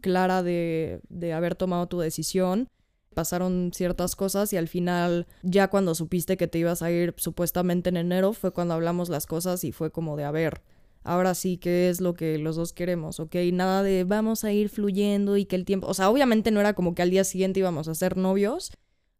clara 0.00 0.42
de, 0.42 1.00
de 1.08 1.32
haber 1.32 1.54
tomado 1.54 1.86
tu 1.86 1.98
decisión, 1.98 2.68
pasaron 3.14 3.72
ciertas 3.74 4.14
cosas 4.14 4.52
y 4.52 4.56
al 4.56 4.68
final 4.68 5.26
ya 5.42 5.68
cuando 5.68 5.94
supiste 5.94 6.36
que 6.36 6.46
te 6.46 6.58
ibas 6.58 6.82
a 6.82 6.90
ir 6.90 7.14
supuestamente 7.16 7.88
en 7.88 7.96
enero 7.96 8.32
fue 8.32 8.52
cuando 8.52 8.74
hablamos 8.74 9.08
las 9.08 9.26
cosas 9.26 9.64
y 9.64 9.72
fue 9.72 9.90
como 9.90 10.16
de 10.16 10.24
a 10.24 10.30
ver, 10.30 10.62
ahora 11.02 11.34
sí 11.34 11.56
qué 11.56 11.88
es 11.88 12.00
lo 12.00 12.14
que 12.14 12.38
los 12.38 12.56
dos 12.56 12.72
queremos, 12.72 13.18
¿ok? 13.18 13.34
Nada 13.52 13.82
de 13.82 14.04
vamos 14.04 14.44
a 14.44 14.52
ir 14.52 14.68
fluyendo 14.68 15.36
y 15.36 15.46
que 15.46 15.56
el 15.56 15.64
tiempo, 15.64 15.88
o 15.88 15.94
sea, 15.94 16.10
obviamente 16.10 16.50
no 16.50 16.60
era 16.60 16.74
como 16.74 16.94
que 16.94 17.02
al 17.02 17.10
día 17.10 17.24
siguiente 17.24 17.60
íbamos 17.60 17.88
a 17.88 17.94
ser 17.94 18.16
novios, 18.16 18.70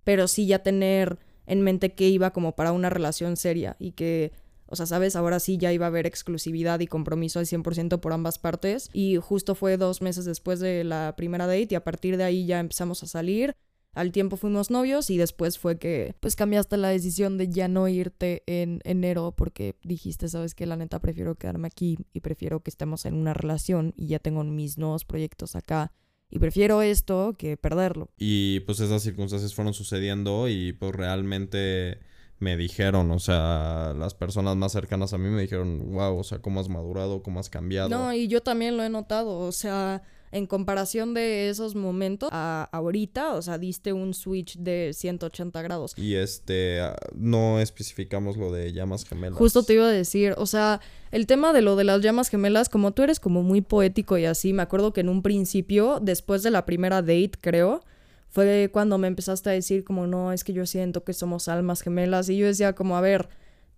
pero 0.05 0.29
sí 0.29 0.47
ya 0.47 0.61
tener 0.61 1.19
en 1.47 1.63
mente 1.63 1.95
que 1.95 2.09
iba 2.09 2.31
como 2.33 2.55
para 2.55 2.73
una 2.73 2.91
relación 2.91 3.37
seria 3.37 3.77
y 3.79 3.93
que 3.93 4.33
o 4.69 4.77
sea, 4.77 4.87
sabes, 4.87 5.17
ahora 5.17 5.41
sí 5.41 5.57
ya 5.57 5.73
iba 5.73 5.87
a 5.87 5.89
haber 5.89 6.07
exclusividad 6.07 6.81
y 6.81 6.87
compromiso 6.87 7.39
al 7.39 7.47
100% 7.47 8.01
por 8.01 8.13
ambas 8.13 8.39
partes. 8.39 8.91
Y 8.93 9.17
justo 9.17 9.55
fue 9.55 9.77
dos 9.77 10.03
meses 10.03 10.25
después 10.25 10.61
de 10.61 10.85
la 10.85 11.15
primera 11.17 11.47
date 11.47 11.69
y 11.71 11.75
a 11.75 11.85
partir 11.85 12.17
de 12.17 12.25
ahí 12.25 12.47
ya 12.47 12.61
empezamos 12.61 13.03
a 13.03 13.07
salir. 13.07 13.55
Al 13.95 14.13
tiempo 14.13 14.37
fuimos 14.37 14.71
novios 14.71 15.11
y 15.11 15.17
después 15.17 15.59
fue 15.59 15.79
que 15.79 16.15
pues 16.21 16.37
cambiaste 16.37 16.77
la 16.77 16.91
decisión 16.91 17.39
de 17.39 17.49
ya 17.49 17.67
no 17.67 17.89
irte 17.89 18.43
en 18.47 18.81
enero 18.85 19.35
porque 19.37 19.77
dijiste, 19.83 20.29
sabes 20.29 20.55
que 20.55 20.67
la 20.67 20.77
neta 20.77 21.01
prefiero 21.01 21.35
quedarme 21.35 21.67
aquí 21.67 21.99
y 22.13 22.21
prefiero 22.21 22.61
que 22.61 22.71
estemos 22.71 23.07
en 23.07 23.15
una 23.15 23.35
relación 23.35 23.95
y 23.97 24.09
ya 24.09 24.19
tengo 24.19 24.45
mis 24.45 24.79
nuevos 24.79 25.05
proyectos 25.05 25.57
acá 25.57 25.93
y 26.31 26.39
prefiero 26.39 26.83
esto 26.83 27.35
que 27.39 27.57
perderlo. 27.57 28.11
Y 28.19 28.61
pues 28.61 28.81
esas 28.81 29.03
circunstancias 29.03 29.55
fueron 29.55 29.75
sucediendo 29.75 30.49
y 30.49 30.75
pues 30.75 30.95
realmente 30.95 31.99
me 32.39 32.57
dijeron, 32.57 33.11
o 33.11 33.19
sea, 33.19 33.95
las 33.97 34.15
personas 34.15 34.57
más 34.57 34.73
cercanas 34.73 35.13
a 35.13 35.19
mí 35.19 35.29
me 35.29 35.43
dijeron, 35.43 35.91
wow, 35.93 36.19
o 36.19 36.25
sea, 36.25 36.39
cómo 36.39 36.61
has 36.61 36.69
madurado, 36.69 37.23
cómo 37.23 37.41
has 37.41 37.51
cambiado. 37.51 37.89
No, 37.89 38.13
y 38.13 38.29
yo 38.29 38.43
también 38.43 38.77
lo 38.77 38.85
he 38.85 38.89
notado, 38.89 39.39
o 39.39 39.53
sea, 39.53 40.03
en 40.31 40.47
comparación 40.47 41.15
de 41.15 41.49
esos 41.49 41.75
momentos 41.75 42.29
a 42.33 42.69
ahorita, 42.73 43.35
o 43.35 43.43
sea, 43.43 43.59
diste 43.59 43.93
un 43.93 44.15
switch 44.15 44.57
de 44.59 44.93
180 44.95 45.63
grados. 45.63 45.95
Y 45.97 46.15
este, 46.15 46.81
no 47.15 47.61
especificamos 47.61 48.37
lo 48.37 48.53
de 48.53 48.73
llamas 48.73 49.05
gemelas. 49.05 49.39
Justo 49.39 49.63
te 49.63 49.75
iba 49.75 49.87
a 49.87 49.91
decir, 49.91 50.35
o 50.37 50.47
sea, 50.47 50.81
el 51.11 51.27
tema 51.27 51.53
de 51.53 51.63
lo 51.63 51.77
de 51.77 51.85
las 51.85 52.03
llamas 52.03 52.29
gemelas, 52.29 52.69
como 52.69 52.93
tú 52.93 53.03
eres 53.03 53.21
como 53.21 53.43
muy 53.43 53.63
poético 53.63 54.19
y 54.19 54.27
así, 54.27 54.53
me 54.53 54.63
acuerdo 54.63 54.93
que 54.93 55.01
en 55.01 55.09
un 55.09 55.23
principio, 55.23 55.99
después 56.01 56.43
de 56.43 56.51
la 56.51 56.67
primera 56.67 57.03
date, 57.03 57.33
creo, 57.41 57.83
fue 58.29 58.71
cuando 58.73 58.99
me 58.99 59.09
empezaste 59.09 59.51
a 59.51 59.53
decir 59.53 59.85
como, 59.85 60.07
no, 60.07 60.33
es 60.33 60.45
que 60.45 60.53
yo 60.53 60.67
siento 60.67 61.05
que 61.05 61.13
somos 61.13 61.49
almas 61.49 61.81
gemelas 61.81 62.29
y 62.29 62.37
yo 62.37 62.47
decía 62.47 62.75
como, 62.75 62.97
a 62.97 63.01
ver, 63.01 63.29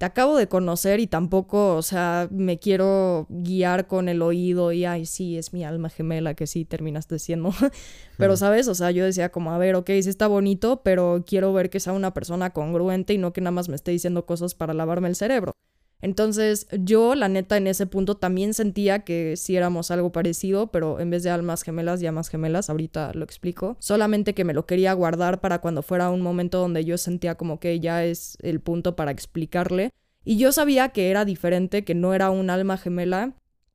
te 0.00 0.06
acabo 0.06 0.36
de 0.38 0.48
conocer 0.48 0.98
y 0.98 1.06
tampoco, 1.06 1.76
o 1.76 1.82
sea, 1.82 2.26
me 2.30 2.58
quiero 2.58 3.26
guiar 3.28 3.86
con 3.86 4.08
el 4.08 4.22
oído 4.22 4.72
y, 4.72 4.86
ay, 4.86 5.04
sí, 5.04 5.36
es 5.36 5.52
mi 5.52 5.62
alma 5.62 5.90
gemela 5.90 6.32
que 6.32 6.46
sí 6.46 6.64
terminaste 6.64 7.18
siendo. 7.18 7.52
pero, 8.16 8.38
¿sabes? 8.38 8.66
O 8.68 8.74
sea, 8.74 8.90
yo 8.92 9.04
decía 9.04 9.30
como, 9.30 9.52
a 9.52 9.58
ver, 9.58 9.74
ok, 9.74 9.88
sí 10.00 10.08
está 10.08 10.26
bonito, 10.26 10.80
pero 10.82 11.22
quiero 11.26 11.52
ver 11.52 11.68
que 11.68 11.80
sea 11.80 11.92
una 11.92 12.14
persona 12.14 12.48
congruente 12.50 13.12
y 13.12 13.18
no 13.18 13.34
que 13.34 13.42
nada 13.42 13.50
más 13.50 13.68
me 13.68 13.76
esté 13.76 13.90
diciendo 13.90 14.24
cosas 14.24 14.54
para 14.54 14.72
lavarme 14.72 15.08
el 15.08 15.16
cerebro. 15.16 15.52
Entonces 16.02 16.66
yo, 16.72 17.14
la 17.14 17.28
neta, 17.28 17.56
en 17.56 17.66
ese 17.66 17.86
punto 17.86 18.16
también 18.16 18.54
sentía 18.54 19.00
que 19.00 19.36
sí 19.36 19.56
éramos 19.56 19.90
algo 19.90 20.12
parecido, 20.12 20.68
pero 20.68 21.00
en 21.00 21.10
vez 21.10 21.22
de 21.22 21.30
almas 21.30 21.62
gemelas, 21.62 22.00
llamas 22.00 22.28
gemelas, 22.28 22.70
ahorita 22.70 23.12
lo 23.14 23.24
explico. 23.24 23.76
Solamente 23.80 24.34
que 24.34 24.44
me 24.44 24.54
lo 24.54 24.66
quería 24.66 24.92
guardar 24.92 25.40
para 25.40 25.60
cuando 25.60 25.82
fuera 25.82 26.10
un 26.10 26.22
momento 26.22 26.58
donde 26.58 26.84
yo 26.84 26.96
sentía 26.98 27.34
como 27.34 27.60
que 27.60 27.80
ya 27.80 28.04
es 28.04 28.38
el 28.40 28.60
punto 28.60 28.96
para 28.96 29.10
explicarle. 29.10 29.90
Y 30.24 30.36
yo 30.36 30.52
sabía 30.52 30.90
que 30.90 31.10
era 31.10 31.24
diferente, 31.24 31.84
que 31.84 31.94
no 31.94 32.14
era 32.14 32.30
un 32.30 32.50
alma 32.50 32.76
gemela 32.76 33.34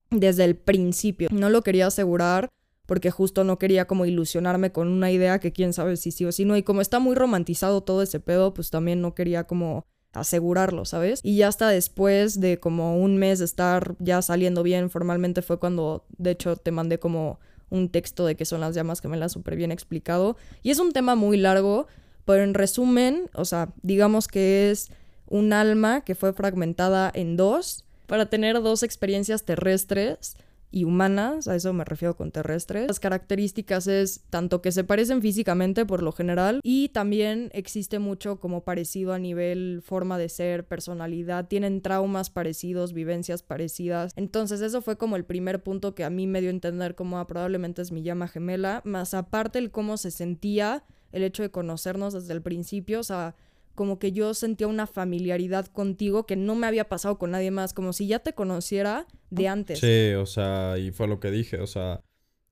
desde 0.10 0.46
el 0.46 0.56
principio. 0.56 1.30
No 1.32 1.50
lo 1.50 1.62
quería 1.62 1.88
asegurar 1.88 2.50
porque 2.86 3.10
justo 3.12 3.44
no 3.44 3.58
quería 3.58 3.86
como 3.86 4.06
ilusionarme 4.06 4.72
con 4.72 4.88
una 4.88 5.12
idea 5.12 5.40
que 5.40 5.52
quién 5.52 5.74
sabe 5.74 5.98
si 5.98 6.12
sí 6.12 6.26
o 6.26 6.32
si 6.32 6.46
no. 6.46 6.56
Y 6.56 6.64
como 6.64 6.82
está 6.82 7.00
muy 7.00 7.16
romantizado 7.16 7.82
todo 7.82 8.02
ese 8.02 8.20
pedo, 8.20 8.54
pues 8.54 8.70
también 8.70 9.02
no 9.02 9.16
quería 9.16 9.46
como 9.46 9.86
asegurarlo, 10.16 10.86
¿sabes? 10.86 11.20
Y 11.24 11.38
ya 11.38 11.48
hasta 11.48 11.70
después 11.70 12.40
de 12.40 12.60
como 12.60 12.98
un 12.98 13.18
mes 13.18 13.40
de 13.40 13.46
estar 13.46 13.96
ya 14.00 14.22
saliendo 14.22 14.64
bien 14.64 14.90
formalmente 14.90 15.42
fue 15.42 15.60
cuando, 15.60 16.06
de 16.18 16.32
hecho, 16.32 16.56
te 16.56 16.72
mandé 16.72 17.00
como 17.00 17.40
un 17.70 17.90
texto 17.90 18.26
de 18.26 18.36
qué 18.36 18.46
son 18.46 18.62
las 18.62 18.76
llamas 18.76 19.02
que 19.02 19.08
me 19.08 19.18
la 19.18 19.30
súper 19.30 19.56
bien 19.56 19.72
explicado. 19.72 20.38
Y 20.64 20.72
es 20.72 20.80
un 20.80 20.92
tema 20.92 21.16
muy 21.16 21.38
largo, 21.38 21.88
pero 22.26 22.44
en 22.44 22.54
resumen, 22.54 23.30
o 23.34 23.46
sea, 23.46 23.74
digamos 23.82 24.28
que 24.28 24.72
es 24.72 24.92
un 25.28 25.54
alma 25.54 26.02
que 26.02 26.16
fue 26.16 26.34
fragmentada 26.34 27.12
en 27.14 27.36
dos 27.38 27.84
para 28.08 28.28
tener 28.28 28.62
dos 28.62 28.84
experiencias 28.84 29.44
terrestres 29.44 30.38
y 30.76 30.84
humanas, 30.84 31.48
a 31.48 31.56
eso 31.56 31.72
me 31.72 31.86
refiero 31.86 32.18
con 32.18 32.32
terrestres. 32.32 32.88
Las 32.90 33.00
características 33.00 33.88
es 33.88 34.26
tanto 34.30 34.62
que 34.62 34.74
se 34.74 34.84
parecen 34.84 35.22
físicamente 35.22 35.86
por 35.86 36.04
lo 36.04 36.12
general 36.12 36.60
y 36.64 36.90
también 36.90 37.50
existe 37.54 37.98
mucho 37.98 38.42
como 38.42 38.66
parecido 38.66 39.14
a 39.14 39.18
nivel 39.18 39.82
forma 39.82 40.18
de 40.18 40.28
ser, 40.28 40.68
personalidad, 40.68 41.48
tienen 41.48 41.82
traumas 41.82 42.30
parecidos, 42.30 42.92
vivencias 42.92 43.42
parecidas. 43.42 44.12
Entonces 44.18 44.60
eso 44.60 44.82
fue 44.82 44.98
como 44.98 45.16
el 45.16 45.24
primer 45.24 45.64
punto 45.64 45.96
que 45.96 46.04
a 46.04 46.10
mí 46.10 46.28
me 46.28 46.42
dio 46.42 46.50
a 46.50 46.52
entender 46.52 46.94
como 46.94 47.20
ah, 47.20 47.26
probablemente 47.26 47.82
es 47.82 47.94
mi 47.94 48.04
llama 48.04 48.28
gemela, 48.28 48.82
más 48.84 49.14
aparte 49.14 49.60
el 49.60 49.72
cómo 49.72 49.96
se 49.96 50.12
sentía 50.12 50.84
el 51.14 51.24
hecho 51.24 51.42
de 51.42 51.52
conocernos 51.52 52.14
desde 52.14 52.34
el 52.34 52.42
principio, 52.42 53.00
o 53.00 53.04
sea, 53.04 53.34
como 53.76 54.00
que 54.00 54.12
yo 54.12 54.34
sentía 54.34 54.68
una 54.68 54.88
familiaridad 54.88 55.68
contigo 55.68 56.26
que 56.26 56.36
no 56.36 56.56
me 56.56 56.66
había 56.66 56.90
pasado 56.90 57.18
con 57.18 57.32
nadie 57.32 57.52
más, 57.52 57.74
como 57.74 57.94
si 57.94 58.08
ya 58.08 58.20
te 58.20 58.34
conociera 58.34 59.06
de 59.30 59.48
antes. 59.48 59.80
Sí, 59.80 60.14
o 60.14 60.26
sea, 60.26 60.78
y 60.80 60.92
fue 60.92 61.08
lo 61.08 61.20
que 61.20 61.30
dije, 61.30 61.60
o 61.60 61.68
sea, 61.68 62.02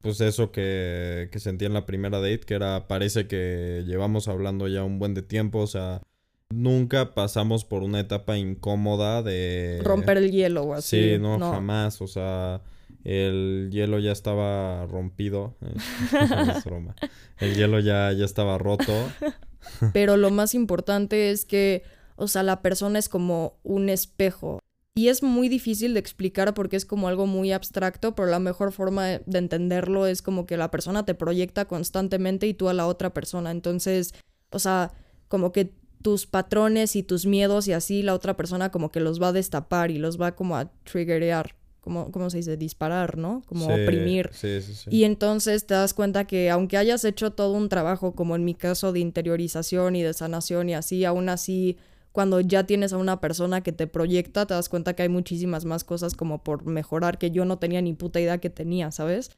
pues 0.01 0.19
eso 0.21 0.51
que, 0.51 1.29
que 1.31 1.39
sentí 1.39 1.65
en 1.65 1.73
la 1.73 1.85
primera 1.85 2.19
date, 2.19 2.41
que 2.41 2.53
era, 2.55 2.87
parece 2.87 3.25
que 3.25 3.83
llevamos 3.87 4.27
hablando 4.27 4.67
ya 4.67 4.83
un 4.83 4.99
buen 4.99 5.13
de 5.13 5.21
tiempo, 5.21 5.59
o 5.59 5.67
sea, 5.67 6.01
nunca 6.49 7.13
pasamos 7.13 7.63
por 7.63 7.83
una 7.83 8.01
etapa 8.01 8.37
incómoda 8.37 9.23
de... 9.23 9.79
Romper 9.83 10.17
el 10.17 10.31
hielo 10.31 10.63
o 10.63 10.73
así. 10.73 11.13
Sí, 11.13 11.17
no, 11.19 11.39
jamás, 11.39 12.01
o 12.01 12.07
sea, 12.07 12.61
el 13.03 13.69
hielo 13.71 13.99
ya 13.99 14.11
estaba 14.11 14.85
rompido, 14.87 15.55
es 16.55 16.63
broma. 16.65 16.95
el 17.39 17.55
hielo 17.55 17.79
ya, 17.79 18.11
ya 18.11 18.25
estaba 18.25 18.57
roto. 18.57 18.93
Pero 19.93 20.17
lo 20.17 20.31
más 20.31 20.53
importante 20.53 21.31
es 21.31 21.45
que, 21.45 21.83
o 22.15 22.27
sea, 22.27 22.43
la 22.43 22.61
persona 22.61 22.99
es 22.99 23.09
como 23.09 23.57
un 23.63 23.89
espejo. 23.89 24.59
Y 24.95 25.07
es 25.07 25.23
muy 25.23 25.49
difícil 25.49 25.95
de 25.95 25.99
explicar 25.99 26.53
porque 26.53 26.75
es 26.75 26.85
como 26.85 27.07
algo 27.07 27.25
muy 27.25 27.51
abstracto, 27.51 28.13
pero 28.13 28.27
la 28.27 28.37
mejor 28.37 28.71
forma 28.71 29.07
de 29.07 29.37
entenderlo 29.39 30.05
es 30.05 30.21
como 30.21 30.45
que 30.45 30.55
la 30.55 30.69
persona 30.69 31.03
te 31.03 31.15
proyecta 31.15 31.65
constantemente 31.65 32.45
y 32.45 32.53
tú 32.53 32.69
a 32.69 32.75
la 32.75 32.85
otra 32.85 33.11
persona. 33.11 33.49
Entonces, 33.49 34.13
o 34.51 34.59
sea, 34.59 34.93
como 35.29 35.51
que 35.51 35.73
tus 36.03 36.27
patrones 36.27 36.95
y 36.95 37.01
tus 37.01 37.25
miedos 37.25 37.67
y 37.67 37.73
así 37.73 38.03
la 38.03 38.13
otra 38.13 38.37
persona 38.37 38.69
como 38.69 38.91
que 38.91 38.99
los 38.99 39.19
va 39.19 39.29
a 39.29 39.33
destapar 39.33 39.89
y 39.89 39.97
los 39.97 40.21
va 40.21 40.35
como 40.35 40.57
a 40.57 40.71
triggerear 40.83 41.55
como, 41.83 42.11
¿cómo 42.11 42.29
se 42.29 42.37
dice? 42.37 42.55
Disparar, 42.55 43.17
¿no? 43.17 43.43
Como 43.45 43.65
oprimir. 43.65 44.29
Sí, 44.31 44.61
sí, 44.61 44.73
sí. 44.73 44.89
Y 44.89 45.03
entonces 45.03 45.67
te 45.67 45.73
das 45.73 45.93
cuenta 45.93 46.25
que 46.25 46.49
aunque 46.49 46.77
hayas 46.77 47.03
hecho 47.03 47.33
todo 47.33 47.53
un 47.53 47.67
trabajo, 47.67 48.15
como 48.15 48.37
en 48.37 48.45
mi 48.45 48.55
caso 48.55 48.93
de 48.93 49.01
interiorización 49.01 49.97
y 49.97 50.01
de 50.01 50.13
sanación 50.13 50.69
y 50.69 50.75
así, 50.75 51.03
aún 51.03 51.27
así, 51.27 51.77
cuando 52.13 52.39
ya 52.39 52.63
tienes 52.63 52.93
a 52.93 52.97
una 52.97 53.19
persona 53.19 53.61
que 53.61 53.73
te 53.73 53.85
proyecta, 53.85 54.45
te 54.45 54.53
das 54.53 54.69
cuenta 54.69 54.93
que 54.93 55.03
hay 55.03 55.09
muchísimas 55.09 55.65
más 55.65 55.83
cosas 55.83 56.15
como 56.15 56.41
por 56.41 56.65
mejorar 56.65 57.17
que 57.17 57.31
yo 57.31 57.43
no 57.43 57.59
tenía 57.59 57.81
ni 57.81 57.93
puta 57.93 58.21
idea 58.21 58.37
que 58.37 58.49
tenía, 58.49 58.91
¿sabes? 58.91 59.31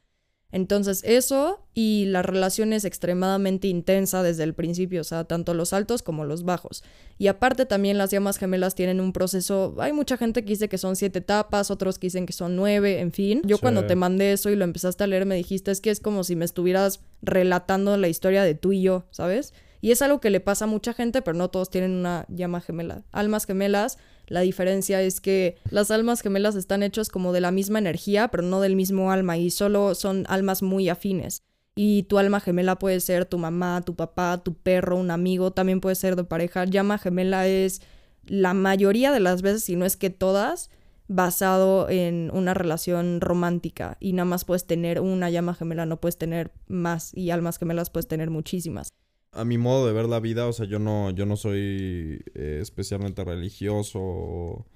Entonces 0.52 1.02
eso 1.04 1.66
y 1.74 2.04
la 2.06 2.22
relación 2.22 2.72
es 2.72 2.84
extremadamente 2.84 3.66
intensa 3.68 4.22
desde 4.22 4.44
el 4.44 4.54
principio, 4.54 5.00
o 5.00 5.04
sea, 5.04 5.24
tanto 5.24 5.54
los 5.54 5.72
altos 5.72 6.02
como 6.02 6.24
los 6.24 6.44
bajos. 6.44 6.84
Y 7.18 7.26
aparte 7.26 7.66
también 7.66 7.98
las 7.98 8.10
llamas 8.10 8.38
gemelas 8.38 8.74
tienen 8.74 9.00
un 9.00 9.12
proceso, 9.12 9.74
hay 9.78 9.92
mucha 9.92 10.16
gente 10.16 10.42
que 10.42 10.50
dice 10.50 10.68
que 10.68 10.78
son 10.78 10.94
siete 10.94 11.18
etapas, 11.18 11.70
otros 11.70 11.98
que 11.98 12.06
dicen 12.06 12.26
que 12.26 12.32
son 12.32 12.54
nueve, 12.54 13.00
en 13.00 13.12
fin. 13.12 13.42
Yo 13.44 13.58
cuando 13.58 13.86
te 13.86 13.96
mandé 13.96 14.32
eso 14.32 14.50
y 14.50 14.56
lo 14.56 14.64
empezaste 14.64 15.04
a 15.04 15.08
leer 15.08 15.26
me 15.26 15.34
dijiste 15.34 15.70
es 15.70 15.80
que 15.80 15.90
es 15.90 16.00
como 16.00 16.22
si 16.22 16.36
me 16.36 16.44
estuvieras 16.44 17.00
relatando 17.22 17.96
la 17.96 18.08
historia 18.08 18.44
de 18.44 18.54
tú 18.54 18.72
y 18.72 18.82
yo, 18.82 19.04
¿sabes? 19.10 19.52
Y 19.80 19.90
es 19.90 20.00
algo 20.00 20.20
que 20.20 20.30
le 20.30 20.40
pasa 20.40 20.64
a 20.64 20.68
mucha 20.68 20.94
gente, 20.94 21.22
pero 21.22 21.36
no 21.36 21.50
todos 21.50 21.70
tienen 21.70 21.92
una 21.92 22.24
llama 22.28 22.60
gemela. 22.60 23.02
Almas 23.12 23.46
gemelas 23.46 23.98
la 24.26 24.40
diferencia 24.40 25.02
es 25.02 25.20
que 25.20 25.56
las 25.70 25.90
almas 25.90 26.20
gemelas 26.20 26.56
están 26.56 26.82
hechas 26.82 27.08
como 27.08 27.32
de 27.32 27.40
la 27.40 27.50
misma 27.50 27.78
energía, 27.78 28.28
pero 28.28 28.42
no 28.42 28.60
del 28.60 28.76
mismo 28.76 29.12
alma 29.12 29.38
y 29.38 29.50
solo 29.50 29.94
son 29.94 30.24
almas 30.28 30.62
muy 30.62 30.88
afines. 30.88 31.42
Y 31.76 32.04
tu 32.04 32.18
alma 32.18 32.40
gemela 32.40 32.78
puede 32.78 33.00
ser 33.00 33.26
tu 33.26 33.38
mamá, 33.38 33.82
tu 33.84 33.94
papá, 33.94 34.42
tu 34.42 34.54
perro, 34.54 34.96
un 34.96 35.10
amigo, 35.10 35.52
también 35.52 35.80
puede 35.80 35.94
ser 35.94 36.16
de 36.16 36.24
pareja. 36.24 36.64
Llama 36.64 36.98
gemela 36.98 37.46
es 37.46 37.82
la 38.24 38.54
mayoría 38.54 39.12
de 39.12 39.20
las 39.20 39.42
veces, 39.42 39.64
si 39.64 39.76
no 39.76 39.84
es 39.84 39.96
que 39.96 40.10
todas, 40.10 40.70
basado 41.06 41.88
en 41.88 42.30
una 42.32 42.54
relación 42.54 43.20
romántica 43.20 43.96
y 44.00 44.12
nada 44.12 44.24
más 44.24 44.44
puedes 44.44 44.66
tener 44.66 45.00
una 45.00 45.30
llama 45.30 45.54
gemela, 45.54 45.86
no 45.86 46.00
puedes 46.00 46.18
tener 46.18 46.50
más 46.66 47.14
y 47.14 47.30
almas 47.30 47.58
gemelas 47.58 47.90
puedes 47.90 48.08
tener 48.08 48.30
muchísimas 48.30 48.88
a 49.36 49.44
mi 49.44 49.58
modo 49.58 49.86
de 49.86 49.92
ver 49.92 50.06
la 50.06 50.20
vida, 50.20 50.46
o 50.46 50.52
sea, 50.52 50.66
yo 50.66 50.78
no, 50.78 51.10
yo 51.10 51.26
no 51.26 51.36
soy 51.36 52.22
eh, 52.34 52.58
especialmente 52.60 53.24
religioso 53.24 54.00
o, 54.00 54.66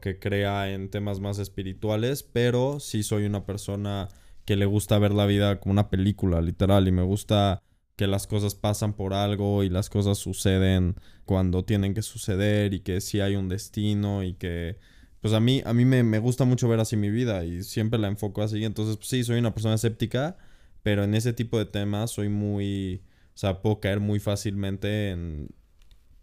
que 0.00 0.18
crea 0.18 0.72
en 0.72 0.90
temas 0.90 1.20
más 1.20 1.38
espirituales, 1.38 2.22
pero 2.22 2.80
sí 2.80 3.02
soy 3.02 3.24
una 3.24 3.46
persona 3.46 4.08
que 4.44 4.56
le 4.56 4.66
gusta 4.66 4.98
ver 4.98 5.12
la 5.12 5.26
vida 5.26 5.60
como 5.60 5.72
una 5.72 5.90
película, 5.90 6.40
literal, 6.40 6.88
y 6.88 6.92
me 6.92 7.02
gusta 7.02 7.62
que 7.96 8.06
las 8.06 8.26
cosas 8.26 8.54
pasan 8.54 8.94
por 8.94 9.14
algo 9.14 9.62
y 9.62 9.68
las 9.68 9.90
cosas 9.90 10.18
suceden 10.18 10.96
cuando 11.24 11.64
tienen 11.64 11.94
que 11.94 12.02
suceder 12.02 12.74
y 12.74 12.80
que 12.80 13.00
sí 13.00 13.20
hay 13.20 13.36
un 13.36 13.48
destino 13.48 14.22
y 14.22 14.34
que 14.34 14.78
pues 15.20 15.34
a 15.34 15.40
mí, 15.40 15.62
a 15.64 15.72
mí 15.72 15.84
me, 15.84 16.02
me 16.02 16.18
gusta 16.18 16.44
mucho 16.44 16.68
ver 16.68 16.80
así 16.80 16.96
mi 16.96 17.10
vida 17.10 17.44
y 17.44 17.62
siempre 17.62 17.98
la 17.98 18.08
enfoco 18.08 18.42
así, 18.42 18.64
entonces 18.64 18.96
pues, 18.96 19.08
sí, 19.08 19.24
soy 19.24 19.38
una 19.38 19.54
persona 19.54 19.74
escéptica, 19.76 20.36
pero 20.82 21.04
en 21.04 21.14
ese 21.14 21.32
tipo 21.32 21.58
de 21.58 21.66
temas 21.66 22.10
soy 22.10 22.28
muy 22.28 23.02
o 23.34 23.38
sea, 23.38 23.62
puedo 23.62 23.80
caer 23.80 24.00
muy 24.00 24.20
fácilmente 24.20 25.10
en, 25.10 25.48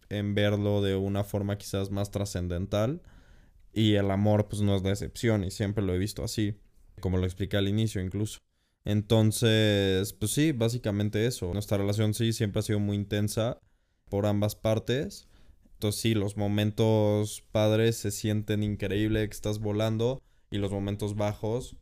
en 0.10 0.36
verlo 0.36 0.82
de 0.82 0.96
una 0.96 1.24
forma 1.24 1.58
quizás 1.58 1.92
más 1.92 2.12
trascendental. 2.12 3.02
Y 3.74 3.96
el 3.96 4.12
amor, 4.12 4.48
pues 4.48 4.62
no 4.62 4.76
es 4.76 4.84
la 4.84 4.90
excepción, 4.92 5.44
y 5.44 5.52
siempre 5.52 5.84
lo 5.84 5.94
he 5.94 5.98
visto 5.98 6.24
así, 6.24 6.56
como 7.00 7.18
lo 7.18 7.26
expliqué 7.26 7.58
al 7.58 7.68
inicio 7.68 8.02
incluso. 8.02 8.40
Entonces, 8.86 10.14
pues 10.14 10.32
sí, 10.32 10.52
básicamente 10.52 11.26
eso. 11.26 11.54
Nuestra 11.54 11.78
relación 11.78 12.14
sí 12.14 12.34
siempre 12.34 12.60
ha 12.60 12.64
sido 12.64 12.80
muy 12.80 12.96
intensa 12.96 13.60
por 14.10 14.26
ambas 14.26 14.56
partes. 14.56 15.28
Entonces 15.74 16.02
sí, 16.02 16.14
los 16.14 16.38
momentos 16.38 17.44
padres 17.52 17.98
se 17.98 18.12
sienten 18.12 18.64
increíble 18.64 19.28
que 19.28 19.34
estás 19.34 19.60
volando 19.60 20.22
y 20.52 20.58
los 20.58 20.72
momentos 20.72 21.16
bajos 21.16 21.76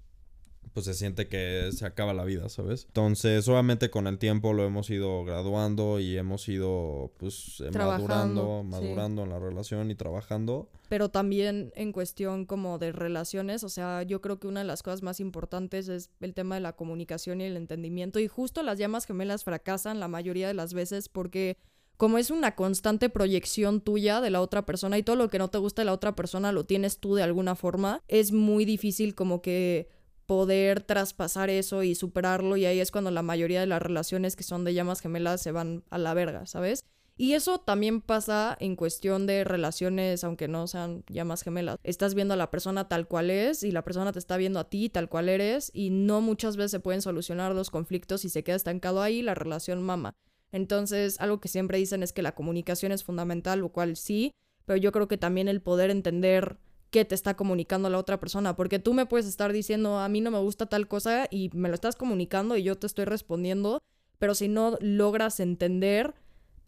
pues 0.77 0.85
se 0.85 0.93
siente 0.93 1.27
que 1.27 1.71
se 1.73 1.87
acaba 1.87 2.13
la 2.13 2.23
vida, 2.23 2.49
¿sabes? 2.49 2.85
Entonces, 2.85 3.47
obviamente 3.47 3.89
con 3.89 4.05
el 4.05 4.19
tiempo 4.19 4.53
lo 4.53 4.63
hemos 4.63 4.91
ido 4.91 5.25
graduando 5.25 5.99
y 5.99 6.15
hemos 6.19 6.47
ido 6.47 7.11
pues 7.17 7.63
eh, 7.65 7.71
madurando, 7.75 8.61
madurando 8.63 9.23
en 9.23 9.29
la 9.29 9.39
relación 9.39 9.89
y 9.89 9.95
trabajando. 9.95 10.69
Pero 10.87 11.09
también 11.09 11.71
en 11.75 11.91
cuestión 11.91 12.45
como 12.45 12.77
de 12.77 12.91
relaciones, 12.91 13.63
o 13.63 13.69
sea, 13.69 14.03
yo 14.03 14.21
creo 14.21 14.39
que 14.39 14.45
una 14.45 14.59
de 14.59 14.67
las 14.67 14.83
cosas 14.83 15.01
más 15.01 15.19
importantes 15.19 15.87
es 15.87 16.11
el 16.19 16.35
tema 16.35 16.53
de 16.53 16.61
la 16.61 16.73
comunicación 16.73 17.41
y 17.41 17.45
el 17.45 17.57
entendimiento 17.57 18.19
y 18.19 18.27
justo 18.27 18.61
las 18.61 18.77
llamas 18.77 19.07
gemelas 19.07 19.43
fracasan 19.43 19.99
la 19.99 20.07
mayoría 20.07 20.47
de 20.47 20.53
las 20.53 20.75
veces 20.75 21.09
porque 21.09 21.57
como 21.97 22.19
es 22.19 22.29
una 22.29 22.53
constante 22.53 23.09
proyección 23.09 23.81
tuya 23.81 24.21
de 24.21 24.29
la 24.29 24.41
otra 24.41 24.63
persona 24.67 24.99
y 24.99 25.03
todo 25.03 25.15
lo 25.15 25.29
que 25.29 25.39
no 25.39 25.49
te 25.49 25.57
gusta 25.57 25.81
de 25.81 25.87
la 25.87 25.93
otra 25.93 26.15
persona 26.15 26.51
lo 26.51 26.67
tienes 26.67 26.99
tú 26.99 27.15
de 27.15 27.23
alguna 27.23 27.55
forma, 27.55 28.03
es 28.07 28.31
muy 28.31 28.63
difícil 28.63 29.15
como 29.15 29.41
que 29.41 29.96
poder 30.27 30.83
traspasar 30.83 31.49
eso 31.49 31.81
y 31.81 31.95
superarlo 31.95 32.57
y 32.57 32.65
ahí 32.65 32.79
es 32.79 32.91
cuando 32.91 33.09
la 33.09 33.23
mayoría 33.23 33.61
de 33.61 33.65
las 33.65 33.81
relaciones 33.81 34.35
que 34.35 34.43
son 34.43 34.63
de 34.63 34.73
llamas 34.73 35.01
gemelas 35.01 35.41
se 35.41 35.51
van 35.51 35.83
a 35.89 35.97
la 35.97 36.13
verga, 36.13 36.45
¿sabes? 36.45 36.83
Y 37.19 37.33
eso 37.33 37.58
también 37.58 38.02
pasa 38.02 38.56
en 38.60 38.75
cuestión 38.75 39.25
de 39.25 39.43
relaciones, 39.43 40.23
aunque 40.23 40.47
no 40.47 40.67
sean 40.67 41.04
ya 41.10 41.25
más 41.25 41.41
gemelas. 41.41 41.79
Estás 41.83 42.13
viendo 42.13 42.35
a 42.35 42.37
la 42.37 42.52
persona 42.52 42.87
tal 42.87 43.08
cual 43.08 43.31
es 43.31 43.63
y 43.63 43.71
la 43.71 43.83
persona 43.83 44.12
te 44.12 44.19
está 44.19 44.37
viendo 44.37 44.60
a 44.60 44.69
ti 44.69 44.89
tal 44.89 45.10
cual 45.10 45.27
eres 45.27 45.71
y 45.73 45.89
no 45.89 46.21
muchas 46.21 46.58
veces 46.58 46.71
se 46.71 46.79
pueden 46.79 47.02
solucionar 47.02 47.56
los 47.56 47.71
conflictos 47.71 48.23
y 48.23 48.29
se 48.29 48.43
queda 48.43 48.56
estancado 48.56 49.02
ahí 49.02 49.23
la 49.23 49.33
relación 49.33 49.81
mama. 49.81 50.13
Entonces, 50.52 51.19
algo 51.19 51.39
que 51.39 51.47
siempre 51.47 51.79
dicen 51.79 52.04
es 52.04 52.13
que 52.13 52.21
la 52.21 52.35
comunicación 52.35 52.91
es 52.91 53.04
fundamental, 53.04 53.60
lo 53.60 53.69
cual 53.69 53.97
sí, 53.97 54.31
pero 54.65 54.77
yo 54.77 54.91
creo 54.91 55.08
que 55.08 55.17
también 55.17 55.47
el 55.47 55.62
poder 55.62 55.89
entender 55.89 56.58
qué 56.90 57.06
te 57.06 57.15
está 57.15 57.35
comunicando 57.35 57.90
la 57.90 57.98
otra 57.98 58.19
persona, 58.19 58.56
porque 58.56 58.79
tú 58.79 58.94
me 58.94 59.06
puedes 59.06 59.27
estar 59.27 59.54
diciendo, 59.54 60.00
a 60.00 60.10
mí 60.10 60.21
no 60.21 60.31
me 60.31 60.40
gusta 60.40 60.67
tal 60.67 60.88
cosa 60.88 61.27
y 61.29 61.50
me 61.54 61.69
lo 61.69 61.75
estás 61.75 61.96
comunicando 61.96 62.56
y 62.56 62.63
yo 62.63 62.75
te 62.75 62.88
estoy 62.88 63.06
respondiendo, 63.06 63.79
pero 64.19 64.35
si 64.35 64.48
no 64.48 64.77
logras 64.81 65.40
entender 65.40 66.15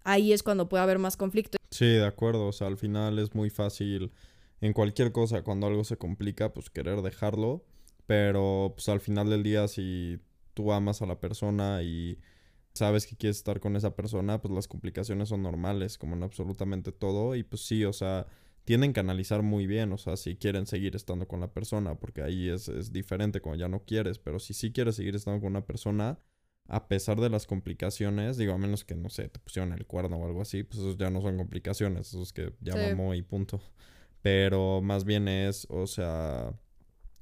ahí 0.03 0.34
es 0.34 0.43
cuando 0.43 0.70
puede 0.70 0.84
haber 0.84 0.99
más 0.99 1.17
conflicto. 1.17 1.57
Sí, 1.72 1.86
de 1.86 2.05
acuerdo. 2.05 2.47
O 2.47 2.51
sea, 2.51 2.67
al 2.67 2.78
final 2.78 3.20
es 3.20 3.36
muy 3.36 3.49
fácil 3.49 4.11
en 4.61 4.74
cualquier 4.74 5.11
cosa, 5.11 5.43
cuando 5.43 5.67
algo 5.67 5.84
se 5.84 5.97
complica, 5.97 6.53
pues 6.53 6.70
querer 6.70 7.01
dejarlo. 7.01 7.63
Pero 8.05 8.74
pues 8.76 8.89
al 8.89 8.99
final 8.99 9.30
del 9.30 9.43
día, 9.43 9.67
si 9.67 10.20
tú 10.53 10.74
amas 10.74 11.01
a 11.01 11.05
la 11.05 11.20
persona 11.20 11.84
y 11.84 12.17
sabes 12.74 13.05
que 13.05 13.15
quieres 13.15 13.38
estar 13.38 13.59
con 13.59 13.76
esa 13.76 13.95
persona, 13.95 14.41
pues 14.41 14.53
las 14.53 14.67
complicaciones 14.67 15.30
son 15.30 15.43
normales, 15.43 15.97
como 15.97 16.15
en 16.15 16.24
absolutamente 16.24 16.91
todo. 16.91 17.36
Y 17.36 17.43
pues 17.43 17.61
sí, 17.61 17.86
o 17.86 17.93
sea, 17.93 18.26
tienen 18.70 18.93
que 18.93 18.99
analizar 18.99 19.41
muy 19.41 19.65
bien, 19.65 19.91
o 19.93 19.97
sea, 19.97 20.15
si 20.15 20.36
quieren 20.36 20.67
seguir 20.67 20.95
estando 20.95 21.28
con 21.28 21.39
la 21.39 21.51
persona, 21.51 21.95
porque 21.95 22.22
ahí 22.22 22.49
es, 22.49 22.70
es 22.70 22.93
diferente 22.93 23.41
como 23.41 23.55
ya 23.55 23.67
no 23.67 23.84
quieres, 23.84 24.20
pero 24.20 24.38
si 24.38 24.53
sí 24.53 24.72
quieres 24.72 24.95
seguir 24.95 25.15
estando 25.15 25.41
con 25.41 25.49
una 25.49 25.65
persona, 25.65 26.20
a 26.67 26.88
pesar 26.88 27.20
de 27.20 27.32
las 27.32 27.47
complicaciones, 27.47 28.38
digo, 28.38 28.53
a 28.53 28.59
menos 28.59 28.86
que, 28.86 28.93
no 28.93 29.09
sé, 29.09 29.28
te 29.28 29.39
pusieron 29.39 29.74
el 29.74 29.88
cuerno 29.88 30.17
o 30.17 30.28
algo 30.28 30.43
así, 30.43 30.61
pues 30.61 30.82
esos 30.82 30.97
ya 30.99 31.09
no 31.09 31.20
son 31.20 31.36
complicaciones, 31.36 32.09
esos 32.09 32.32
que 32.32 32.53
ya 32.61 32.76
mamó 32.76 33.15
y 33.15 33.24
punto. 33.24 33.59
Pero 34.22 34.84
más 34.84 35.03
bien 35.03 35.28
es, 35.28 35.65
o 35.72 35.88
sea, 35.88 36.53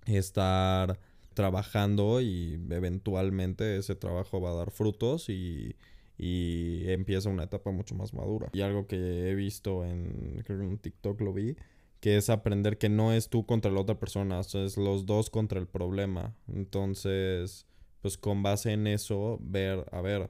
estar 0.05 0.99
trabajando 1.33 2.19
y 2.19 2.59
eventualmente 2.71 3.77
ese 3.77 3.95
trabajo 3.95 4.41
va 4.41 4.49
a 4.49 4.55
dar 4.55 4.71
frutos 4.71 5.29
y, 5.29 5.77
y 6.17 6.89
empieza 6.89 7.29
una 7.29 7.43
etapa 7.43 7.71
mucho 7.71 7.95
más 7.95 8.13
madura. 8.13 8.49
Y 8.53 8.61
algo 8.61 8.87
que 8.87 9.29
he 9.29 9.35
visto 9.35 9.85
en, 9.85 10.41
creo 10.45 10.59
que 10.59 10.65
en 10.65 10.77
TikTok 10.77 11.21
lo 11.21 11.33
vi, 11.33 11.55
que 11.99 12.17
es 12.17 12.29
aprender 12.29 12.77
que 12.77 12.89
no 12.89 13.13
es 13.13 13.29
tú 13.29 13.45
contra 13.45 13.71
la 13.71 13.81
otra 13.81 13.99
persona, 13.99 14.39
es 14.39 14.77
los 14.77 15.05
dos 15.05 15.29
contra 15.29 15.59
el 15.59 15.67
problema. 15.67 16.35
Entonces 16.47 17.67
pues 18.01 18.17
con 18.17 18.43
base 18.43 18.71
en 18.71 18.87
eso 18.87 19.37
ver, 19.41 19.85
a 19.91 20.01
ver, 20.01 20.29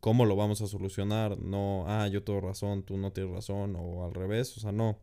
cómo 0.00 0.24
lo 0.24 0.36
vamos 0.36 0.62
a 0.62 0.66
solucionar, 0.66 1.38
no, 1.38 1.84
ah, 1.86 2.08
yo 2.08 2.22
tengo 2.22 2.40
razón, 2.40 2.82
tú 2.82 2.96
no 2.96 3.12
tienes 3.12 3.32
razón, 3.32 3.76
o 3.76 4.04
al 4.04 4.14
revés, 4.14 4.56
o 4.56 4.60
sea, 4.60 4.72
no. 4.72 4.98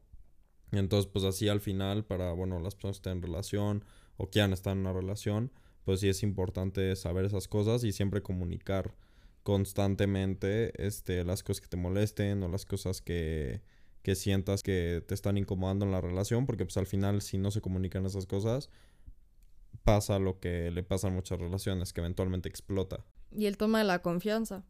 Entonces, 0.71 1.09
pues 1.11 1.23
así 1.25 1.47
al 1.47 1.61
final, 1.61 2.05
para, 2.05 2.33
bueno, 2.33 2.59
las 2.59 2.75
personas 2.75 2.97
que 2.97 3.01
están 3.01 3.17
en 3.17 3.23
relación 3.23 3.85
o 4.17 4.29
quieran 4.29 4.53
estar 4.53 4.73
en 4.73 4.79
una 4.79 4.93
relación, 4.93 5.51
pues 5.85 6.01
sí 6.01 6.09
es 6.09 6.23
importante 6.23 6.95
saber 6.95 7.25
esas 7.25 7.47
cosas 7.47 7.83
y 7.83 7.91
siempre 7.91 8.21
comunicar 8.21 8.93
constantemente 9.47 10.73
este, 10.85 11.23
las 11.23 11.41
cosas 11.41 11.61
que 11.61 11.69
te 11.69 11.77
molesten 11.77 12.43
o 12.43 12.49
las 12.49 12.65
cosas 12.65 12.99
que, 12.99 13.61
que 14.01 14.13
sientas 14.13 14.61
que 14.61 15.01
te 15.07 15.13
están 15.13 15.37
incomodando 15.37 15.85
en 15.85 15.93
la 15.93 16.01
relación, 16.01 16.45
porque 16.45 16.65
pues 16.65 16.75
al 16.75 16.85
final 16.85 17.21
si 17.21 17.37
no 17.37 17.49
se 17.49 17.61
comunican 17.61 18.05
esas 18.05 18.25
cosas, 18.25 18.69
pasa 19.85 20.19
lo 20.19 20.41
que 20.41 20.69
le 20.69 20.83
pasa 20.83 21.07
a 21.07 21.11
muchas 21.11 21.39
relaciones, 21.39 21.93
que 21.93 22.01
eventualmente 22.01 22.49
explota. 22.49 23.05
Y 23.31 23.45
el 23.45 23.55
toma 23.55 23.77
de 23.77 23.85
la 23.85 24.01
confianza. 24.01 24.65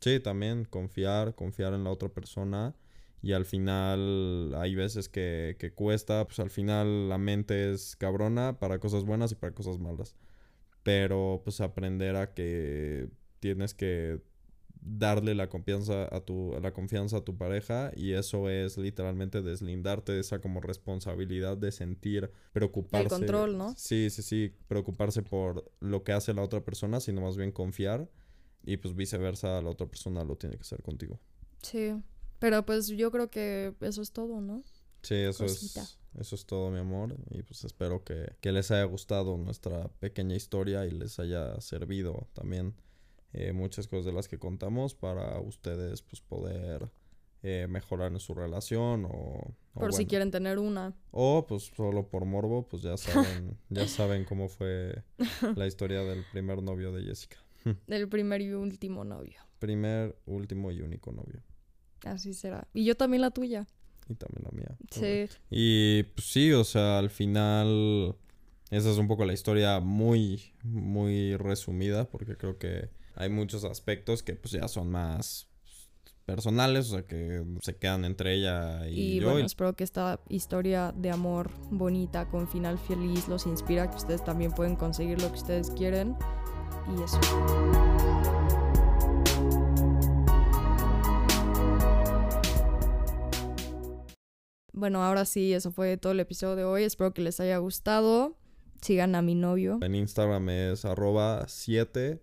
Sí, 0.00 0.20
también 0.20 0.66
confiar, 0.66 1.34
confiar 1.34 1.74
en 1.74 1.82
la 1.82 1.90
otra 1.90 2.10
persona. 2.10 2.76
Y 3.22 3.32
al 3.32 3.44
final 3.44 4.54
hay 4.54 4.76
veces 4.76 5.08
que, 5.08 5.56
que 5.58 5.72
cuesta, 5.72 6.24
pues 6.28 6.38
al 6.38 6.50
final 6.50 7.08
la 7.08 7.18
mente 7.18 7.72
es 7.72 7.96
cabrona 7.96 8.56
para 8.60 8.78
cosas 8.78 9.02
buenas 9.02 9.32
y 9.32 9.34
para 9.34 9.52
cosas 9.52 9.80
malas. 9.80 10.14
Pero 10.84 11.40
pues 11.42 11.60
aprender 11.60 12.14
a 12.14 12.34
que 12.34 13.08
tienes 13.40 13.74
que 13.74 14.20
darle 14.84 15.34
la 15.34 15.48
confianza 15.48 16.14
a 16.14 16.20
tu 16.20 16.54
la 16.60 16.72
confianza 16.72 17.18
a 17.18 17.20
tu 17.22 17.36
pareja 17.36 17.90
y 17.96 18.12
eso 18.12 18.50
es 18.50 18.76
literalmente 18.76 19.40
deslindarte 19.40 20.12
de 20.12 20.20
esa 20.20 20.40
como 20.40 20.60
responsabilidad 20.60 21.56
de 21.56 21.72
sentir 21.72 22.30
preocuparse. 22.52 23.04
el 23.04 23.08
control 23.08 23.56
no 23.56 23.74
sí 23.76 24.10
sí 24.10 24.22
sí 24.22 24.52
preocuparse 24.68 25.22
por 25.22 25.70
lo 25.80 26.04
que 26.04 26.12
hace 26.12 26.34
la 26.34 26.42
otra 26.42 26.62
persona 26.62 27.00
sino 27.00 27.22
más 27.22 27.36
bien 27.36 27.50
confiar 27.50 28.10
y 28.62 28.76
pues 28.76 28.94
viceversa 28.94 29.62
la 29.62 29.70
otra 29.70 29.86
persona 29.86 30.22
lo 30.24 30.36
tiene 30.36 30.56
que 30.56 30.62
hacer 30.62 30.82
contigo. 30.82 31.18
Sí 31.62 31.94
pero 32.38 32.66
pues 32.66 32.88
yo 32.88 33.10
creo 33.10 33.30
que 33.30 33.74
eso 33.80 34.02
es 34.02 34.12
todo 34.12 34.42
no 34.42 34.62
sí 35.02 35.14
eso 35.14 35.46
es 35.46 35.98
eso 36.18 36.34
es 36.34 36.44
todo 36.44 36.70
mi 36.70 36.78
amor 36.78 37.16
y 37.30 37.42
pues 37.42 37.64
espero 37.64 38.04
que, 38.04 38.36
que 38.40 38.52
les 38.52 38.70
haya 38.70 38.84
gustado 38.84 39.38
nuestra 39.38 39.88
pequeña 39.98 40.36
historia 40.36 40.84
y 40.84 40.90
les 40.90 41.18
haya 41.18 41.58
servido 41.60 42.28
también 42.34 42.74
eh, 43.34 43.52
muchas 43.52 43.88
cosas 43.88 44.06
de 44.06 44.12
las 44.12 44.28
que 44.28 44.38
contamos 44.38 44.94
para 44.94 45.40
ustedes 45.40 46.02
pues 46.02 46.22
poder 46.22 46.88
eh, 47.42 47.66
mejorar 47.68 48.12
en 48.12 48.20
su 48.20 48.32
relación 48.32 49.06
o, 49.10 49.54
por 49.74 49.92
si 49.92 50.06
quieren 50.06 50.30
tener 50.30 50.60
una. 50.60 50.94
O 51.10 51.44
pues 51.46 51.64
solo 51.76 52.08
por 52.08 52.24
morbo 52.26 52.68
pues 52.68 52.82
ya 52.82 52.96
saben 52.96 53.58
ya 53.70 53.88
saben 53.88 54.24
cómo 54.24 54.48
fue 54.48 55.02
la 55.56 55.66
historia 55.66 56.04
del 56.04 56.24
primer 56.32 56.62
novio 56.62 56.92
de 56.92 57.02
Jessica. 57.02 57.36
Del 57.88 58.08
primer 58.08 58.40
y 58.40 58.52
último 58.52 59.04
novio. 59.04 59.40
Primer 59.58 60.16
último 60.26 60.70
y 60.70 60.80
único 60.80 61.10
novio. 61.10 61.42
Así 62.04 62.34
será. 62.34 62.68
Y 62.72 62.84
yo 62.84 62.94
también 62.94 63.22
la 63.22 63.30
tuya. 63.30 63.66
Y 64.08 64.14
también 64.14 64.44
la 64.44 64.50
mía. 64.50 64.76
Sí. 64.90 65.26
y 65.50 66.04
pues 66.04 66.26
sí 66.26 66.52
o 66.52 66.62
sea 66.62 66.98
al 66.98 67.10
final 67.10 68.14
esa 68.70 68.90
es 68.90 68.96
un 68.96 69.08
poco 69.08 69.24
la 69.24 69.32
historia 69.32 69.80
muy 69.80 70.52
muy 70.62 71.36
resumida 71.36 72.08
porque 72.08 72.36
creo 72.36 72.58
que 72.58 72.90
hay 73.16 73.30
muchos 73.30 73.64
aspectos 73.64 74.22
que 74.22 74.34
pues 74.34 74.52
ya 74.52 74.68
son 74.68 74.90
más 74.90 75.48
personales, 76.26 76.90
o 76.90 76.94
sea, 76.94 77.06
que 77.06 77.44
se 77.60 77.76
quedan 77.76 78.04
entre 78.04 78.34
ella 78.34 78.88
y, 78.88 79.16
y 79.16 79.20
yo. 79.20 79.30
Bueno, 79.30 79.46
espero 79.46 79.74
que 79.74 79.84
esta 79.84 80.20
historia 80.28 80.92
de 80.96 81.10
amor 81.10 81.50
bonita, 81.70 82.28
con 82.28 82.48
final 82.48 82.78
feliz, 82.78 83.28
los 83.28 83.46
inspira, 83.46 83.90
que 83.90 83.96
ustedes 83.96 84.24
también 84.24 84.52
pueden 84.52 84.76
conseguir 84.76 85.20
lo 85.20 85.28
que 85.28 85.38
ustedes 85.38 85.70
quieren. 85.70 86.16
Y 86.96 87.02
eso. 87.02 87.20
Bueno, 94.72 95.02
ahora 95.02 95.24
sí, 95.24 95.52
eso 95.52 95.70
fue 95.70 95.96
todo 95.96 96.12
el 96.12 96.20
episodio 96.20 96.56
de 96.56 96.64
hoy. 96.64 96.82
Espero 96.82 97.14
que 97.14 97.22
les 97.22 97.38
haya 97.40 97.58
gustado. 97.58 98.36
Sigan 98.82 99.14
a 99.14 99.22
mi 99.22 99.34
novio. 99.34 99.78
En 99.80 99.94
Instagram 99.94 100.48
es 100.50 100.84
arroba 100.84 101.44
7 101.48 102.20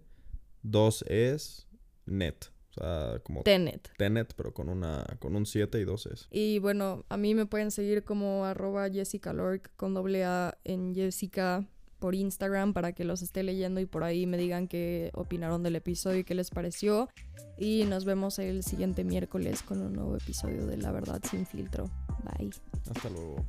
dos 0.63 1.03
es 1.07 1.67
net. 2.05 2.45
O 2.69 2.73
sea, 2.73 3.19
como 3.23 3.43
Tenet. 3.43 3.91
Tenet, 3.97 4.33
pero 4.35 4.53
con 4.53 4.69
una 4.69 5.03
con 5.19 5.35
un 5.35 5.45
7 5.45 5.79
y 5.79 5.83
dos 5.83 6.05
es. 6.05 6.27
Y 6.31 6.59
bueno, 6.59 7.03
a 7.09 7.17
mí 7.17 7.35
me 7.35 7.45
pueden 7.45 7.69
seguir 7.69 8.03
como 8.03 8.45
arroba 8.45 8.89
Jessica 8.89 9.33
Lork 9.33 9.75
con 9.75 9.93
doble 9.93 10.23
A 10.23 10.57
en 10.63 10.95
Jessica 10.95 11.67
por 11.99 12.15
Instagram 12.15 12.73
para 12.73 12.93
que 12.93 13.03
los 13.03 13.21
esté 13.21 13.43
leyendo 13.43 13.79
y 13.79 13.85
por 13.85 14.03
ahí 14.03 14.25
me 14.25 14.37
digan 14.37 14.67
qué 14.67 15.11
opinaron 15.13 15.61
del 15.61 15.75
episodio 15.75 16.19
y 16.19 16.23
qué 16.23 16.33
les 16.33 16.49
pareció. 16.49 17.09
Y 17.57 17.83
nos 17.85 18.05
vemos 18.05 18.39
el 18.39 18.63
siguiente 18.63 19.03
miércoles 19.03 19.61
con 19.61 19.81
un 19.81 19.93
nuevo 19.93 20.15
episodio 20.15 20.65
de 20.65 20.77
La 20.77 20.91
Verdad 20.91 21.21
Sin 21.29 21.45
Filtro. 21.45 21.91
Bye. 22.23 22.49
Hasta 22.89 23.09
luego. 23.09 23.45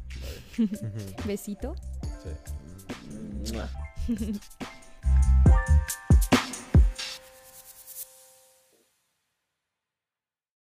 Besito. 1.27 1.75
Sí. 3.45 3.57